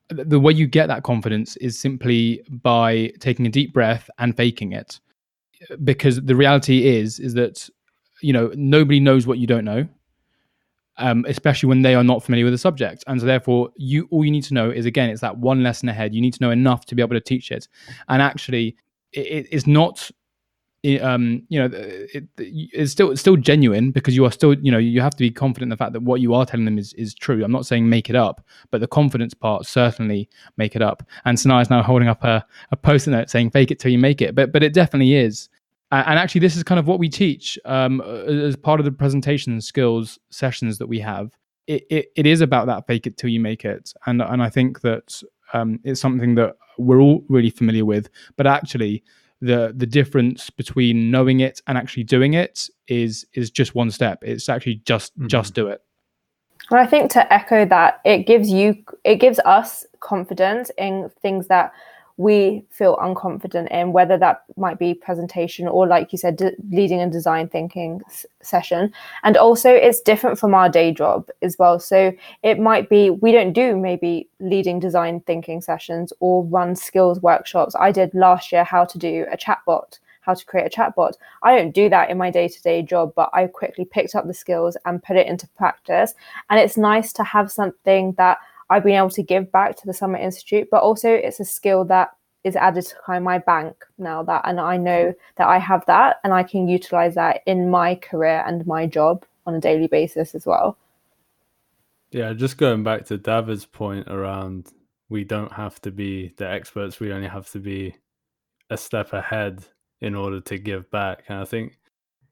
the 0.09 0.41
way 0.41 0.53
you 0.53 0.67
get 0.67 0.89
that 0.89 1.03
confidence 1.03 1.57
is 1.59 1.79
simply 1.79 2.43
by 2.49 3.13
taking 3.21 3.47
a 3.47 3.51
deep 3.51 3.73
breath 3.73 4.09
and 4.19 4.37
faking 4.37 4.73
it. 4.73 5.01
Because 5.85 6.21
the 6.21 6.37
reality 6.37 6.87
is 6.87 7.21
is 7.21 7.35
that 7.35 7.69
you 8.23 8.33
know 8.33 8.53
nobody 8.55 9.01
knows 9.01 9.27
what 9.27 9.39
you 9.39 9.47
don't 9.47 9.65
know. 9.65 9.87
Um, 10.99 11.25
especially 11.27 11.71
when 11.71 11.81
they 11.81 11.95
are 11.95 12.05
not 12.05 12.23
familiar 12.23 12.45
with 12.45 12.53
the 12.53 12.59
subject. 12.59 13.03
And 13.07 13.19
so 13.19 13.25
therefore 13.25 13.71
you 13.77 14.07
all 14.11 14.27
you 14.27 14.31
need 14.31 14.45
to 14.45 14.55
know 14.55 14.71
is 14.71 14.85
again, 14.85 15.09
it's 15.09 15.23
that 15.23 15.39
one 15.39 15.63
lesson 15.63 15.89
ahead. 15.89 16.15
You 16.15 16.21
need 16.21 16.35
to 16.35 16.43
know 16.43 16.51
enough 16.51 16.85
to 16.87 16.95
be 16.95 17.01
able 17.01 17.15
to 17.15 17.21
teach 17.21 17.51
it. 17.51 17.67
And 18.09 18.21
actually 18.21 18.77
it 19.13 19.51
is 19.51 19.67
not 19.67 20.11
um, 21.01 21.45
you 21.49 21.61
know, 21.61 21.69
it, 21.73 22.25
it's 22.37 22.91
still 22.91 23.13
it's 23.13 23.21
still 23.21 23.37
genuine 23.37 23.93
because 23.93 24.17
you 24.17 24.25
are 24.25 24.33
still, 24.33 24.55
you 24.55 24.73
know, 24.73 24.79
you 24.79 25.01
have 25.01 25.13
to 25.13 25.19
be 25.19 25.31
confident 25.31 25.67
in 25.67 25.69
the 25.69 25.77
fact 25.77 25.93
that 25.93 26.03
what 26.03 26.21
you 26.21 26.35
are 26.35 26.45
telling 26.45 26.65
them 26.65 26.77
is 26.77 26.93
is 26.95 27.15
true. 27.15 27.45
I'm 27.45 27.53
not 27.53 27.67
saying 27.67 27.89
make 27.89 28.11
it 28.11 28.17
up, 28.17 28.45
but 28.73 28.81
the 28.81 28.89
confidence 28.89 29.33
part 29.33 29.65
certainly 29.65 30.29
make 30.57 30.75
it 30.75 30.83
up. 30.83 31.05
And 31.25 31.39
Sanaya 31.39 31.63
is 31.63 31.71
now 31.71 31.83
holding 31.83 32.09
up 32.09 32.25
a, 32.25 32.45
a 32.73 32.77
post-it 32.77 33.11
note 33.11 33.31
saying 33.31 33.51
"fake 33.51 33.71
it 33.71 33.79
till 33.79 33.93
you 33.93 33.99
make 33.99 34.21
it," 34.21 34.35
but 34.35 34.53
but 34.53 34.65
it 34.65 34.75
definitely 34.75 35.15
is. 35.15 35.49
And 35.93 36.19
actually, 36.19 36.41
this 36.41 36.57
is 36.57 36.63
kind 36.63 36.79
of 36.79 36.87
what 36.87 36.99
we 36.99 37.09
teach 37.11 37.59
um, 37.67 38.01
as 38.01 38.57
part 38.57 38.81
of 38.81 38.85
the 38.85 38.93
presentation 38.93 39.61
skills 39.61 40.19
sessions 40.31 40.79
that 40.79 40.87
we 40.87 40.99
have. 41.01 41.37
It, 41.67 41.85
it, 41.91 42.07
it 42.17 42.27
is 42.27 42.41
about 42.41 42.67
that 42.67 42.87
fake 42.87 43.07
it 43.07 43.19
till 43.19 43.31
you 43.31 43.41
make 43.41 43.65
it, 43.65 43.93
and 44.07 44.23
and 44.23 44.43
I 44.43 44.49
think 44.49 44.81
that 44.81 45.23
um, 45.53 45.79
it's 45.85 46.01
something 46.01 46.35
that 46.37 46.57
we're 46.79 47.01
all 47.01 47.23
really 47.29 47.51
familiar 47.51 47.85
with. 47.85 48.09
But 48.37 48.47
actually, 48.47 49.05
the 49.43 49.75
the 49.77 49.87
difference 49.87 50.49
between 50.49 51.11
knowing 51.11 51.41
it 51.41 51.61
and 51.67 51.77
actually 51.77 52.05
doing 52.05 52.33
it 52.33 52.71
is 52.89 53.27
is 53.35 53.51
just 53.51 53.75
one 53.75 53.91
step 53.91 54.21
it's 54.23 54.49
actually 54.49 54.77
just 54.87 55.13
mm-hmm. 55.19 55.27
just 55.27 55.53
do 55.53 55.67
it 55.67 55.83
well 56.71 56.81
i 56.81 56.87
think 56.87 57.11
to 57.11 57.33
echo 57.33 57.67
that 57.67 58.01
it 58.05 58.25
gives 58.25 58.49
you 58.51 58.75
it 59.05 59.17
gives 59.17 59.41
us 59.41 59.85
confidence 60.01 60.71
in 60.79 61.11
things 61.21 61.49
that 61.49 61.73
we 62.17 62.65
feel 62.71 62.97
unconfident 62.97 63.71
in, 63.71 63.93
whether 63.93 64.19
that 64.19 64.45
might 64.57 64.79
be 64.79 64.95
presentation 64.95 65.67
or, 65.67 65.87
like 65.87 66.13
you 66.13 66.19
said, 66.19 66.37
d- 66.37 66.51
leading 66.71 67.01
a 67.01 67.11
design 67.11 67.49
thinking 67.49 68.01
s- 68.07 68.27
session. 68.43 68.93
And 69.25 69.37
also, 69.37 69.71
it's 69.71 70.01
different 70.01 70.39
from 70.39 70.55
our 70.55 70.69
day 70.69 70.93
job 70.93 71.29
as 71.43 71.57
well. 71.59 71.79
So 71.79 72.13
it 72.43 72.59
might 72.59 72.89
be 72.89 73.11
we 73.11 73.33
don't 73.33 73.53
do 73.53 73.77
maybe 73.77 74.29
leading 74.41 74.79
design 74.81 75.21
thinking 75.21 75.61
sessions 75.61 76.13
or 76.21 76.45
run 76.45 76.77
skills 76.77 77.21
workshops. 77.21 77.75
I 77.79 77.93
did 77.93 78.15
last 78.15 78.53
year 78.53 78.65
how 78.65 78.85
to 78.85 78.99
do 78.99 79.27
a 79.31 79.37
chatbot 79.37 79.99
how 80.23 80.35
to 80.35 80.45
create 80.47 80.67
a 80.67 80.71
chatbot. 80.81 81.15
I 81.43 81.57
don't 81.57 81.73
do 81.73 81.89
that 81.91 82.09
in 82.09 82.17
my 82.17 82.31
day 82.31 82.49
to 82.49 82.63
day 82.63 82.81
job, 82.83 83.13
but 83.15 83.29
I 83.33 83.49
quickly 83.49 83.85
picked 83.85 84.15
up 84.15 84.27
the 84.27 84.35
skills 84.35 84.77
and 84.87 85.03
put 85.03 85.17
it 85.17 85.27
into 85.27 85.47
practice. 85.59 86.15
And 86.49 86.59
it's 86.59 86.77
nice 86.77 87.13
to 87.15 87.25
have 87.25 87.53
something 87.53 88.13
that 88.19 88.39
I've 88.73 88.85
been 88.85 88.97
able 88.97 89.11
to 89.11 89.23
give 89.23 89.53
back 89.53 89.77
to 89.77 89.87
the 89.87 89.93
Summer 89.93 90.19
Institute, 90.19 90.69
but 90.71 90.83
also 90.83 91.11
it's 91.11 91.41
a 91.41 91.45
skill 91.45 91.85
that 91.87 92.11
is 92.43 92.57
added 92.57 92.87
to 92.87 92.95
kind 93.07 93.19
of 93.19 93.23
my 93.23 93.39
bank 93.39 93.77
now 93.99 94.23
that 94.25 94.43
and 94.45 94.59
I 94.59 94.77
know 94.77 95.15
that 95.37 95.47
I 95.47 95.59
have 95.59 95.87
that 95.87 96.17
and 96.25 96.33
I 96.33 96.43
can 96.43 96.67
utilize 96.67 97.15
that 97.15 97.43
in 97.47 97.71
my 97.71 97.95
career 97.95 98.43
and 98.47 98.67
my 98.67 98.87
job 98.87 99.25
on 99.47 99.55
a 99.55 99.61
daily 99.61 99.87
basis 99.87 100.35
as 100.35 100.47
well. 100.47 100.77
Yeah, 102.11 102.33
just 102.33 102.59
going 102.59 102.83
back 102.83 103.05
to 103.07 103.19
David's 103.19 103.65
point 103.67 104.09
around 104.09 104.73
we 105.09 105.25
don't 105.25 105.53
have 105.53 105.81
to 105.83 105.91
be 105.91 106.33
the 106.39 106.49
experts, 106.49 106.99
we 106.99 107.13
only 107.13 107.29
have 107.29 107.51
to 107.51 107.59
be 107.59 107.95
a 108.71 108.77
step 108.77 109.13
ahead 109.13 109.65
in 110.01 110.15
order 110.15 110.41
to 110.41 110.59
give 110.59 110.91
back. 110.91 111.25
And 111.29 111.39
I 111.39 111.45
think 111.45 111.79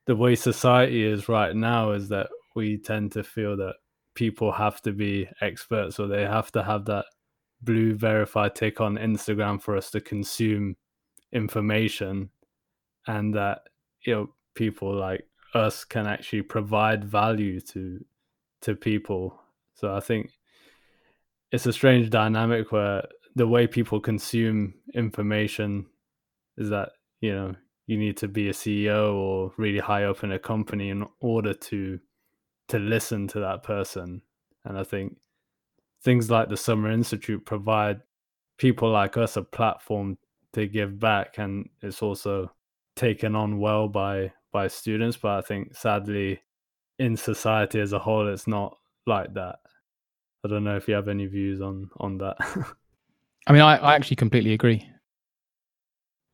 the 0.07 0.17
way 0.17 0.35
society 0.35 1.05
is 1.05 1.29
right 1.29 1.55
now 1.55 1.93
is 1.93 2.09
that 2.09 2.29
we 2.57 2.79
tend 2.79 3.13
to 3.13 3.23
feel 3.23 3.57
that 3.59 3.75
people 4.21 4.53
have 4.53 4.83
to 4.83 4.93
be 4.93 5.27
experts 5.41 5.99
or 5.99 6.07
they 6.07 6.27
have 6.27 6.53
to 6.53 6.63
have 6.63 6.85
that 6.85 7.07
blue 7.63 7.95
verified 7.95 8.55
tick 8.55 8.79
on 8.79 8.99
Instagram 8.99 9.59
for 9.59 9.75
us 9.79 9.91
to 9.91 9.99
consume 9.99 10.77
information 11.33 12.29
and 13.07 13.33
that 13.33 13.61
you 14.05 14.13
know 14.15 14.29
people 14.55 14.95
like 14.95 15.27
us 15.55 15.85
can 15.85 16.07
actually 16.07 16.43
provide 16.43 17.03
value 17.03 17.59
to 17.63 18.05
to 18.61 18.75
people. 18.75 19.41
So 19.73 19.97
i 19.97 20.01
think 20.01 20.31
it's 21.51 21.65
a 21.65 21.73
strange 21.73 22.11
dynamic 22.11 22.71
where 22.73 23.03
the 23.37 23.49
way 23.49 23.67
people 23.67 24.01
consume 24.01 24.75
information 24.93 25.87
is 26.59 26.69
that 26.69 26.91
you 27.23 27.33
know 27.35 27.55
you 27.87 27.97
need 27.97 28.19
to 28.19 28.29
be 28.29 28.51
a 28.51 28.53
ceo 28.53 29.15
or 29.15 29.53
really 29.57 29.79
high 29.79 30.05
up 30.05 30.23
in 30.23 30.33
a 30.33 30.39
company 30.39 30.91
in 30.91 31.07
order 31.21 31.55
to 31.55 31.99
to 32.71 32.79
listen 32.79 33.29
to 33.29 33.41
that 33.41 33.63
person. 33.63 34.23
And 34.65 34.79
I 34.79 34.85
think 34.85 35.17
things 36.03 36.31
like 36.31 36.49
the 36.49 36.57
Summer 36.57 36.91
Institute 36.91 37.45
provide 37.45 38.01
people 38.59 38.91
like 38.91 39.17
us 39.17 39.37
a 39.37 39.43
platform 39.43 40.19
to 40.53 40.67
give 40.67 40.99
back 40.99 41.39
and 41.39 41.69
it's 41.81 42.03
also 42.03 42.51
taken 42.97 43.35
on 43.35 43.59
well 43.59 43.89
by 43.89 44.31
by 44.53 44.67
students 44.67 45.17
but 45.17 45.31
i 45.31 45.41
think 45.41 45.75
sadly 45.75 46.41
in 46.99 47.17
society 47.17 47.81
as 47.81 47.93
a 47.93 47.99
whole 47.99 48.29
it's 48.29 48.47
not 48.47 48.77
like 49.07 49.33
that. 49.35 49.57
I 50.45 50.49
don't 50.49 50.65
know 50.65 50.77
if 50.77 50.89
you 50.89 50.95
have 50.95 51.09
any 51.09 51.27
views 51.27 51.61
on 51.61 51.91
on 51.99 52.19
that. 52.19 52.37
I 53.47 53.53
mean 53.53 53.63
i, 53.63 53.77
I 53.77 53.95
actually 53.95 54.17
completely 54.17 54.53
agree. 54.53 54.87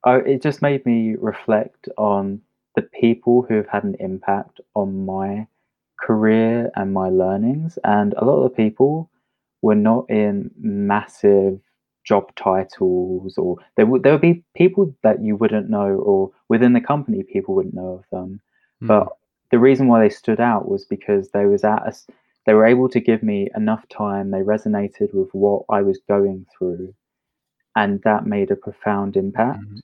Oh, 0.05 0.17
it 0.17 0.43
just 0.43 0.63
made 0.63 0.85
me 0.87 1.17
reflect 1.19 1.89
on 1.97 2.41
the 2.77 2.83
people 2.83 3.45
who 3.49 3.55
have 3.55 3.69
had 3.69 3.85
an 3.85 3.97
impact 3.99 4.61
on 4.75 5.05
my 5.05 5.47
career 6.01 6.71
and 6.77 6.93
my 6.93 7.09
learnings. 7.09 7.79
And 7.85 8.15
a 8.15 8.25
lot 8.25 8.43
of 8.43 8.51
the 8.51 8.57
people 8.57 9.11
were 9.63 9.75
not 9.75 10.09
in 10.09 10.51
massive 10.59 11.61
job 12.05 12.35
titles, 12.37 13.37
or 13.37 13.57
there 13.77 13.87
would 13.87 14.03
there 14.03 14.13
would 14.13 14.21
be 14.21 14.45
people 14.55 14.95
that 15.03 15.23
you 15.23 15.37
wouldn't 15.37 15.69
know, 15.69 15.97
or 15.97 16.31
within 16.49 16.73
the 16.73 16.81
company 16.81 17.23
people 17.23 17.55
wouldn't 17.55 17.75
know 17.75 17.95
of 18.01 18.05
them. 18.11 18.41
Mm. 18.83 18.89
But 18.89 19.09
the 19.51 19.59
reason 19.59 19.89
why 19.89 20.01
they 20.01 20.11
stood 20.11 20.41
out 20.41 20.69
was 20.69 20.85
because 20.85 21.31
they 21.31 21.47
was 21.47 21.65
at 21.65 21.87
a, 21.87 21.95
they 22.47 22.55
were 22.55 22.67
able 22.67 22.89
to 22.91 23.01
give 23.01 23.23
me 23.23 23.49
enough 23.57 23.89
time. 23.89 24.31
They 24.31 24.41
resonated 24.41 25.13
with 25.13 25.31
what 25.33 25.65
I 25.69 25.83
was 25.83 25.99
going 26.09 26.47
through, 26.57 26.95
and 27.75 28.01
that 28.03 28.27
made 28.27 28.51
a 28.51 28.57
profound 28.57 29.17
impact. 29.17 29.61
Mm. 29.61 29.81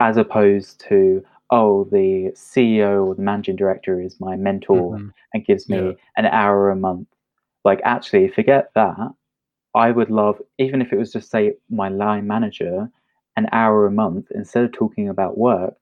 As 0.00 0.16
opposed 0.16 0.80
to 0.88 1.24
oh, 1.50 1.84
the 1.90 2.30
CEO 2.34 3.06
or 3.06 3.14
the 3.14 3.22
managing 3.22 3.56
director 3.56 4.00
is 4.00 4.20
my 4.20 4.36
mentor 4.36 4.92
mm-hmm. 4.92 5.08
and 5.32 5.46
gives 5.46 5.68
me 5.68 5.78
yeah. 5.78 5.92
an 6.16 6.26
hour 6.26 6.70
a 6.70 6.76
month. 6.76 7.08
Like, 7.64 7.80
actually, 7.84 8.28
forget 8.28 8.70
that. 8.74 8.96
I 9.74 9.90
would 9.90 10.10
love, 10.10 10.40
even 10.58 10.82
if 10.82 10.92
it 10.92 10.98
was 10.98 11.12
just 11.12 11.30
say 11.30 11.54
my 11.70 11.88
line 11.88 12.26
manager, 12.26 12.90
an 13.36 13.48
hour 13.52 13.86
a 13.86 13.90
month 13.90 14.26
instead 14.34 14.64
of 14.64 14.72
talking 14.72 15.08
about 15.08 15.38
work, 15.38 15.74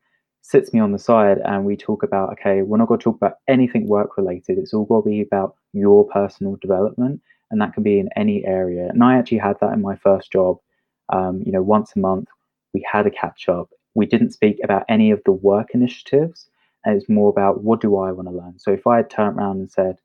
sits 0.42 0.72
me 0.72 0.78
on 0.78 0.92
the 0.92 0.98
side 0.98 1.38
and 1.44 1.64
we 1.64 1.76
talk 1.76 2.02
about, 2.02 2.30
okay, 2.32 2.62
we're 2.62 2.76
not 2.76 2.88
going 2.88 3.00
to 3.00 3.04
talk 3.04 3.16
about 3.16 3.38
anything 3.48 3.88
work 3.88 4.16
related. 4.16 4.58
It's 4.58 4.74
all 4.74 4.84
going 4.84 5.02
to 5.02 5.10
be 5.10 5.20
about 5.22 5.56
your 5.72 6.06
personal 6.06 6.56
development. 6.56 7.20
And 7.50 7.60
that 7.60 7.74
can 7.74 7.82
be 7.82 7.98
in 7.98 8.08
any 8.16 8.44
area. 8.44 8.88
And 8.88 9.02
I 9.02 9.18
actually 9.18 9.38
had 9.38 9.56
that 9.60 9.72
in 9.72 9.82
my 9.82 9.96
first 9.96 10.30
job. 10.30 10.58
Um, 11.12 11.42
you 11.44 11.52
know, 11.52 11.62
once 11.62 11.92
a 11.96 12.00
month, 12.00 12.28
we 12.74 12.86
had 12.90 13.06
a 13.06 13.10
catch 13.10 13.48
up 13.48 13.70
we 13.96 14.06
didn't 14.06 14.30
speak 14.30 14.58
about 14.62 14.84
any 14.88 15.10
of 15.10 15.22
the 15.24 15.32
work 15.32 15.70
initiatives. 15.72 16.48
And 16.84 16.96
it's 16.96 17.08
more 17.08 17.30
about 17.30 17.64
what 17.64 17.80
do 17.80 17.96
I 17.96 18.12
want 18.12 18.28
to 18.28 18.34
learn. 18.34 18.58
So 18.58 18.70
if 18.70 18.86
I 18.86 18.96
had 18.96 19.10
turned 19.10 19.38
around 19.38 19.58
and 19.58 19.70
said, 19.70 19.98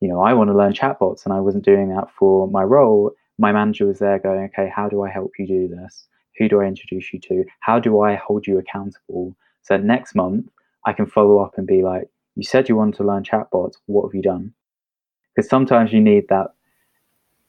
you 0.00 0.08
know, 0.08 0.22
I 0.22 0.32
want 0.32 0.48
to 0.48 0.56
learn 0.56 0.72
chatbots 0.72 1.24
and 1.24 1.34
I 1.34 1.40
wasn't 1.40 1.64
doing 1.64 1.90
that 1.90 2.08
for 2.10 2.48
my 2.48 2.62
role, 2.62 3.12
my 3.38 3.52
manager 3.52 3.86
was 3.86 3.98
there 3.98 4.18
going, 4.18 4.44
okay, 4.44 4.72
how 4.74 4.88
do 4.88 5.02
I 5.02 5.10
help 5.10 5.32
you 5.38 5.46
do 5.46 5.68
this? 5.68 6.06
Who 6.38 6.48
do 6.48 6.60
I 6.60 6.64
introduce 6.64 7.12
you 7.12 7.20
to? 7.20 7.44
How 7.60 7.78
do 7.78 8.00
I 8.00 8.14
hold 8.14 8.46
you 8.46 8.58
accountable? 8.58 9.36
So 9.62 9.76
next 9.76 10.14
month, 10.14 10.48
I 10.86 10.92
can 10.92 11.06
follow 11.06 11.38
up 11.38 11.58
and 11.58 11.66
be 11.66 11.82
like, 11.82 12.08
you 12.36 12.44
said 12.44 12.68
you 12.68 12.76
wanted 12.76 12.96
to 12.96 13.04
learn 13.04 13.24
chatbots. 13.24 13.74
What 13.86 14.06
have 14.06 14.14
you 14.14 14.22
done? 14.22 14.54
Because 15.34 15.50
sometimes 15.50 15.92
you 15.92 16.00
need 16.00 16.28
that 16.28 16.54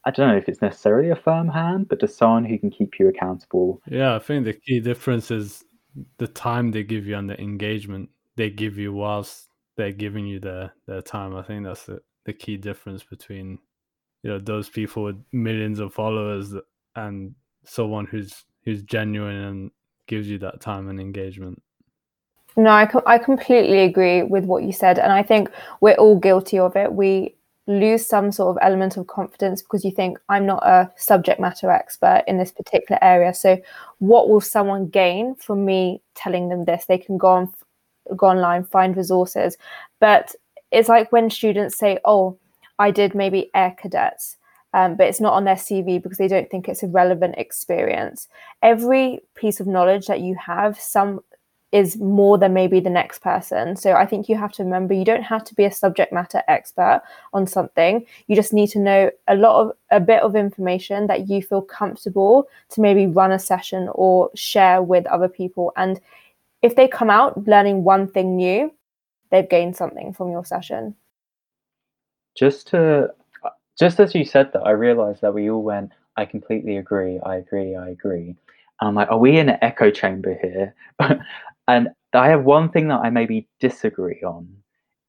I 0.05 0.11
don't 0.11 0.27
know 0.27 0.37
if 0.37 0.49
it's 0.49 0.61
necessarily 0.61 1.09
a 1.09 1.15
firm 1.15 1.47
hand, 1.47 1.87
but 1.87 2.01
just 2.01 2.17
someone 2.17 2.43
who 2.43 2.59
can 2.59 2.69
keep 2.69 2.99
you 2.99 3.07
accountable. 3.07 3.81
Yeah, 3.89 4.15
I 4.15 4.19
think 4.19 4.43
the 4.43 4.53
key 4.53 4.81
difference 4.81 5.31
is 5.31 5.63
the 6.17 6.27
time 6.27 6.71
they 6.71 6.83
give 6.83 7.05
you 7.05 7.15
and 7.17 7.29
the 7.29 7.39
engagement 7.39 8.09
they 8.35 8.49
give 8.49 8.77
you 8.77 8.93
whilst 8.93 9.49
they're 9.75 9.91
giving 9.91 10.25
you 10.25 10.39
their 10.39 10.73
their 10.87 11.01
time. 11.01 11.35
I 11.35 11.43
think 11.43 11.65
that's 11.65 11.85
the, 11.85 12.01
the 12.25 12.33
key 12.33 12.57
difference 12.57 13.03
between 13.03 13.59
you 14.23 14.31
know 14.31 14.39
those 14.39 14.69
people 14.69 15.03
with 15.03 15.23
millions 15.31 15.79
of 15.79 15.93
followers 15.93 16.53
and 16.95 17.35
someone 17.65 18.05
who's 18.05 18.45
who's 18.63 18.83
genuine 18.83 19.35
and 19.35 19.71
gives 20.07 20.27
you 20.27 20.37
that 20.39 20.61
time 20.61 20.89
and 20.89 20.99
engagement. 20.99 21.61
No, 22.55 22.69
I, 22.69 22.89
I 23.07 23.17
completely 23.17 23.79
agree 23.79 24.21
with 24.23 24.45
what 24.45 24.63
you 24.63 24.71
said. 24.71 24.99
And 24.99 25.11
I 25.11 25.23
think 25.23 25.49
we're 25.81 25.95
all 25.95 26.17
guilty 26.17 26.59
of 26.59 26.75
it. 26.75 26.93
We 26.93 27.35
lose 27.67 28.05
some 28.05 28.31
sort 28.31 28.55
of 28.55 28.61
element 28.61 28.97
of 28.97 29.07
confidence 29.07 29.61
because 29.61 29.85
you 29.85 29.91
think, 29.91 30.17
I'm 30.29 30.45
not 30.45 30.65
a 30.65 30.91
subject 30.97 31.39
matter 31.39 31.71
expert 31.71 32.23
in 32.27 32.37
this 32.37 32.51
particular 32.51 32.99
area. 33.01 33.33
So, 33.33 33.61
what 33.99 34.29
will 34.29 34.41
someone 34.41 34.87
gain 34.87 35.35
from 35.35 35.65
me 35.65 36.01
telling 36.15 36.49
them 36.49 36.65
this? 36.65 36.85
They 36.85 36.97
can 36.97 37.17
go 37.17 37.27
on, 37.27 37.53
go 38.15 38.27
online, 38.27 38.65
find 38.65 38.97
resources. 38.97 39.57
But 39.99 40.35
it's 40.71 40.89
like 40.89 41.11
when 41.11 41.29
students 41.29 41.77
say, 41.77 41.99
Oh, 42.05 42.37
I 42.79 42.91
did 42.91 43.15
maybe 43.15 43.49
air 43.53 43.75
cadets. 43.77 44.37
Um, 44.75 44.95
but 44.95 45.07
it's 45.07 45.21
not 45.21 45.33
on 45.33 45.43
their 45.45 45.55
CV 45.55 46.01
because 46.01 46.17
they 46.17 46.27
don't 46.27 46.49
think 46.49 46.67
it's 46.67 46.81
a 46.81 46.87
relevant 46.87 47.35
experience. 47.37 48.27
Every 48.63 49.19
piece 49.35 49.59
of 49.59 49.67
knowledge 49.67 50.07
that 50.07 50.21
you 50.21 50.35
have, 50.35 50.79
some 50.79 51.19
is 51.73 51.97
more 51.97 52.37
than 52.37 52.53
maybe 52.53 52.79
the 52.79 52.89
next 52.89 53.19
person. 53.23 53.75
So 53.75 53.93
I 53.93 54.05
think 54.05 54.29
you 54.29 54.37
have 54.37 54.51
to 54.53 54.63
remember 54.63 54.93
you 54.93 55.03
don't 55.03 55.23
have 55.23 55.43
to 55.45 55.55
be 55.55 55.65
a 55.65 55.71
subject 55.71 56.13
matter 56.13 56.43
expert 56.47 57.01
on 57.33 57.47
something. 57.47 58.05
You 58.27 58.35
just 58.35 58.53
need 58.53 58.67
to 58.67 58.79
know 58.79 59.09
a 59.27 59.35
lot 59.35 59.59
of 59.59 59.71
a 59.89 59.99
bit 59.99 60.21
of 60.21 60.35
information 60.35 61.07
that 61.07 61.27
you 61.27 61.41
feel 61.41 61.63
comfortable 61.63 62.47
to 62.69 62.81
maybe 62.81 63.07
run 63.07 63.31
a 63.31 63.39
session 63.39 63.89
or 63.93 64.29
share 64.35 64.83
with 64.83 65.07
other 65.07 65.27
people. 65.27 65.73
And 65.75 65.99
if 66.61 66.75
they 66.75 66.87
come 66.87 67.09
out 67.09 67.47
learning 67.47 67.83
one 67.83 68.07
thing 68.07 68.35
new, 68.35 68.71
they've 69.31 69.49
gained 69.49 69.75
something 69.75 70.13
from 70.13 70.29
your 70.29 70.45
session. 70.45 70.95
Just 72.37 72.67
to 72.67 73.11
just 73.79 73.99
as 73.99 74.13
you 74.13 74.25
said 74.25 74.53
that, 74.53 74.61
I 74.61 74.71
realized 74.71 75.21
that 75.21 75.33
we 75.33 75.49
all 75.49 75.63
went, 75.63 75.91
I 76.17 76.25
completely 76.25 76.77
agree, 76.77 77.19
I 77.25 77.37
agree, 77.37 77.75
I 77.75 77.89
agree. 77.89 78.35
And 78.79 78.89
I'm 78.89 78.93
like, 78.93 79.09
are 79.09 79.17
we 79.17 79.39
in 79.39 79.49
an 79.49 79.57
echo 79.63 79.89
chamber 79.89 80.37
here? 80.39 80.75
And 81.67 81.89
I 82.13 82.27
have 82.27 82.43
one 82.43 82.69
thing 82.69 82.89
that 82.89 83.01
I 83.03 83.09
maybe 83.09 83.47
disagree 83.59 84.21
on 84.23 84.47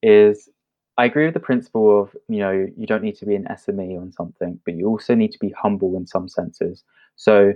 is 0.02 0.48
I 0.96 1.06
agree 1.06 1.24
with 1.24 1.34
the 1.34 1.40
principle 1.40 2.00
of, 2.00 2.16
you 2.28 2.38
know, 2.38 2.66
you 2.76 2.86
don't 2.86 3.02
need 3.02 3.16
to 3.16 3.26
be 3.26 3.34
an 3.34 3.46
SME 3.50 4.00
on 4.00 4.12
something, 4.12 4.60
but 4.64 4.74
you 4.74 4.86
also 4.86 5.14
need 5.14 5.32
to 5.32 5.38
be 5.38 5.50
humble 5.50 5.96
in 5.96 6.06
some 6.06 6.28
senses. 6.28 6.84
So 7.16 7.52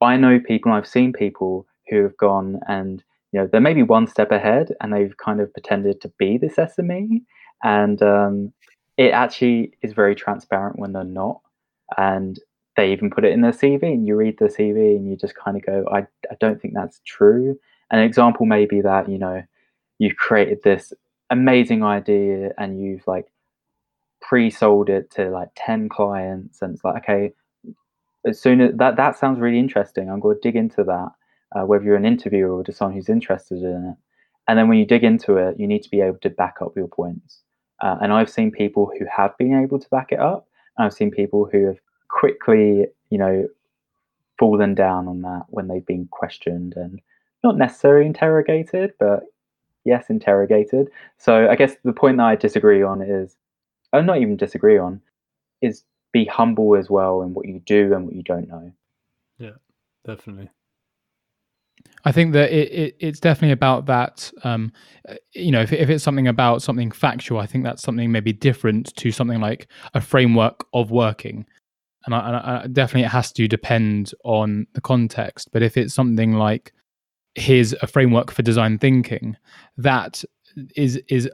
I 0.00 0.16
know 0.16 0.38
people, 0.40 0.72
I've 0.72 0.86
seen 0.86 1.12
people 1.12 1.66
who 1.88 2.02
have 2.02 2.16
gone 2.18 2.60
and, 2.68 3.02
you 3.32 3.40
know, 3.40 3.48
they're 3.50 3.60
maybe 3.60 3.82
one 3.82 4.06
step 4.06 4.30
ahead 4.30 4.74
and 4.80 4.92
they've 4.92 5.16
kind 5.16 5.40
of 5.40 5.52
pretended 5.52 6.00
to 6.02 6.12
be 6.18 6.36
this 6.36 6.56
SME. 6.56 7.22
And 7.62 8.02
um, 8.02 8.52
it 8.98 9.12
actually 9.12 9.72
is 9.82 9.94
very 9.94 10.14
transparent 10.14 10.78
when 10.78 10.92
they're 10.92 11.04
not. 11.04 11.40
And 11.96 12.38
they 12.76 12.92
even 12.92 13.10
put 13.10 13.24
it 13.24 13.32
in 13.32 13.40
their 13.40 13.52
CV 13.52 13.82
and 13.84 14.06
you 14.06 14.16
read 14.16 14.38
the 14.38 14.46
CV 14.46 14.96
and 14.96 15.08
you 15.08 15.16
just 15.16 15.34
kind 15.34 15.56
of 15.56 15.64
go, 15.64 15.84
I, 15.90 16.00
I 16.30 16.36
don't 16.40 16.60
think 16.60 16.74
that's 16.74 17.00
true. 17.06 17.58
An 17.92 18.00
example 18.00 18.46
may 18.46 18.66
be 18.66 18.80
that, 18.80 19.08
you 19.08 19.18
know, 19.18 19.42
you've 19.98 20.16
created 20.16 20.62
this 20.64 20.92
amazing 21.30 21.84
idea 21.84 22.50
and 22.58 22.82
you've 22.82 23.06
like 23.06 23.26
pre-sold 24.20 24.88
it 24.88 25.10
to 25.12 25.30
like 25.30 25.48
10 25.56 25.88
clients 25.88 26.62
and 26.62 26.74
it's 26.74 26.84
like, 26.84 27.04
okay, 27.04 27.32
as 28.26 28.40
soon 28.40 28.60
as 28.60 28.74
that, 28.76 28.96
that 28.96 29.18
sounds 29.18 29.38
really 29.38 29.58
interesting. 29.58 30.10
I'm 30.10 30.20
going 30.20 30.36
to 30.36 30.40
dig 30.40 30.56
into 30.56 30.84
that, 30.84 31.10
uh, 31.54 31.66
whether 31.66 31.84
you're 31.84 31.96
an 31.96 32.06
interviewer 32.06 32.52
or 32.52 32.64
just 32.64 32.78
someone 32.78 32.96
who's 32.96 33.08
interested 33.08 33.58
in 33.58 33.92
it. 33.92 33.96
And 34.48 34.58
then 34.58 34.68
when 34.68 34.78
you 34.78 34.86
dig 34.86 35.04
into 35.04 35.36
it, 35.36 35.58
you 35.58 35.66
need 35.66 35.82
to 35.82 35.90
be 35.90 36.00
able 36.00 36.18
to 36.22 36.30
back 36.30 36.56
up 36.60 36.72
your 36.76 36.88
points. 36.88 37.42
Uh, 37.80 37.96
and 38.00 38.12
I've 38.12 38.30
seen 38.30 38.50
people 38.50 38.90
who 38.98 39.04
have 39.14 39.36
been 39.38 39.62
able 39.62 39.78
to 39.78 39.88
back 39.90 40.12
it 40.12 40.20
up. 40.20 40.46
I've 40.78 40.92
seen 40.92 41.10
people 41.10 41.48
who 41.50 41.66
have 41.66 41.78
quickly, 42.08 42.86
you 43.10 43.18
know, 43.18 43.48
fallen 44.38 44.74
down 44.74 45.08
on 45.08 45.22
that 45.22 45.44
when 45.48 45.68
they've 45.68 45.86
been 45.86 46.08
questioned 46.10 46.74
and 46.76 47.00
not 47.42 47.58
necessarily 47.58 48.06
interrogated, 48.06 48.92
but 48.98 49.24
yes, 49.84 50.10
interrogated. 50.10 50.88
So 51.18 51.48
I 51.48 51.56
guess 51.56 51.76
the 51.84 51.92
point 51.92 52.18
that 52.18 52.24
I 52.24 52.36
disagree 52.36 52.82
on 52.82 53.02
is, 53.02 53.36
or 53.92 54.00
uh, 54.00 54.02
not 54.02 54.18
even 54.18 54.36
disagree 54.36 54.78
on, 54.78 55.00
is 55.60 55.84
be 56.12 56.24
humble 56.24 56.76
as 56.76 56.90
well 56.90 57.22
in 57.22 57.34
what 57.34 57.46
you 57.46 57.60
do 57.64 57.94
and 57.94 58.06
what 58.06 58.14
you 58.14 58.22
don't 58.22 58.48
know. 58.48 58.72
Yeah, 59.38 59.56
definitely. 60.04 60.50
I 62.04 62.12
think 62.12 62.32
that 62.32 62.50
it, 62.50 62.72
it, 62.72 62.96
it's 63.00 63.20
definitely 63.20 63.52
about 63.52 63.86
that. 63.86 64.30
Um, 64.44 64.72
you 65.34 65.52
know, 65.52 65.60
if, 65.60 65.72
if 65.72 65.88
it's 65.88 66.04
something 66.04 66.28
about 66.28 66.62
something 66.62 66.90
factual, 66.90 67.38
I 67.38 67.46
think 67.46 67.64
that's 67.64 67.82
something 67.82 68.10
maybe 68.10 68.32
different 68.32 68.94
to 68.96 69.10
something 69.12 69.40
like 69.40 69.68
a 69.94 70.00
framework 70.00 70.66
of 70.74 70.90
working. 70.90 71.46
And, 72.04 72.14
I, 72.14 72.26
and 72.26 72.36
I, 72.36 72.66
definitely 72.66 73.04
it 73.04 73.10
has 73.10 73.32
to 73.32 73.46
depend 73.46 74.12
on 74.24 74.66
the 74.74 74.80
context. 74.80 75.50
But 75.52 75.62
if 75.62 75.76
it's 75.76 75.94
something 75.94 76.32
like 76.32 76.72
here's 77.34 77.72
a 77.74 77.86
framework 77.86 78.30
for 78.30 78.42
design 78.42 78.78
thinking 78.78 79.36
that 79.76 80.24
is 80.76 80.96
is 81.08 81.30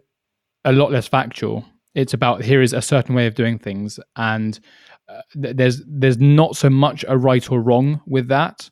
a 0.65 0.73
lot 0.73 0.93
less 0.93 1.09
factual. 1.09 1.65
It's 1.95 2.15
about 2.15 2.43
here 2.43 2.63
is 2.63 2.73
a 2.73 2.83
certain 2.83 3.15
way 3.15 3.27
of 3.27 3.35
doing 3.35 3.59
things. 3.59 3.99
And 4.17 4.59
uh, 5.09 5.23
th- 5.41 5.57
there's 5.57 5.83
there's 5.87 6.19
not 6.19 6.57
so 6.57 6.71
much 6.71 7.05
a 7.09 7.17
right 7.17 7.51
or 7.51 7.61
wrong 7.61 8.01
with 8.07 8.29
that. 8.29 8.71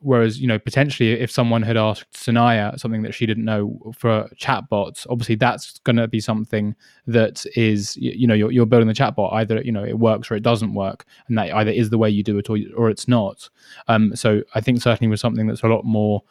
Whereas 0.00 0.38
you 0.38 0.46
know 0.46 0.58
potentially 0.58 1.12
if 1.12 1.30
someone 1.30 1.62
had 1.62 1.78
asked 1.78 2.12
Sanaya 2.12 2.78
something 2.78 3.02
that 3.02 3.14
she 3.14 3.24
didn't 3.24 3.46
know 3.46 3.80
for 3.98 4.28
chatbots 4.38 5.06
obviously 5.08 5.36
that's 5.36 5.78
going 5.80 5.96
to 5.96 6.06
be 6.06 6.20
something 6.20 6.76
that 7.06 7.46
is 7.56 7.96
you 7.96 8.26
know 8.26 8.34
you're, 8.34 8.52
you're 8.52 8.66
building 8.66 8.88
the 8.88 8.94
chatbot. 8.94 9.32
Either 9.32 9.62
you 9.62 9.72
know 9.72 9.84
it 9.84 9.98
works 9.98 10.30
or 10.30 10.34
it 10.34 10.42
doesn't 10.42 10.74
work. 10.74 11.06
And 11.28 11.38
that 11.38 11.54
either 11.54 11.70
is 11.70 11.88
the 11.88 11.98
way 11.98 12.10
you 12.10 12.22
do 12.22 12.36
it 12.38 12.50
or, 12.50 12.58
or 12.76 12.90
it's 12.90 13.08
not. 13.08 13.48
Um, 13.88 14.14
so 14.14 14.42
i 14.54 14.60
think 14.60 14.82
certainly 14.82 15.08
with 15.08 15.20
something 15.20 15.46
that's 15.46 15.62
a 15.62 15.68
lot 15.68 15.84
more 15.84 16.22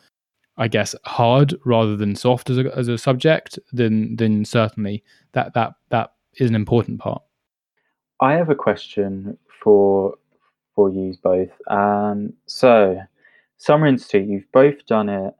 I 0.57 0.67
guess, 0.67 0.95
hard 1.03 1.55
rather 1.65 1.95
than 1.97 2.15
soft 2.15 2.49
as 2.49 2.57
a, 2.57 2.77
as 2.77 2.87
a 2.87 2.97
subject, 2.97 3.59
then 3.71 4.15
then 4.15 4.45
certainly 4.45 5.03
that 5.33 5.53
that 5.53 5.73
that 5.89 6.13
is 6.35 6.49
an 6.49 6.55
important 6.55 6.99
part. 6.99 7.21
I 8.21 8.33
have 8.33 8.49
a 8.49 8.55
question 8.55 9.37
for 9.61 10.15
for 10.75 10.89
you 10.89 11.15
both. 11.23 11.51
Um, 11.67 12.33
so, 12.45 12.99
Summer 13.57 13.87
Institute, 13.87 14.27
you've 14.27 14.51
both 14.51 14.85
done 14.85 15.09
it 15.09 15.33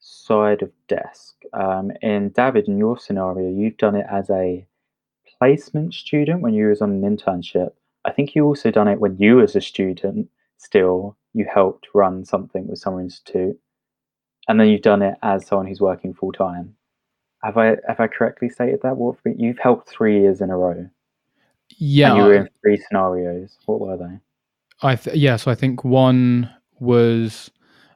side 0.00 0.62
of 0.62 0.70
desk. 0.88 1.34
Um, 1.52 1.90
and 2.02 2.32
David, 2.34 2.68
in 2.68 2.78
your 2.78 2.98
scenario, 2.98 3.50
you've 3.50 3.78
done 3.78 3.96
it 3.96 4.06
as 4.10 4.28
a 4.30 4.66
placement 5.38 5.94
student 5.94 6.42
when 6.42 6.54
you 6.54 6.68
was 6.68 6.82
on 6.82 6.90
an 6.90 7.16
internship. 7.16 7.70
I 8.04 8.12
think 8.12 8.34
you 8.34 8.44
also 8.44 8.70
done 8.70 8.88
it 8.88 9.00
when 9.00 9.16
you 9.18 9.40
as 9.40 9.56
a 9.56 9.60
student 9.60 10.28
still 10.58 11.16
you 11.32 11.46
helped 11.52 11.88
run 11.94 12.24
something 12.24 12.68
with 12.68 12.78
Summer 12.78 13.00
Institute 13.00 13.58
and 14.48 14.60
then 14.60 14.68
you've 14.68 14.82
done 14.82 15.02
it 15.02 15.14
as 15.22 15.46
someone 15.46 15.66
who's 15.66 15.80
working 15.80 16.14
full 16.14 16.32
time. 16.32 16.74
Have 17.42 17.56
I 17.58 17.76
have 17.86 18.00
I 18.00 18.06
correctly 18.06 18.48
stated 18.48 18.80
that? 18.82 18.96
What 18.96 19.16
you've 19.24 19.58
helped 19.58 19.88
three 19.88 20.20
years 20.20 20.40
in 20.40 20.50
a 20.50 20.56
row? 20.56 20.88
Yeah, 21.76 22.10
and 22.10 22.18
you 22.18 22.24
were 22.24 22.34
in 22.34 22.48
three 22.62 22.76
scenarios. 22.76 23.58
What 23.66 23.80
were 23.80 23.96
they? 23.96 24.18
I 24.82 24.96
th- 24.96 25.16
yeah, 25.16 25.36
so 25.36 25.50
I 25.50 25.54
think 25.54 25.84
one 25.84 26.50
was 26.80 27.50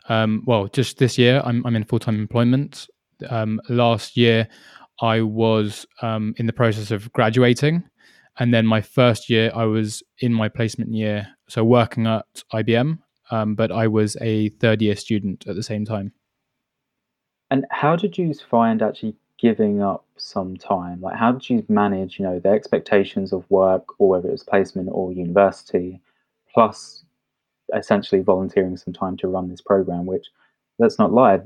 um, 0.08 0.42
well, 0.46 0.68
just 0.68 0.98
this 0.98 1.18
year 1.18 1.42
I'm 1.44 1.64
I'm 1.66 1.76
in 1.76 1.84
full 1.84 1.98
time 1.98 2.18
employment. 2.18 2.88
Um, 3.30 3.60
last 3.68 4.16
year 4.16 4.48
I 5.00 5.22
was 5.22 5.86
um, 6.02 6.34
in 6.36 6.46
the 6.46 6.52
process 6.52 6.90
of 6.90 7.12
graduating, 7.12 7.84
and 8.38 8.52
then 8.52 8.66
my 8.66 8.80
first 8.80 9.30
year 9.30 9.50
I 9.54 9.64
was 9.64 10.02
in 10.18 10.32
my 10.32 10.48
placement 10.48 10.92
year, 10.92 11.28
so 11.48 11.64
working 11.64 12.06
at 12.06 12.26
IBM. 12.52 12.98
Um, 13.30 13.54
but 13.54 13.70
I 13.70 13.88
was 13.88 14.16
a 14.22 14.48
third 14.48 14.80
year 14.80 14.96
student 14.96 15.46
at 15.46 15.54
the 15.54 15.62
same 15.62 15.84
time. 15.84 16.12
And 17.50 17.64
how 17.70 17.96
did 17.96 18.18
you 18.18 18.34
find 18.34 18.82
actually 18.82 19.14
giving 19.38 19.82
up 19.82 20.04
some 20.16 20.56
time? 20.56 21.00
Like, 21.00 21.16
how 21.16 21.32
did 21.32 21.48
you 21.48 21.64
manage, 21.68 22.18
you 22.18 22.24
know, 22.24 22.38
the 22.38 22.50
expectations 22.50 23.32
of 23.32 23.50
work, 23.50 23.84
or 23.98 24.08
whether 24.08 24.28
it 24.28 24.32
was 24.32 24.42
placement 24.42 24.88
or 24.92 25.12
university, 25.12 26.00
plus 26.52 27.04
essentially 27.74 28.22
volunteering 28.22 28.76
some 28.76 28.92
time 28.92 29.16
to 29.18 29.28
run 29.28 29.48
this 29.48 29.60
program? 29.60 30.06
Which, 30.06 30.26
let's 30.78 30.98
not 30.98 31.12
lie, 31.12 31.40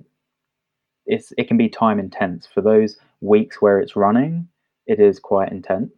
it's 1.07 1.33
it 1.37 1.49
can 1.49 1.57
be 1.57 1.69
time 1.69 1.99
intense 1.99 2.47
for 2.47 2.61
those 2.61 2.97
weeks 3.21 3.61
where 3.61 3.81
it's 3.81 3.97
running. 3.97 4.49
It 4.87 4.99
is 4.99 5.19
quite 5.19 5.53
intense. 5.53 5.93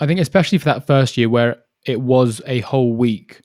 I 0.00 0.06
think, 0.06 0.20
especially 0.20 0.58
for 0.58 0.66
that 0.66 0.86
first 0.86 1.16
year 1.16 1.28
where 1.28 1.62
it 1.84 2.00
was 2.00 2.40
a 2.46 2.60
whole 2.60 2.92
week 2.94 3.40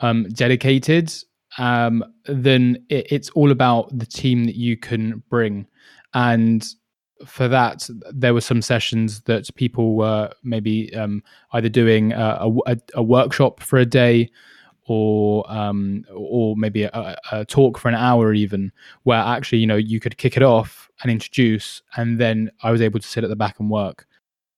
um, 0.00 0.28
dedicated 0.30 1.12
um, 1.58 2.04
then 2.26 2.84
it, 2.88 3.06
it's 3.10 3.30
all 3.30 3.50
about 3.50 3.96
the 3.96 4.06
team 4.06 4.44
that 4.44 4.56
you 4.56 4.76
can 4.76 5.22
bring. 5.28 5.66
And 6.14 6.66
for 7.26 7.48
that, 7.48 7.88
there 8.12 8.32
were 8.32 8.40
some 8.40 8.62
sessions 8.62 9.22
that 9.22 9.54
people 9.56 9.96
were 9.96 10.30
maybe 10.44 10.94
um, 10.94 11.22
either 11.52 11.68
doing 11.68 12.12
a, 12.12 12.48
a, 12.66 12.76
a, 12.94 13.02
workshop 13.02 13.60
for 13.60 13.78
a 13.78 13.84
day, 13.84 14.30
or 14.86 15.50
um, 15.52 16.04
or 16.14 16.56
maybe 16.56 16.84
a, 16.84 17.16
a, 17.32 17.44
talk 17.44 17.76
for 17.76 17.88
an 17.88 17.94
hour, 17.96 18.32
even 18.32 18.72
where 19.02 19.18
actually 19.18 19.58
you 19.58 19.66
know 19.66 19.76
you 19.76 20.00
could 20.00 20.16
kick 20.16 20.36
it 20.36 20.42
off 20.42 20.88
and 21.02 21.10
introduce, 21.10 21.82
and 21.96 22.20
then 22.20 22.50
I 22.62 22.70
was 22.70 22.80
able 22.80 23.00
to 23.00 23.06
sit 23.06 23.24
at 23.24 23.30
the 23.30 23.36
back 23.36 23.58
and 23.58 23.68
work. 23.68 24.06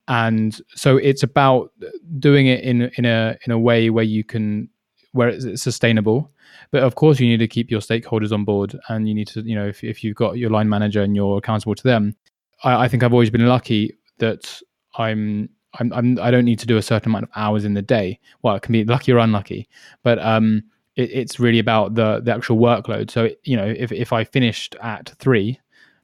And 0.07 0.61
so 0.75 0.99
it's 0.99 1.23
about 1.23 1.73
doing 2.19 2.47
it 2.47 2.63
in 2.63 2.91
in 2.97 3.07
a 3.07 3.39
in 3.47 3.53
a 3.53 3.59
way 3.59 3.89
where 3.89 4.05
you 4.05 4.23
can 4.23 4.69
where 5.13 5.29
it's 5.29 5.63
sustainable. 5.63 6.31
But 6.71 6.83
of 6.83 6.95
course, 6.95 7.21
you 7.21 7.29
need 7.29 7.39
to 7.39 7.49
keep 7.49 7.71
your 7.71 7.81
stakeholders 7.81 8.33
on 8.33 8.45
board, 8.45 8.79
and 8.89 9.09
you 9.09 9.15
need 9.15 9.29
to, 9.29 9.43
you 9.43 9.55
know, 9.55 9.67
if, 9.67 9.83
if 9.83 10.05
you've 10.05 10.17
got 10.17 10.39
your 10.39 10.51
line 10.51 10.69
manager 10.69 11.03
and 11.03 11.17
you're 11.17 11.39
accountable 11.39 11.75
to 11.75 11.83
them, 11.83 12.17
I, 12.63 12.85
I 12.85 12.89
think 12.89 13.03
I've 13.03 13.13
always 13.13 13.31
been 13.31 13.47
lucky 13.47 13.97
that 14.19 14.61
I'm 14.97 15.49
I'm, 15.79 15.93
I'm 15.93 16.19
I 16.21 16.31
don't 16.31 16.45
need 16.45 16.59
to 16.61 16.67
do 16.67 16.77
a 16.77 16.83
certain 16.83 17.11
amount 17.11 17.25
of 17.25 17.31
hours 17.37 17.65
in 17.65 17.75
the 17.75 17.83
day. 17.83 18.19
Well, 18.43 18.57
it 18.57 18.63
can 18.63 18.73
be 18.73 18.85
lucky 18.85 19.13
or 19.13 19.19
unlucky, 19.19 19.69
but 20.03 20.19
um, 20.19 20.65
it, 20.97 21.11
it's 21.13 21.41
really 21.41 21.59
about 21.59 21.95
the 21.95 22.21
the 22.21 22.35
actual 22.35 22.59
workload. 22.59 23.11
So 23.11 23.31
you 23.45 23.57
know, 23.57 23.67
if 23.67 23.93
if 23.93 24.13
I 24.13 24.25
finished 24.25 24.77
at 24.83 25.11
three, 25.19 25.59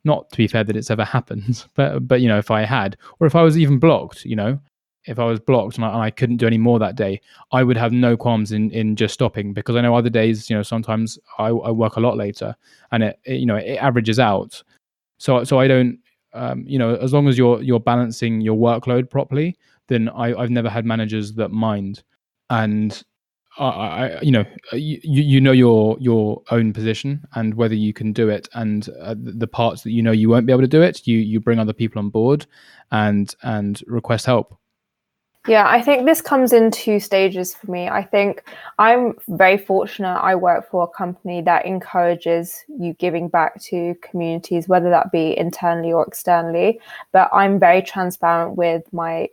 not 0.05 0.31
to 0.31 0.37
be 0.37 0.47
fair 0.47 0.65
that 0.65 0.77
it's 0.77 0.91
ever 0.91 1.05
happened, 1.05 1.65
but 1.75 2.07
but 2.07 2.21
you 2.21 2.29
know, 2.29 2.39
if 2.39 2.51
I 2.51 2.63
had, 2.63 2.97
or 3.21 3.27
if 3.27 3.35
I 3.35 3.43
was 3.43 3.59
even 3.59 3.79
blocked, 3.79 4.25
you 4.25 4.37
know, 4.37 4.61
if 5.07 5.19
I 5.19 5.25
was 5.25 5.41
blocked 5.41 5.77
and 5.77 5.85
I, 5.85 5.89
and 5.93 6.03
I, 6.03 6.11
couldn't 6.11 6.39
do 6.39 6.47
any 6.47 6.59
more 6.59 6.79
that 6.79 6.97
day, 6.97 7.21
I 7.53 7.63
would 7.63 7.77
have 7.77 7.93
no 7.93 8.17
qualms 8.17 8.53
in 8.53 8.71
in 8.71 8.97
just 8.97 9.15
stopping 9.15 9.53
because 9.53 9.77
I 9.77 9.81
know 9.81 9.95
other 9.95 10.11
days, 10.11 10.51
you 10.51 10.57
know, 10.57 10.63
sometimes 10.63 11.19
I, 11.39 11.49
I 11.49 11.71
work 11.71 11.97
a 11.97 12.01
lot 12.01 12.17
later, 12.17 12.55
and 12.93 13.03
it, 13.03 13.19
it, 13.25 13.35
you 13.35 13.47
know 13.47 13.57
it 13.57 13.77
averages 13.77 14.19
out. 14.19 14.63
So 15.19 15.45
so 15.45 15.59
I 15.59 15.69
don't 15.69 15.99
um, 16.37 16.65
you 16.67 16.79
know, 16.79 16.97
as 16.97 17.13
long 17.13 17.29
as 17.29 17.39
you're 17.39 17.63
you're 17.63 17.81
balancing 17.81 18.41
your 18.41 18.57
workload 18.57 19.09
properly, 19.11 19.57
then 19.89 20.09
I, 20.11 20.35
I've 20.35 20.51
never 20.51 20.69
had 20.69 20.85
managers 20.85 21.33
that 21.35 21.49
mind. 21.49 22.03
And 22.51 23.03
I, 23.59 23.65
I 23.65 24.21
you 24.21 24.31
know, 24.31 24.45
you, 24.73 24.99
you 25.03 25.41
know 25.41 25.53
your 25.53 25.97
your 25.99 26.43
own 26.51 26.73
position 26.73 27.25
and 27.35 27.55
whether 27.55 27.75
you 27.75 27.93
can 27.95 28.13
do 28.13 28.29
it, 28.29 28.49
and 28.53 28.89
uh, 29.01 29.15
the 29.19 29.47
parts 29.47 29.83
that 29.83 29.93
you 29.93 30.03
know 30.03 30.13
you 30.13 30.29
won't 30.29 30.47
be 30.47 30.53
able 30.53 30.63
to 30.63 30.69
do 30.69 30.83
it, 30.83 31.07
you 31.07 31.19
you 31.19 31.41
bring 31.41 31.59
other 31.59 31.73
people 31.73 31.99
on 31.99 32.11
board, 32.11 32.47
and 32.91 33.35
and 33.43 33.83
request 33.87 34.27
help. 34.27 34.59
Yeah, 35.49 35.69
I 35.69 35.81
think 35.81 36.07
this 36.07 36.21
comes 36.21 36.53
in 36.53 36.73
two 36.73 36.99
stages 36.99 37.55
for 37.55 37.71
me. 37.71 37.89
I 37.89 38.03
think 38.03 38.43
I'm 38.81 39.15
very 39.29 39.57
fortunate. 39.57 40.19
I 40.19 40.35
work 40.35 40.69
for 40.69 40.83
a 40.83 40.89
company 40.89 41.41
that 41.43 41.65
encourages 41.65 42.65
you 42.69 42.95
giving 42.95 43.29
back 43.29 43.61
to 43.63 43.95
communities, 44.03 44.67
whether 44.67 44.91
that 44.91 45.13
be 45.13 45.39
internally 45.39 45.93
or 45.93 46.05
externally. 46.05 46.81
But 47.13 47.31
I'm 47.33 47.61
very 47.61 47.81
transparent 47.81 48.57
with 48.57 48.93
my 48.93 49.29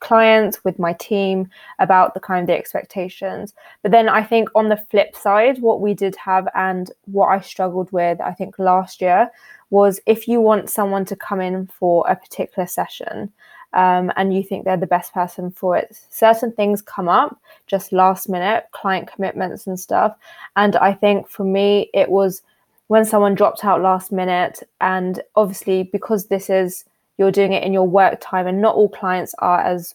clients, 0.00 0.64
with 0.64 0.80
my 0.80 0.92
team 0.94 1.48
about 1.78 2.14
the 2.14 2.20
kind 2.20 2.42
of 2.42 2.46
the 2.48 2.58
expectations. 2.58 3.54
But 3.82 3.92
then 3.92 4.08
I 4.08 4.24
think 4.24 4.48
on 4.56 4.68
the 4.68 4.84
flip 4.90 5.14
side, 5.14 5.62
what 5.62 5.80
we 5.80 5.94
did 5.94 6.16
have 6.16 6.48
and 6.56 6.90
what 7.04 7.28
I 7.28 7.40
struggled 7.40 7.92
with, 7.92 8.20
I 8.20 8.32
think 8.32 8.58
last 8.58 9.00
year, 9.00 9.30
was 9.70 10.00
if 10.06 10.26
you 10.26 10.40
want 10.40 10.68
someone 10.68 11.04
to 11.04 11.16
come 11.16 11.40
in 11.40 11.68
for 11.68 12.04
a 12.08 12.16
particular 12.16 12.66
session 12.66 13.32
um, 13.74 14.12
and 14.16 14.34
you 14.34 14.42
think 14.42 14.64
they're 14.64 14.76
the 14.76 14.86
best 14.86 15.12
person 15.12 15.50
for 15.50 15.76
it. 15.76 15.98
Certain 16.10 16.52
things 16.52 16.80
come 16.80 17.08
up 17.08 17.38
just 17.66 17.92
last 17.92 18.28
minute, 18.28 18.66
client 18.72 19.10
commitments 19.12 19.66
and 19.66 19.78
stuff. 19.78 20.16
And 20.56 20.76
I 20.76 20.94
think 20.94 21.28
for 21.28 21.44
me, 21.44 21.90
it 21.92 22.10
was 22.10 22.42
when 22.86 23.04
someone 23.04 23.34
dropped 23.34 23.64
out 23.64 23.82
last 23.82 24.12
minute. 24.12 24.62
And 24.80 25.20
obviously, 25.34 25.82
because 25.82 26.26
this 26.26 26.48
is 26.48 26.84
you're 27.18 27.32
doing 27.32 27.52
it 27.52 27.62
in 27.62 27.72
your 27.72 27.86
work 27.86 28.20
time, 28.20 28.46
and 28.46 28.60
not 28.60 28.74
all 28.74 28.88
clients 28.88 29.34
are 29.38 29.60
as 29.60 29.94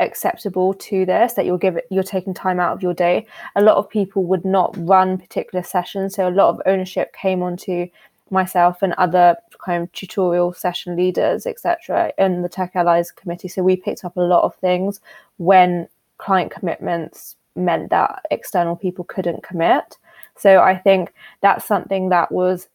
acceptable 0.00 0.72
to 0.72 1.04
this 1.04 1.34
that 1.34 1.44
you're 1.44 1.58
giving 1.58 1.82
you're 1.90 2.02
taking 2.02 2.32
time 2.32 2.58
out 2.58 2.72
of 2.72 2.82
your 2.82 2.94
day 2.94 3.26
a 3.54 3.60
lot 3.60 3.76
of 3.76 3.88
people 3.88 4.24
would 4.24 4.46
not 4.46 4.74
run 4.88 5.18
particular 5.18 5.62
sessions 5.62 6.14
so 6.14 6.26
a 6.26 6.30
lot 6.30 6.48
of 6.48 6.60
ownership 6.64 7.12
came 7.12 7.42
onto 7.42 7.86
myself 8.30 8.82
and 8.82 8.92
other 8.94 9.36
kind 9.64 9.82
of 9.82 9.92
tutorial 9.92 10.52
session 10.52 10.96
leaders, 10.96 11.46
etc., 11.46 12.12
in 12.18 12.42
the 12.42 12.48
Tech 12.48 12.72
Allies 12.74 13.10
committee. 13.10 13.48
So 13.48 13.62
we 13.62 13.76
picked 13.76 14.04
up 14.04 14.16
a 14.16 14.22
lot 14.22 14.44
of 14.44 14.54
things 14.56 15.00
when 15.38 15.88
client 16.18 16.50
commitments 16.50 17.36
meant 17.56 17.90
that 17.90 18.24
external 18.30 18.76
people 18.76 19.04
couldn't 19.04 19.42
commit. 19.42 19.98
So 20.36 20.60
I 20.60 20.76
think 20.76 21.12
that's 21.40 21.64
something 21.64 22.08
that 22.10 22.30
was 22.32 22.68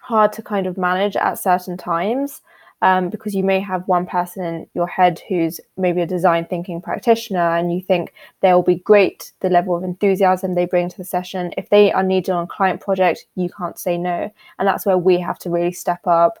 hard 0.00 0.32
to 0.34 0.42
kind 0.42 0.66
of 0.66 0.76
manage 0.78 1.16
at 1.16 1.38
certain 1.38 1.76
times 1.76 2.40
um, 2.84 3.08
because 3.08 3.34
you 3.34 3.42
may 3.42 3.60
have 3.60 3.88
one 3.88 4.04
person 4.04 4.44
in 4.44 4.66
your 4.74 4.86
head 4.86 5.18
who's 5.26 5.58
maybe 5.78 6.02
a 6.02 6.06
design 6.06 6.44
thinking 6.44 6.82
practitioner 6.82 7.56
and 7.56 7.72
you 7.72 7.80
think 7.80 8.12
they'll 8.42 8.62
be 8.62 8.74
great 8.74 9.32
the 9.40 9.48
level 9.48 9.74
of 9.74 9.82
enthusiasm 9.82 10.54
they 10.54 10.66
bring 10.66 10.90
to 10.90 10.96
the 10.98 11.04
session. 11.04 11.50
If 11.56 11.70
they 11.70 11.90
are 11.92 12.02
needed 12.02 12.32
on 12.32 12.44
a 12.44 12.46
client 12.46 12.82
project 12.82 13.24
you 13.36 13.48
can't 13.48 13.78
say 13.78 13.96
no. 13.96 14.30
And 14.58 14.68
that's 14.68 14.84
where 14.84 14.98
we 14.98 15.18
have 15.18 15.38
to 15.40 15.50
really 15.50 15.72
step 15.72 16.06
up 16.06 16.38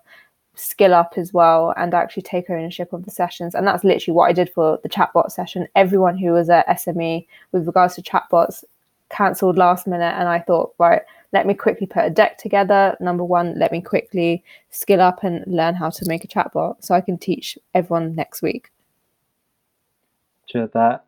skill 0.54 0.92
up 0.92 1.14
as 1.16 1.32
well 1.32 1.72
and 1.78 1.94
actually 1.94 2.22
take 2.22 2.50
ownership 2.50 2.92
of 2.92 3.06
the 3.06 3.10
sessions. 3.10 3.54
And 3.54 3.66
that's 3.66 3.82
literally 3.82 4.14
what 4.14 4.28
i 4.28 4.34
did 4.34 4.50
for 4.50 4.78
the 4.82 4.90
chatbot 4.90 5.32
session. 5.32 5.66
Everyone 5.74 6.18
who 6.18 6.32
was 6.32 6.50
at 6.50 6.68
sme 6.68 7.26
with 7.52 7.66
regards 7.66 7.94
to 7.94 8.02
chatbots 8.02 8.64
cancelled 9.10 9.56
last 9.56 9.86
minute 9.86 10.14
and 10.18 10.28
i 10.28 10.40
thought 10.40 10.74
right 10.78 11.02
let 11.34 11.46
me 11.46 11.52
quickly 11.52 11.86
put 11.86 12.04
a 12.04 12.10
deck 12.10 12.38
together. 12.38 12.96
Number 13.00 13.24
one, 13.24 13.58
let 13.58 13.72
me 13.72 13.82
quickly 13.82 14.44
skill 14.70 15.00
up 15.00 15.24
and 15.24 15.44
learn 15.46 15.74
how 15.74 15.90
to 15.90 16.06
make 16.06 16.22
a 16.22 16.28
chatbot 16.28 16.76
so 16.78 16.94
I 16.94 17.00
can 17.00 17.18
teach 17.18 17.58
everyone 17.74 18.14
next 18.14 18.40
week. 18.40 18.70
To 20.50 20.70
that, 20.74 21.06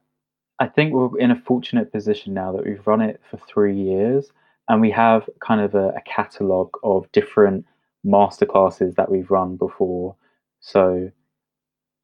I 0.58 0.66
think 0.66 0.92
we're 0.92 1.16
in 1.18 1.30
a 1.30 1.40
fortunate 1.46 1.92
position 1.92 2.34
now 2.34 2.50
that 2.52 2.66
we've 2.66 2.84
run 2.86 3.00
it 3.00 3.20
for 3.30 3.36
three 3.36 3.76
years 3.76 4.26
and 4.68 4.80
we 4.80 4.90
have 4.90 5.28
kind 5.40 5.60
of 5.60 5.76
a, 5.76 5.90
a 5.90 6.00
catalogue 6.04 6.76
of 6.82 7.10
different 7.12 7.64
masterclasses 8.04 8.96
that 8.96 9.08
we've 9.08 9.30
run 9.30 9.56
before. 9.56 10.16
So 10.58 11.12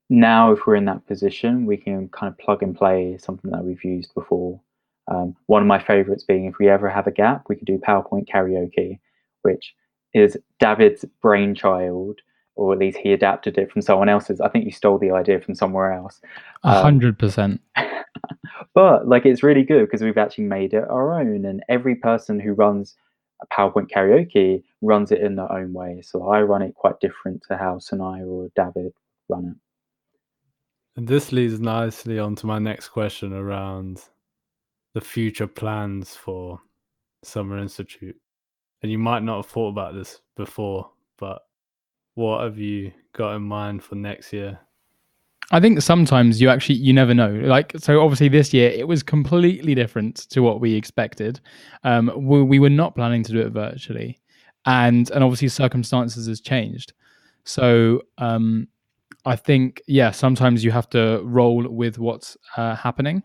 now, 0.09 0.53
if 0.53 0.65
we're 0.65 0.77
in 0.77 0.85
that 0.85 1.07
position, 1.09 1.67
we 1.67 1.77
can 1.77 2.09
kind 2.11 2.31
of 2.31 2.39
plug 2.39 2.63
and 2.63 2.77
play 2.77 3.19
something 3.19 3.51
that 3.51 3.65
we've 3.65 3.83
used 3.83 4.15
before. 4.15 4.61
Um, 5.11 5.35
one 5.47 5.63
of 5.63 5.69
my 5.69 5.83
favorites 5.83 6.25
being 6.25 6.45
if 6.45 6.55
we 6.59 6.69
ever 6.69 6.89
have 6.89 7.07
a 7.07 7.13
gap, 7.13 7.45
we 7.49 7.57
could 7.57 7.67
do 7.67 7.79
PowerPoint 7.79 8.29
karaoke, 8.29 8.99
which 9.43 9.75
is 10.15 10.37
David's 10.61 11.05
brainchild, 11.21 12.21
or 12.55 12.73
at 12.73 12.79
least 12.79 12.99
he 12.99 13.13
adapted 13.13 13.59
it 13.59 13.73
from 13.73 13.83
someone 13.83 14.09
else's. 14.09 14.41
I 14.41 14.49
think 14.49 14.65
you 14.65 14.73
stole 14.73 14.99
the 14.99 15.11
idea 15.11 15.41
from 15.41 15.55
somewhere 15.55 15.93
else. 15.93 16.21
A 16.65 16.77
um, 16.77 16.83
hundred 16.83 17.19
percent. 17.19 17.61
But 18.75 19.07
like, 19.07 19.27
it's 19.27 19.43
really 19.43 19.65
good 19.65 19.85
because 19.87 20.03
we've 20.03 20.19
actually 20.19 20.45
made 20.45 20.73
it 20.73 20.85
our 20.89 21.21
own, 21.21 21.45
and 21.45 21.63
every 21.69 21.95
person 21.95 22.41
who 22.41 22.53
runs 22.53 22.97
a 23.43 23.47
PowerPoint 23.55 23.91
karaoke 23.91 24.63
runs 24.81 25.13
it 25.13 25.21
in 25.21 25.37
their 25.37 25.51
own 25.53 25.73
way. 25.73 26.01
So 26.03 26.29
I 26.29 26.43
run 26.43 26.63
it 26.63 26.75
quite 26.75 27.01
different 27.01 27.43
to 27.49 27.57
how 27.57 27.79
Sina 27.79 28.25
or 28.27 28.49
David 28.57 28.93
run 29.29 29.47
it. 29.47 29.57
And 30.97 31.09
this 31.09 31.33
leads 31.33 31.59
nicely 31.59 32.19
on 32.19 32.35
to 32.37 32.47
my 32.47 32.59
next 32.59 32.91
question 32.91 33.33
around 33.33 34.03
the 34.95 35.01
future 35.01 35.47
plans 35.47 36.15
for 36.15 36.61
Summer 37.23 37.59
Institute. 37.59 38.17
And 38.83 38.91
you 38.91 38.99
might 38.99 39.23
not 39.23 39.37
have 39.37 39.47
thought 39.47 39.69
about 39.69 39.95
this 39.95 40.21
before, 40.37 40.91
but 41.19 41.43
what 42.15 42.43
have 42.43 42.59
you 42.59 42.93
got 43.13 43.37
in 43.37 43.43
mind 43.43 43.83
for 43.83 43.95
next 43.95 44.33
year? 44.33 44.59
I 45.51 45.61
think 45.61 45.83
sometimes 45.83 46.41
you 46.41 46.49
actually 46.49 46.77
you 46.77 46.93
never 46.93 47.15
know. 47.15 47.31
Like 47.31 47.73
so, 47.79 48.01
obviously 48.01 48.29
this 48.29 48.55
year 48.55 48.71
it 48.71 48.89
was 48.89 49.03
completely 49.03 49.75
different 49.75 50.29
to 50.31 50.41
what 50.41 50.61
we 50.61 50.75
expected. 50.75 51.41
Um, 51.85 52.11
we, 52.17 52.43
we 52.43 52.59
were 52.59 52.71
not 52.71 52.95
planning 52.95 53.23
to 53.25 53.33
do 53.33 53.41
it 53.41 53.51
virtually, 53.51 54.19
and 54.67 55.11
and 55.11 55.23
obviously 55.23 55.49
circumstances 55.49 56.27
has 56.27 56.41
changed. 56.41 56.95
So 57.45 58.03
um, 58.19 58.69
I 59.27 59.37
think 59.37 59.83
yeah, 59.87 60.11
sometimes 60.11 60.65
you 60.65 60.71
have 60.71 60.89
to 60.91 61.21
roll 61.25 61.69
with 61.69 61.99
what's 61.99 62.37
uh, 62.57 62.75
happening. 62.75 63.23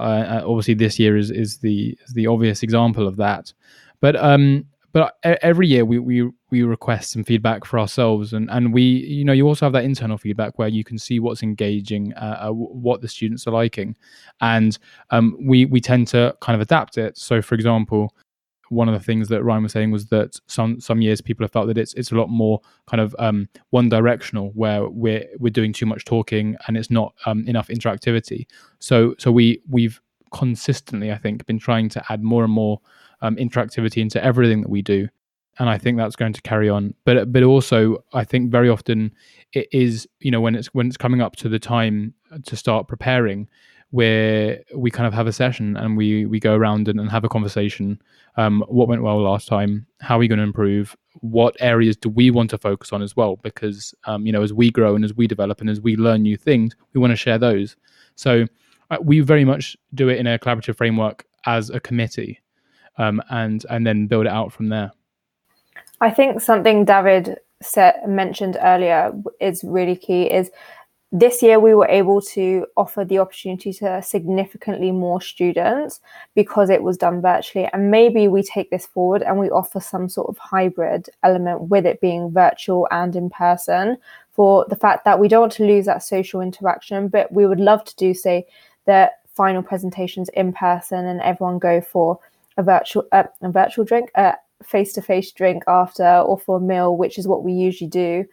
Uh, 0.00 0.42
obviously, 0.46 0.74
this 0.74 0.98
year 0.98 1.16
is 1.16 1.30
is 1.30 1.58
the 1.58 1.96
is 2.06 2.14
the 2.14 2.26
obvious 2.26 2.62
example 2.62 3.06
of 3.06 3.16
that. 3.16 3.52
But 4.00 4.16
um, 4.16 4.64
but 4.92 5.14
every 5.22 5.68
year 5.68 5.84
we 5.84 5.98
we 5.98 6.28
we 6.50 6.62
request 6.62 7.12
some 7.12 7.22
feedback 7.22 7.64
for 7.64 7.78
ourselves, 7.78 8.32
and 8.32 8.50
and 8.50 8.72
we 8.74 8.82
you 8.82 9.24
know 9.24 9.32
you 9.32 9.46
also 9.46 9.66
have 9.66 9.72
that 9.74 9.84
internal 9.84 10.18
feedback 10.18 10.58
where 10.58 10.68
you 10.68 10.82
can 10.82 10.98
see 10.98 11.20
what's 11.20 11.42
engaging, 11.42 12.12
uh, 12.14 12.48
uh, 12.48 12.50
what 12.50 13.00
the 13.00 13.08
students 13.08 13.46
are 13.46 13.52
liking, 13.52 13.96
and 14.40 14.78
um, 15.10 15.36
we 15.40 15.64
we 15.66 15.80
tend 15.80 16.08
to 16.08 16.34
kind 16.40 16.54
of 16.56 16.60
adapt 16.60 16.98
it. 16.98 17.16
So, 17.16 17.40
for 17.40 17.54
example, 17.54 18.14
one 18.70 18.88
of 18.88 18.94
the 18.94 19.04
things 19.04 19.28
that 19.28 19.44
Ryan 19.44 19.62
was 19.62 19.72
saying 19.72 19.90
was 19.90 20.06
that 20.06 20.40
some 20.46 20.80
some 20.80 21.02
years 21.02 21.20
people 21.20 21.44
have 21.44 21.52
felt 21.52 21.66
that 21.66 21.76
it's 21.78 21.92
it's 21.94 22.12
a 22.12 22.16
lot 22.16 22.28
more 22.28 22.60
kind 22.86 23.00
of 23.00 23.14
um, 23.18 23.48
one 23.70 23.88
directional 23.88 24.50
where 24.54 24.88
we're 24.88 25.26
we're 25.38 25.50
doing 25.50 25.72
too 25.72 25.86
much 25.86 26.04
talking 26.04 26.56
and 26.66 26.76
it's 26.76 26.90
not 26.90 27.12
um, 27.26 27.46
enough 27.46 27.68
interactivity. 27.68 28.46
So 28.78 29.14
so 29.18 29.30
we 29.30 29.60
we've 29.68 30.00
consistently 30.32 31.12
I 31.12 31.18
think 31.18 31.44
been 31.46 31.58
trying 31.58 31.88
to 31.90 32.02
add 32.08 32.22
more 32.22 32.44
and 32.44 32.52
more 32.52 32.80
um, 33.20 33.36
interactivity 33.36 34.00
into 34.00 34.22
everything 34.24 34.62
that 34.62 34.70
we 34.70 34.82
do. 34.82 35.08
and 35.58 35.68
I 35.68 35.76
think 35.78 35.98
that's 35.98 36.16
going 36.16 36.32
to 36.32 36.42
carry 36.42 36.68
on. 36.68 36.94
But 37.04 37.32
but 37.32 37.42
also, 37.42 38.02
I 38.12 38.24
think 38.24 38.50
very 38.50 38.68
often 38.68 39.12
it 39.52 39.68
is 39.72 40.08
you 40.20 40.30
know 40.30 40.40
when 40.40 40.54
it's 40.54 40.68
when 40.68 40.86
it's 40.86 40.96
coming 40.96 41.20
up 41.20 41.36
to 41.36 41.48
the 41.48 41.58
time 41.58 42.14
to 42.44 42.56
start 42.56 42.88
preparing, 42.88 43.48
where 43.90 44.60
we 44.74 44.90
kind 44.90 45.06
of 45.06 45.12
have 45.12 45.26
a 45.26 45.32
session 45.32 45.76
and 45.76 45.96
we 45.96 46.24
we 46.24 46.38
go 46.38 46.54
around 46.54 46.88
and, 46.88 47.00
and 47.00 47.10
have 47.10 47.24
a 47.24 47.28
conversation. 47.28 48.00
Um, 48.36 48.64
what 48.68 48.88
went 48.88 49.02
well 49.02 49.20
last 49.20 49.48
time? 49.48 49.86
How 50.00 50.16
are 50.16 50.18
we 50.18 50.28
going 50.28 50.38
to 50.38 50.44
improve? 50.44 50.96
What 51.20 51.56
areas 51.60 51.96
do 51.96 52.08
we 52.08 52.30
want 52.30 52.50
to 52.50 52.58
focus 52.58 52.92
on 52.92 53.02
as 53.02 53.16
well? 53.16 53.36
Because 53.36 53.94
um, 54.04 54.26
you 54.26 54.32
know, 54.32 54.42
as 54.42 54.52
we 54.52 54.70
grow 54.70 54.94
and 54.94 55.04
as 55.04 55.14
we 55.14 55.26
develop 55.26 55.60
and 55.60 55.68
as 55.68 55.80
we 55.80 55.96
learn 55.96 56.22
new 56.22 56.36
things, 56.36 56.74
we 56.92 57.00
want 57.00 57.10
to 57.10 57.16
share 57.16 57.38
those. 57.38 57.76
So 58.14 58.46
uh, 58.90 58.98
we 59.02 59.20
very 59.20 59.44
much 59.44 59.76
do 59.94 60.08
it 60.08 60.18
in 60.18 60.26
a 60.26 60.38
collaborative 60.38 60.76
framework 60.76 61.24
as 61.46 61.70
a 61.70 61.80
committee, 61.80 62.40
um, 62.96 63.20
and 63.30 63.66
and 63.70 63.86
then 63.86 64.06
build 64.06 64.26
it 64.26 64.32
out 64.32 64.52
from 64.52 64.68
there. 64.68 64.92
I 66.00 66.10
think 66.10 66.40
something 66.40 66.84
David 66.84 67.38
said 67.60 67.94
mentioned 68.06 68.56
earlier 68.62 69.12
is 69.40 69.64
really 69.64 69.96
key. 69.96 70.24
Is 70.24 70.50
this 71.12 71.42
year 71.42 71.58
we 71.58 71.74
were 71.74 71.88
able 71.88 72.20
to 72.20 72.66
offer 72.76 73.04
the 73.04 73.18
opportunity 73.18 73.72
to 73.72 74.00
significantly 74.00 74.92
more 74.92 75.20
students 75.20 76.00
because 76.36 76.70
it 76.70 76.82
was 76.82 76.96
done 76.96 77.20
virtually. 77.20 77.68
And 77.72 77.90
maybe 77.90 78.28
we 78.28 78.44
take 78.44 78.70
this 78.70 78.86
forward 78.86 79.22
and 79.22 79.36
we 79.38 79.50
offer 79.50 79.80
some 79.80 80.08
sort 80.08 80.28
of 80.28 80.38
hybrid 80.38 81.10
element 81.24 81.62
with 81.62 81.84
it 81.84 82.00
being 82.00 82.30
virtual 82.30 82.86
and 82.92 83.16
in 83.16 83.28
person 83.28 83.98
for 84.40 84.64
the 84.70 84.76
fact 84.76 85.04
that 85.04 85.18
we 85.18 85.28
don't 85.28 85.40
want 85.40 85.52
to 85.52 85.66
lose 85.66 85.86
that 85.86 86.02
social 86.02 86.40
interaction 86.40 87.08
but 87.08 87.30
we 87.32 87.46
would 87.46 87.60
love 87.60 87.84
to 87.84 87.94
do 87.96 88.14
say 88.14 88.46
the 88.86 89.10
final 89.34 89.62
presentations 89.62 90.28
in 90.30 90.52
person 90.52 91.06
and 91.06 91.20
everyone 91.20 91.58
go 91.58 91.80
for 91.80 92.18
a 92.56 92.62
virtual 92.62 93.04
uh, 93.12 93.24
a 93.42 93.50
virtual 93.50 93.84
drink 93.84 94.10
a 94.14 94.34
face-to-face 94.62 95.32
drink 95.32 95.62
after 95.66 96.20
or 96.20 96.38
for 96.38 96.56
a 96.56 96.60
meal 96.60 96.96
which 96.96 97.18
is 97.18 97.28
what 97.28 97.44
we 97.44 97.52
usually 97.52 97.90
do 97.90 98.24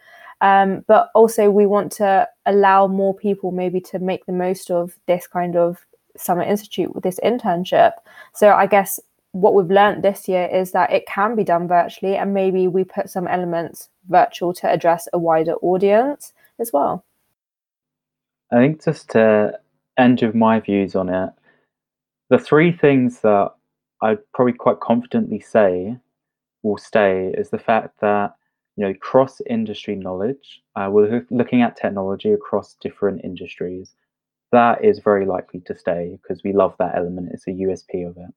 um, 0.41 0.83
but 0.87 1.09
also, 1.15 1.49
we 1.49 1.65
want 1.65 1.91
to 1.93 2.27
allow 2.45 2.87
more 2.87 3.15
people 3.15 3.51
maybe 3.51 3.81
to 3.81 3.99
make 3.99 4.25
the 4.25 4.33
most 4.33 4.69
of 4.69 4.97
this 5.07 5.27
kind 5.27 5.55
of 5.55 5.85
summer 6.15 6.43
institute 6.43 6.93
with 6.93 7.03
this 7.03 7.19
internship. 7.23 7.93
So, 8.33 8.51
I 8.51 8.67
guess 8.67 8.99
what 9.31 9.53
we've 9.53 9.69
learned 9.69 10.03
this 10.03 10.27
year 10.27 10.47
is 10.47 10.71
that 10.71 10.91
it 10.91 11.07
can 11.07 11.35
be 11.35 11.43
done 11.43 11.67
virtually, 11.67 12.15
and 12.15 12.33
maybe 12.33 12.67
we 12.67 12.83
put 12.83 13.09
some 13.09 13.27
elements 13.27 13.89
virtual 14.09 14.53
to 14.53 14.69
address 14.69 15.07
a 15.11 15.17
wider 15.17 15.55
audience 15.55 16.33
as 16.59 16.71
well. 16.71 17.03
I 18.51 18.57
think 18.57 18.83
just 18.83 19.09
to 19.09 19.59
end 19.97 20.21
with 20.21 20.35
my 20.35 20.59
views 20.59 20.95
on 20.95 21.09
it, 21.09 21.31
the 22.29 22.37
three 22.37 22.71
things 22.71 23.21
that 23.21 23.51
I'd 24.01 24.19
probably 24.33 24.53
quite 24.53 24.79
confidently 24.79 25.39
say 25.39 25.97
will 26.63 26.77
stay 26.77 27.33
is 27.37 27.49
the 27.49 27.57
fact 27.57 27.99
that 28.01 28.35
you 28.77 28.85
know, 28.85 28.93
cross 28.93 29.41
industry 29.49 29.95
knowledge. 29.95 30.61
Uh, 30.75 30.87
we're 30.89 31.25
looking 31.31 31.63
at 31.63 31.75
technology 31.75 32.31
across 32.31 32.75
different 32.75 33.21
industries. 33.23 33.95
That 34.51 34.85
is 34.85 34.99
very 34.99 35.25
likely 35.25 35.61
to 35.61 35.75
stay 35.75 36.17
because 36.21 36.43
we 36.43 36.53
love 36.53 36.75
that 36.77 36.95
element. 36.95 37.31
It's 37.33 37.47
a 37.47 37.51
USP 37.51 38.07
of 38.07 38.15
it. 38.17 38.33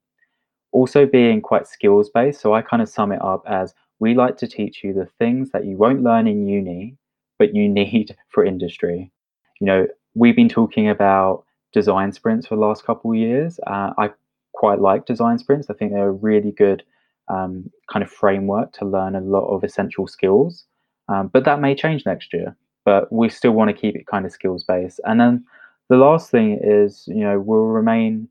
Also, 0.72 1.04
being 1.04 1.42
quite 1.42 1.68
skills 1.68 2.08
based. 2.08 2.40
So 2.40 2.54
I 2.54 2.62
kind 2.62 2.82
of 2.82 2.88
sum 2.88 3.12
it 3.12 3.22
up 3.22 3.44
as 3.46 3.74
we 3.98 4.14
like 4.14 4.38
to 4.38 4.48
teach 4.48 4.82
you 4.82 4.94
the 4.94 5.08
things 5.18 5.50
that 5.50 5.66
you 5.66 5.76
won't 5.76 6.02
learn 6.02 6.26
in 6.26 6.48
uni, 6.48 6.96
but 7.38 7.54
you 7.54 7.68
need 7.80 8.16
for 8.30 8.44
industry. 8.44 9.12
You 9.60 9.66
know, 9.66 9.86
we've 10.14 10.36
been 10.36 10.48
talking 10.48 10.88
about 10.88 11.44
design 11.72 12.12
sprints 12.12 12.46
for 12.46 12.56
the 12.56 12.62
last 12.62 12.84
couple 12.84 13.10
of 13.10 13.18
years. 13.18 13.60
Uh, 13.66 13.92
I 13.98 14.10
quite 14.54 14.80
like 14.80 15.04
design 15.04 15.38
sprints. 15.38 15.68
I 15.68 15.74
think 15.74 15.92
they're 15.92 16.08
a 16.08 16.12
really 16.12 16.52
good 16.52 16.82
um, 17.30 17.70
kind 17.90 18.02
of 18.02 18.10
framework 18.10 18.72
to 18.74 18.84
learn 18.84 19.14
a 19.14 19.20
lot 19.20 19.46
of 19.48 19.64
essential 19.64 20.06
skills. 20.06 20.64
Um, 21.08 21.28
but 21.28 21.44
that 21.44 21.60
may 21.60 21.74
change 21.74 22.04
next 22.06 22.32
year. 22.32 22.56
But 22.84 23.12
we 23.12 23.28
still 23.28 23.52
want 23.52 23.68
to 23.68 23.80
keep 23.80 23.94
it 23.94 24.06
kind 24.06 24.24
of 24.24 24.32
skills 24.32 24.64
based. 24.64 25.00
And 25.04 25.20
then 25.20 25.44
the 25.88 25.96
last 25.96 26.30
thing 26.30 26.58
is, 26.62 27.04
you 27.06 27.20
know, 27.20 27.38
we'll 27.38 27.60
remain, 27.60 28.28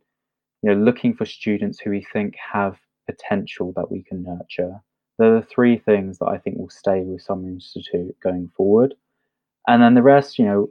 you 0.63 0.71
know, 0.71 0.81
looking 0.81 1.13
for 1.13 1.25
students 1.25 1.79
who 1.79 1.91
we 1.91 2.05
think 2.11 2.35
have 2.53 2.77
potential 3.07 3.73
that 3.75 3.91
we 3.91 4.03
can 4.03 4.23
nurture. 4.23 4.81
They're 5.17 5.39
the 5.39 5.45
three 5.45 5.77
things 5.77 6.17
that 6.19 6.27
I 6.27 6.37
think 6.37 6.57
will 6.57 6.69
stay 6.69 7.01
with 7.01 7.21
Summer 7.21 7.47
Institute 7.47 8.15
going 8.23 8.49
forward. 8.55 8.95
And 9.67 9.83
then 9.83 9.93
the 9.93 10.01
rest, 10.01 10.39
you 10.39 10.45
know, 10.45 10.69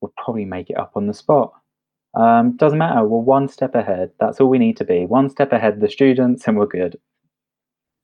we'll 0.00 0.12
probably 0.16 0.44
make 0.44 0.70
it 0.70 0.78
up 0.78 0.92
on 0.94 1.06
the 1.06 1.14
spot. 1.14 1.52
Um, 2.14 2.56
doesn't 2.56 2.78
matter. 2.78 3.04
We're 3.04 3.18
one 3.18 3.48
step 3.48 3.74
ahead. 3.74 4.10
That's 4.20 4.40
all 4.40 4.48
we 4.48 4.58
need 4.58 4.76
to 4.78 4.84
be. 4.84 5.04
One 5.04 5.28
step 5.28 5.52
ahead 5.52 5.80
the 5.80 5.90
students, 5.90 6.46
and 6.46 6.56
we're 6.56 6.66
good. 6.66 6.98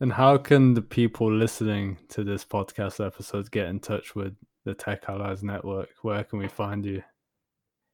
And 0.03 0.13
how 0.13 0.37
can 0.37 0.75
the 0.75 0.83
people 0.83 1.33
listening 1.33 1.97
to 2.09 2.25
this 2.25 2.45
podcast 2.45 3.07
episode 3.07 3.49
get 3.53 3.69
in 3.69 3.79
touch 3.79 4.17
with 4.17 4.35
the 4.65 4.75
Tech 4.75 5.05
Allies 5.07 5.45
Network? 5.45 5.91
Where 6.03 6.25
can 6.25 6.41
we 6.41 6.49
find 6.49 6.85
you? 6.85 7.05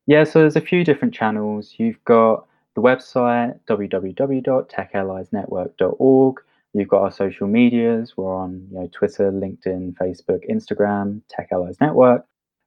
Yeah, 0.06 0.24
so 0.24 0.38
there's 0.38 0.56
a 0.56 0.62
few 0.62 0.84
different 0.84 1.12
channels. 1.12 1.74
You've 1.76 2.02
got 2.06 2.46
the 2.74 2.80
website 2.80 3.60
www.techalliesnetwork.org. 3.68 6.36
You've 6.72 6.88
got 6.88 7.02
our 7.02 7.12
social 7.12 7.46
medias. 7.46 8.16
We're 8.16 8.34
on 8.34 8.66
you 8.70 8.78
know, 8.78 8.88
Twitter, 8.90 9.30
LinkedIn, 9.30 9.94
Facebook, 9.98 10.50
Instagram, 10.50 11.20
Tech 11.28 11.48
Allies 11.52 11.76
Network. 11.78 12.24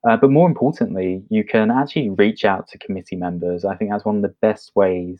Uh, 0.07 0.17
but 0.17 0.29
more 0.29 0.47
importantly, 0.47 1.23
you 1.29 1.43
can 1.43 1.71
actually 1.71 2.11
reach 2.11 2.45
out 2.45 2.67
to 2.67 2.77
committee 2.77 3.15
members. 3.15 3.65
I 3.65 3.75
think 3.75 3.89
that's 3.89 4.05
one 4.05 4.17
of 4.17 4.21
the 4.21 4.35
best 4.43 4.71
ways 4.75 5.19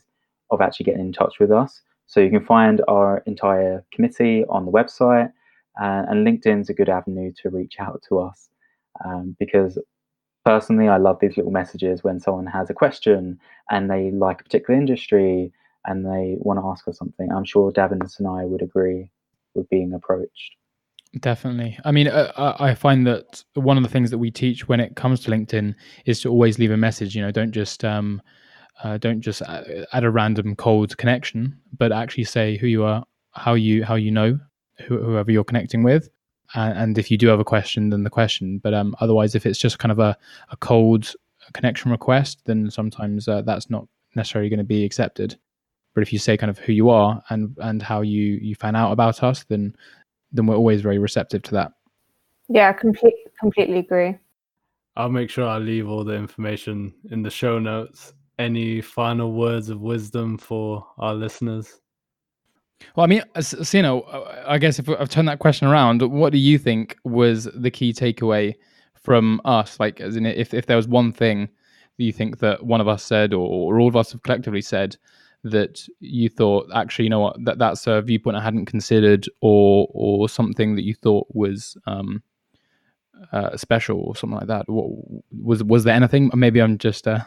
of 0.50 0.60
actually 0.60 0.84
getting 0.84 1.00
in 1.00 1.12
touch 1.12 1.40
with 1.40 1.50
us. 1.50 1.82
So 2.06 2.20
you 2.20 2.30
can 2.30 2.44
find 2.44 2.82
our 2.88 3.22
entire 3.26 3.84
committee 3.92 4.44
on 4.48 4.66
the 4.66 4.72
website, 4.72 5.32
uh, 5.80 6.04
and 6.08 6.26
LinkedIn's 6.26 6.68
a 6.68 6.74
good 6.74 6.88
avenue 6.88 7.32
to 7.42 7.50
reach 7.50 7.76
out 7.78 8.02
to 8.08 8.18
us 8.18 8.50
um, 9.04 9.36
because 9.38 9.78
personally, 10.44 10.88
I 10.88 10.98
love 10.98 11.18
these 11.20 11.36
little 11.36 11.52
messages 11.52 12.04
when 12.04 12.20
someone 12.20 12.46
has 12.46 12.70
a 12.70 12.74
question 12.74 13.38
and 13.70 13.90
they 13.90 14.10
like 14.10 14.40
a 14.40 14.44
particular 14.44 14.78
industry 14.78 15.52
and 15.86 16.04
they 16.04 16.36
want 16.38 16.58
to 16.60 16.66
ask 16.66 16.86
us 16.88 16.98
something. 16.98 17.30
I'm 17.32 17.44
sure 17.44 17.72
David 17.72 18.02
and 18.18 18.28
I 18.28 18.44
would 18.44 18.62
agree 18.62 19.10
with 19.54 19.68
being 19.68 19.92
approached. 19.92 20.56
Definitely. 21.20 21.78
I 21.84 21.92
mean, 21.92 22.08
uh, 22.08 22.56
I 22.58 22.74
find 22.74 23.06
that 23.06 23.44
one 23.54 23.76
of 23.76 23.82
the 23.82 23.88
things 23.88 24.10
that 24.10 24.18
we 24.18 24.30
teach 24.30 24.66
when 24.66 24.80
it 24.80 24.96
comes 24.96 25.20
to 25.20 25.30
LinkedIn 25.30 25.74
is 26.06 26.22
to 26.22 26.30
always 26.30 26.58
leave 26.58 26.70
a 26.70 26.76
message. 26.76 27.14
You 27.14 27.22
know, 27.22 27.30
don't 27.30 27.52
just 27.52 27.84
um, 27.84 28.22
uh, 28.82 28.98
don't 28.98 29.20
just 29.20 29.42
add 29.42 30.04
a 30.04 30.10
random 30.10 30.56
cold 30.56 30.96
connection, 30.96 31.58
but 31.76 31.92
actually 31.92 32.24
say 32.24 32.56
who 32.56 32.66
you 32.66 32.84
are, 32.84 33.04
how 33.32 33.54
you 33.54 33.84
how 33.84 33.94
you 33.94 34.10
know 34.10 34.38
whoever 34.86 35.30
you're 35.30 35.44
connecting 35.44 35.82
with, 35.82 36.08
and, 36.54 36.78
and, 36.78 36.98
if 36.98 37.10
you 37.10 37.16
do 37.16 37.28
have 37.28 37.40
a 37.40 37.44
question, 37.44 37.90
then 37.90 38.02
the 38.02 38.10
question. 38.10 38.58
But 38.58 38.74
um, 38.74 38.96
otherwise, 39.00 39.34
if 39.34 39.46
it's 39.46 39.58
just 39.58 39.78
kind 39.78 39.92
of 39.92 39.98
a, 39.98 40.16
a 40.50 40.56
cold 40.56 41.12
connection 41.52 41.90
request, 41.90 42.40
then 42.44 42.70
sometimes 42.70 43.28
uh, 43.28 43.42
that's 43.42 43.70
not 43.70 43.86
necessarily 44.14 44.48
going 44.48 44.58
to 44.58 44.64
be 44.64 44.84
accepted. 44.84 45.36
But 45.94 46.02
if 46.02 46.12
you 46.12 46.18
say 46.18 46.36
kind 46.36 46.50
of 46.50 46.58
who 46.58 46.72
you 46.72 46.90
are 46.90 47.22
and 47.28 47.56
and 47.60 47.82
how 47.82 48.00
you 48.00 48.38
you 48.42 48.54
found 48.54 48.76
out 48.76 48.92
about 48.92 49.22
us, 49.22 49.44
then 49.44 49.76
then 50.32 50.46
we're 50.46 50.56
always 50.56 50.80
very 50.80 50.98
receptive 50.98 51.42
to 51.42 51.52
that. 51.52 51.72
Yeah, 52.48 52.72
complete, 52.72 53.14
completely 53.38 53.78
agree. 53.78 54.18
I'll 54.96 55.10
make 55.10 55.30
sure 55.30 55.46
I 55.46 55.58
leave 55.58 55.88
all 55.88 56.04
the 56.04 56.14
information 56.14 56.92
in 57.10 57.22
the 57.22 57.30
show 57.30 57.58
notes 57.58 58.12
any 58.42 58.80
final 58.80 59.32
words 59.32 59.68
of 59.68 59.80
wisdom 59.80 60.38
for 60.38 60.86
our 60.98 61.14
listeners? 61.14 61.80
Well, 62.96 63.04
I 63.04 63.06
mean, 63.06 63.22
so, 63.40 63.76
you 63.76 63.82
know, 63.82 64.02
I 64.46 64.58
guess 64.58 64.78
if 64.78 64.88
I've 64.88 65.08
turned 65.08 65.28
that 65.28 65.38
question 65.38 65.68
around, 65.68 66.02
what 66.02 66.32
do 66.32 66.38
you 66.38 66.58
think 66.58 66.96
was 67.04 67.44
the 67.54 67.70
key 67.70 67.92
takeaway 67.92 68.54
from 68.94 69.40
us? 69.44 69.78
Like, 69.78 70.00
as 70.00 70.16
in, 70.16 70.26
if, 70.26 70.52
if 70.52 70.66
there 70.66 70.76
was 70.76 70.88
one 70.88 71.12
thing 71.12 71.48
that 71.96 72.04
you 72.04 72.12
think 72.12 72.38
that 72.38 72.64
one 72.64 72.80
of 72.80 72.88
us 72.88 73.02
said 73.02 73.32
or, 73.32 73.46
or 73.46 73.80
all 73.80 73.88
of 73.88 73.96
us 73.96 74.12
have 74.12 74.22
collectively 74.22 74.62
said 74.62 74.96
that 75.44 75.86
you 76.00 76.28
thought, 76.28 76.68
actually, 76.74 77.04
you 77.04 77.10
know 77.10 77.20
what, 77.20 77.44
that, 77.44 77.58
that's 77.58 77.86
a 77.86 78.02
viewpoint 78.02 78.36
I 78.36 78.42
hadn't 78.42 78.66
considered 78.66 79.28
or 79.40 79.88
or 79.90 80.28
something 80.28 80.76
that 80.76 80.84
you 80.84 80.94
thought 80.94 81.26
was 81.30 81.76
um, 81.86 82.22
uh, 83.32 83.56
special 83.56 84.00
or 84.00 84.16
something 84.16 84.38
like 84.38 84.48
that? 84.48 84.68
What, 84.68 84.90
was 85.30 85.62
was 85.64 85.84
there 85.84 85.94
anything? 85.94 86.30
Maybe 86.34 86.60
I'm 86.60 86.78
just 86.78 87.08
uh, 87.08 87.20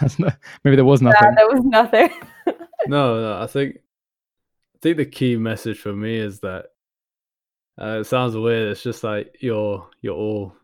That's 0.00 0.18
not, 0.18 0.36
maybe 0.64 0.76
there 0.76 0.84
was 0.84 1.02
nothing. 1.02 1.20
Yeah, 1.22 1.34
there 1.36 1.48
was 1.48 1.64
nothing. 1.64 2.10
no, 2.86 3.20
no, 3.20 3.42
I 3.42 3.46
think 3.46 3.76
I 4.74 4.78
think 4.80 4.96
the 4.96 5.06
key 5.06 5.36
message 5.36 5.78
for 5.78 5.92
me 5.92 6.16
is 6.16 6.40
that 6.40 6.66
uh, 7.80 7.98
it 8.00 8.04
sounds 8.04 8.36
weird. 8.36 8.72
It's 8.72 8.82
just 8.82 9.04
like 9.04 9.36
you're 9.40 9.88
you're 10.00 10.16
all 10.16 10.54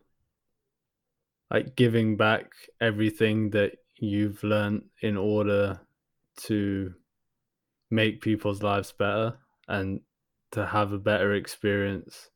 like 1.51 1.75
giving 1.75 2.17
back 2.17 2.51
everything 2.81 3.51
that 3.51 3.73
you've 3.99 4.43
learned 4.43 4.83
in 5.01 5.17
order 5.17 5.79
to 6.37 6.93
make 7.89 8.21
people's 8.21 8.61
lives 8.61 8.91
better 8.91 9.37
and 9.67 10.01
to 10.51 10.65
have 10.65 10.91
a 10.91 10.99
better 10.99 11.33
experience. 11.33 12.29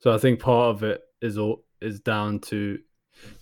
So 0.00 0.12
I 0.12 0.18
think 0.18 0.40
part 0.40 0.74
of 0.74 0.82
it 0.82 1.02
is 1.20 1.38
all 1.38 1.64
is 1.80 2.00
down 2.00 2.40
to 2.40 2.78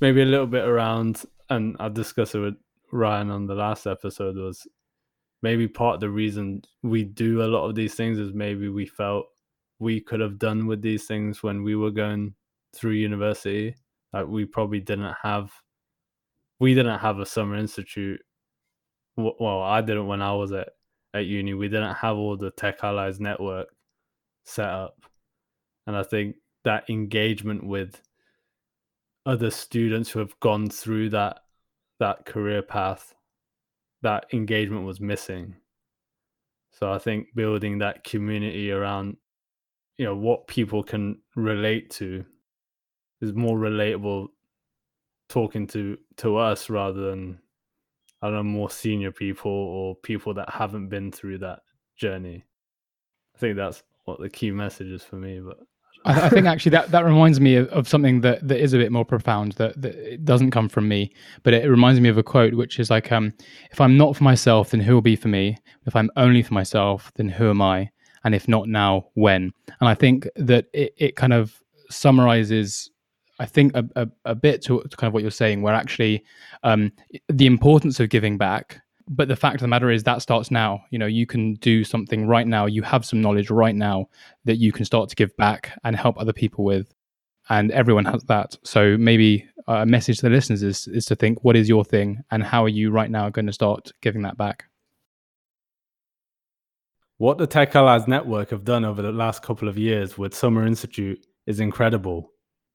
maybe 0.01 0.23
a 0.23 0.27
little 0.27 0.47
bit 0.47 0.65
around 0.65 1.25
and 1.51 1.77
I 1.79 1.89
discussed 1.89 2.35
it 2.35 2.41
with 2.41 2.57
Ryan 2.93 3.31
on 3.31 3.47
the 3.47 3.55
last 3.55 3.87
episode 3.87 4.37
was 4.37 4.67
maybe 5.43 5.69
part 5.69 5.95
of 5.95 6.01
the 6.01 6.11
reason 6.11 6.63
we 6.83 7.05
do 7.05 7.43
a 7.43 7.47
lot 7.47 7.69
of 7.69 7.75
these 7.75 7.95
things 7.95 8.19
is 8.19 8.33
maybe 8.33 8.69
we 8.69 8.87
felt 8.87 9.27
we 9.79 10.01
could 10.01 10.21
have 10.21 10.39
done 10.39 10.67
with 10.67 10.83
these 10.83 11.07
things 11.07 11.43
when 11.43 11.63
we 11.63 11.77
were 11.77 11.91
going 11.91 12.35
through 12.75 12.93
university. 12.93 13.77
Like 14.13 14.27
we 14.27 14.45
probably 14.45 14.81
didn't 14.81 15.15
have, 15.23 15.53
we 16.59 16.75
didn't 16.75 16.99
have 16.99 17.19
a 17.19 17.27
summer 17.27 17.57
institute. 17.57 18.21
Well, 19.17 19.63
I 19.63 19.81
didn't 19.81 20.07
when 20.07 20.23
I 20.23 20.33
was 20.33 20.53
at 20.53 20.71
at 21.15 21.27
uni. 21.27 21.55
We 21.55 21.69
didn't 21.69 21.95
have 21.95 22.17
all 22.17 22.37
the 22.37 22.51
Tech 22.51 22.79
Allies 22.83 23.21
network 23.21 23.69
set 24.45 24.69
up, 24.69 25.05
and 25.87 25.97
I 25.97 26.03
think 26.03 26.37
that 26.65 26.89
engagement 26.89 27.67
with 27.67 28.01
other 29.29 29.51
students 29.51 30.11
who 30.11 30.19
have 30.21 30.41
gone 30.41 30.71
through 30.71 31.11
that 31.11 31.41
that 32.01 32.25
career 32.25 32.63
path 32.63 33.15
that 34.01 34.25
engagement 34.33 34.87
was 34.87 35.01
missing. 35.01 35.55
So 36.71 36.91
i 36.93 36.99
think 36.99 37.35
building 37.35 37.79
that 37.79 38.05
community 38.05 38.71
around 38.71 39.17
you 39.99 40.07
know 40.07 40.17
what 40.17 40.47
people 40.47 40.83
can 40.83 41.19
relate 41.37 41.91
to 41.91 42.25
is 43.21 43.35
more 43.35 43.59
relatable 43.59 44.29
talking 45.29 45.67
to 45.67 45.99
to 46.17 46.37
us 46.37 46.71
rather 46.71 47.11
than 47.11 47.41
i 48.23 48.29
don't 48.29 48.37
know 48.37 48.43
more 48.45 48.71
senior 48.71 49.11
people 49.13 49.51
or 49.51 49.97
people 49.97 50.33
that 50.35 50.49
haven't 50.49 50.89
been 50.89 51.13
through 51.13 51.39
that 51.39 51.61
journey. 51.97 52.45
I 53.35 53.39
think 53.39 53.57
that's 53.57 53.83
what 54.05 54.21
the 54.21 54.31
key 54.31 54.53
message 54.53 54.89
is 54.89 55.03
for 55.03 55.17
me 55.17 55.41
but 55.41 55.59
I, 56.05 56.27
I, 56.27 56.29
think 56.29 56.47
actually 56.47 56.71
that, 56.71 56.91
that 56.91 57.05
reminds 57.05 57.41
me 57.41 57.57
of, 57.57 57.69
of 57.69 57.89
something 57.89 58.21
that, 58.23 58.47
that 58.47 58.61
is 58.61 58.73
a 58.73 58.79
bit 58.79 58.93
more 58.93 59.05
profound 59.05 59.53
that, 59.53 59.81
that 59.83 59.95
it 59.95 60.25
doesn't 60.25 60.51
come 60.51 60.69
from 60.69 60.89
me, 60.89 61.13
but 61.43 61.55
it, 61.55 61.69
reminds 61.69 62.01
me 62.01 62.09
of 62.09 62.19
a 62.19 62.23
quote 62.23 62.55
which 62.55 62.79
is 62.79 62.91
like, 62.91 63.13
um, 63.13 63.33
"If 63.71 63.81
I'm 63.81 63.97
not 63.97 64.17
for 64.17 64.25
myself, 64.25 64.71
then 64.71 64.81
who 64.81 64.95
will 64.95 65.03
be 65.03 65.17
for 65.17 65.29
me? 65.29 65.59
If 65.87 65.97
I'm 65.97 66.11
only 66.17 66.43
for 66.43 66.55
myself, 66.55 67.13
then 67.17 67.29
who 67.29 67.51
am 67.51 67.63
I? 67.63 67.91
And 68.25 68.35
if 68.35 68.49
not 68.49 68.69
now, 68.69 69.09
when?" 69.15 69.53
And 69.81 69.89
I 69.89 69.95
think 69.95 70.29
that 70.37 70.67
it, 70.73 70.95
it 70.97 71.17
kind 71.17 71.33
of 71.33 71.61
summarizes 71.91 72.91
I 73.41 73.47
think 73.47 73.77
a, 73.77 73.89
a, 73.95 74.09
a 74.25 74.35
bit 74.35 74.63
to, 74.63 74.83
to, 74.83 74.97
kind 74.97 75.09
of 75.09 75.15
what 75.15 75.23
you're 75.23 75.31
saying, 75.31 75.63
where 75.63 75.75
actually 75.75 76.25
um, 76.65 76.93
the 77.29 77.47
importance 77.47 78.01
of 78.01 78.09
giving 78.09 78.37
back 78.37 78.81
but 79.09 79.29
the 79.29 79.37
fact 79.37 79.57
of 79.57 79.61
the 79.61 79.69
matter 79.69 79.91
is 79.91 80.05
that 80.05 80.23
starts 80.23 80.51
now. 80.51 80.85
You 80.91 80.99
know 80.99 81.07
you 81.07 81.27
can 81.27 81.55
do 81.55 81.85
something 81.85 82.27
right 82.27 82.47
now. 82.47 82.67
You 82.67 82.83
have 82.83 83.05
some 83.05 83.21
knowledge 83.21 83.51
right 83.51 83.75
now 83.75 84.09
that 84.45 84.57
you 84.57 84.73
can 84.73 84.85
start 84.85 85.09
to 85.11 85.17
give 85.17 85.37
back 85.37 85.79
and 85.85 85.97
help 85.97 86.19
other 86.19 86.33
people 86.33 86.65
with 86.65 86.93
and 87.49 87.71
everyone 87.71 88.05
has 88.05 88.23
that. 88.25 88.57
So 88.63 88.97
maybe 88.99 89.49
a 89.67 89.87
message 89.87 90.19
to 90.19 90.23
the 90.23 90.31
listeners 90.31 90.63
is 90.63 90.87
is 90.89 91.07
to 91.07 91.17
think 91.17 91.45
what 91.45 91.57
is 91.57 91.69
your 91.69 91.85
thing 91.85 92.23
and 92.31 92.43
how 92.43 92.65
are 92.65 92.69
you 92.69 92.91
right 92.91 93.11
now 93.11 93.29
going 93.31 93.47
to 93.47 93.53
start 93.53 93.93
giving 94.01 94.23
that 94.23 94.37
back? 94.37 94.65
What 97.17 97.39
the 97.39 97.47
tech 97.47 97.75
allies 97.75 98.07
network 98.07 98.51
have 98.51 98.65
done 98.65 98.85
over 98.85 99.03
the 99.03 99.13
last 99.13 99.43
couple 99.43 99.69
of 99.69 99.77
years 99.77 100.17
with 100.17 100.35
summer 100.35 100.65
institute 100.65 101.27
is 101.47 101.59
incredible. 101.59 102.31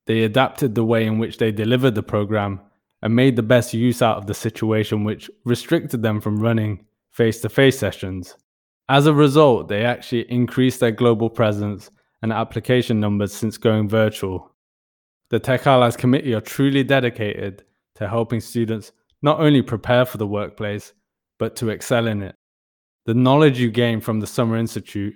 They 0.05 0.23
adapted 0.23 0.75
the 0.75 0.83
way 0.83 1.05
in 1.05 1.17
which 1.17 1.37
they 1.37 1.51
delivered 1.51 1.95
the 1.95 2.03
program 2.03 2.59
and 3.03 3.13
made 3.13 3.35
the 3.35 3.43
best 3.43 3.73
use 3.73 4.01
out 4.01 4.17
of 4.17 4.27
the 4.27 4.33
situation, 4.33 5.03
which 5.03 5.29
restricted 5.43 6.01
them 6.01 6.21
from 6.21 6.39
running 6.39 6.85
face 7.11 7.41
to 7.41 7.49
face 7.49 7.77
sessions. 7.77 8.37
As 8.87 9.05
a 9.07 9.13
result, 9.13 9.67
they 9.67 9.83
actually 9.83 10.21
increased 10.31 10.79
their 10.79 10.91
global 10.91 11.29
presence 11.29 11.91
and 12.21 12.31
application 12.31 13.01
numbers 13.01 13.33
since 13.33 13.57
going 13.57 13.89
virtual. 13.89 14.55
The 15.29 15.39
Tech 15.39 15.67
Allies 15.67 15.97
Committee 15.97 16.33
are 16.33 16.39
truly 16.39 16.81
dedicated 16.81 17.65
to 17.95 18.07
helping 18.07 18.39
students 18.39 18.93
not 19.21 19.41
only 19.41 19.61
prepare 19.61 20.05
for 20.05 20.17
the 20.17 20.27
workplace, 20.27 20.93
but 21.37 21.57
to 21.57 21.69
excel 21.69 22.07
in 22.07 22.23
it. 22.23 22.35
The 23.05 23.13
knowledge 23.13 23.59
you 23.59 23.69
gain 23.69 23.99
from 23.99 24.21
the 24.21 24.27
Summer 24.27 24.55
Institute 24.55 25.15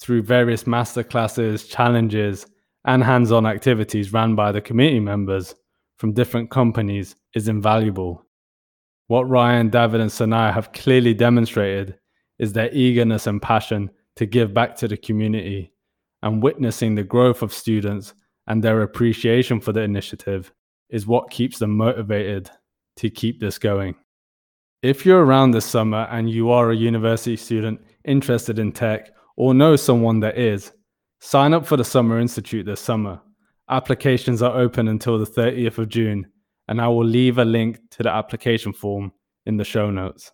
through 0.00 0.22
various 0.22 0.64
masterclasses, 0.64 1.68
challenges, 1.68 2.46
and 2.84 3.02
hands 3.02 3.32
on 3.32 3.44
activities 3.44 4.12
ran 4.12 4.36
by 4.36 4.52
the 4.52 4.60
committee 4.60 5.00
members 5.00 5.56
from 5.96 6.12
different 6.12 6.50
companies 6.50 7.16
is 7.34 7.48
invaluable. 7.48 8.24
What 9.06 9.28
Ryan, 9.28 9.68
David, 9.68 10.00
and 10.00 10.10
Sanaya 10.10 10.52
have 10.52 10.72
clearly 10.72 11.14
demonstrated 11.14 11.98
is 12.38 12.52
their 12.52 12.72
eagerness 12.72 13.26
and 13.26 13.40
passion 13.40 13.90
to 14.16 14.26
give 14.26 14.54
back 14.54 14.76
to 14.76 14.88
the 14.88 14.96
community, 14.96 15.72
and 16.22 16.42
witnessing 16.42 16.94
the 16.94 17.02
growth 17.02 17.42
of 17.42 17.52
students 17.52 18.14
and 18.46 18.62
their 18.62 18.82
appreciation 18.82 19.60
for 19.60 19.72
the 19.72 19.80
initiative 19.80 20.52
is 20.90 21.06
what 21.06 21.30
keeps 21.30 21.58
them 21.58 21.76
motivated 21.76 22.50
to 22.96 23.10
keep 23.10 23.40
this 23.40 23.58
going. 23.58 23.94
If 24.82 25.06
you're 25.06 25.24
around 25.24 25.50
this 25.50 25.64
summer 25.64 26.06
and 26.10 26.30
you 26.30 26.50
are 26.50 26.70
a 26.70 26.76
university 26.76 27.36
student 27.36 27.80
interested 28.04 28.58
in 28.58 28.72
tech 28.72 29.10
or 29.36 29.54
know 29.54 29.76
someone 29.76 30.20
that 30.20 30.38
is, 30.38 30.72
sign 31.20 31.54
up 31.54 31.66
for 31.66 31.76
the 31.76 31.84
Summer 31.84 32.20
Institute 32.20 32.66
this 32.66 32.80
summer. 32.80 33.20
Applications 33.70 34.42
are 34.42 34.54
open 34.54 34.88
until 34.88 35.18
the 35.18 35.24
30th 35.24 35.78
of 35.78 35.88
June, 35.88 36.26
and 36.68 36.82
I 36.82 36.88
will 36.88 37.04
leave 37.04 37.38
a 37.38 37.46
link 37.46 37.78
to 37.92 38.02
the 38.02 38.10
application 38.10 38.74
form 38.74 39.12
in 39.46 39.56
the 39.56 39.64
show 39.64 39.90
notes. 39.90 40.32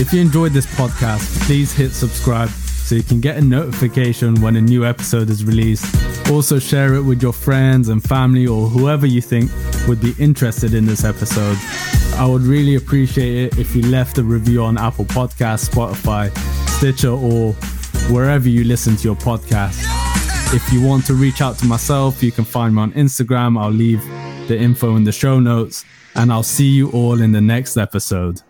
If 0.00 0.12
you 0.12 0.20
enjoyed 0.20 0.52
this 0.52 0.66
podcast, 0.66 1.46
please 1.46 1.72
hit 1.72 1.90
subscribe 1.90 2.48
so 2.48 2.96
you 2.96 3.04
can 3.04 3.20
get 3.20 3.36
a 3.36 3.40
notification 3.40 4.40
when 4.40 4.56
a 4.56 4.60
new 4.60 4.84
episode 4.84 5.30
is 5.30 5.44
released. 5.44 5.94
Also, 6.30 6.58
share 6.58 6.94
it 6.94 7.02
with 7.02 7.22
your 7.22 7.32
friends 7.32 7.88
and 7.88 8.02
family 8.02 8.46
or 8.46 8.68
whoever 8.68 9.06
you 9.06 9.20
think 9.20 9.52
would 9.86 10.00
be 10.00 10.14
interested 10.18 10.74
in 10.74 10.84
this 10.84 11.04
episode. 11.04 11.56
I 12.18 12.26
would 12.26 12.42
really 12.42 12.74
appreciate 12.74 13.52
it 13.52 13.58
if 13.58 13.76
you 13.76 13.82
left 13.82 14.18
a 14.18 14.24
review 14.24 14.64
on 14.64 14.78
Apple 14.78 15.04
Podcasts, 15.04 15.68
Spotify, 15.68 16.36
Stitcher, 16.68 17.10
or 17.10 17.52
wherever 18.12 18.48
you 18.48 18.64
listen 18.64 18.96
to 18.96 19.04
your 19.04 19.16
podcast. 19.16 19.97
If 20.50 20.72
you 20.72 20.80
want 20.80 21.04
to 21.06 21.14
reach 21.14 21.42
out 21.42 21.58
to 21.58 21.66
myself, 21.66 22.22
you 22.22 22.32
can 22.32 22.46
find 22.46 22.74
me 22.74 22.80
on 22.80 22.92
Instagram. 22.92 23.60
I'll 23.60 23.70
leave 23.70 24.02
the 24.48 24.58
info 24.58 24.96
in 24.96 25.04
the 25.04 25.12
show 25.12 25.38
notes, 25.38 25.84
and 26.14 26.32
I'll 26.32 26.42
see 26.42 26.68
you 26.68 26.90
all 26.92 27.20
in 27.20 27.32
the 27.32 27.40
next 27.40 27.76
episode. 27.76 28.40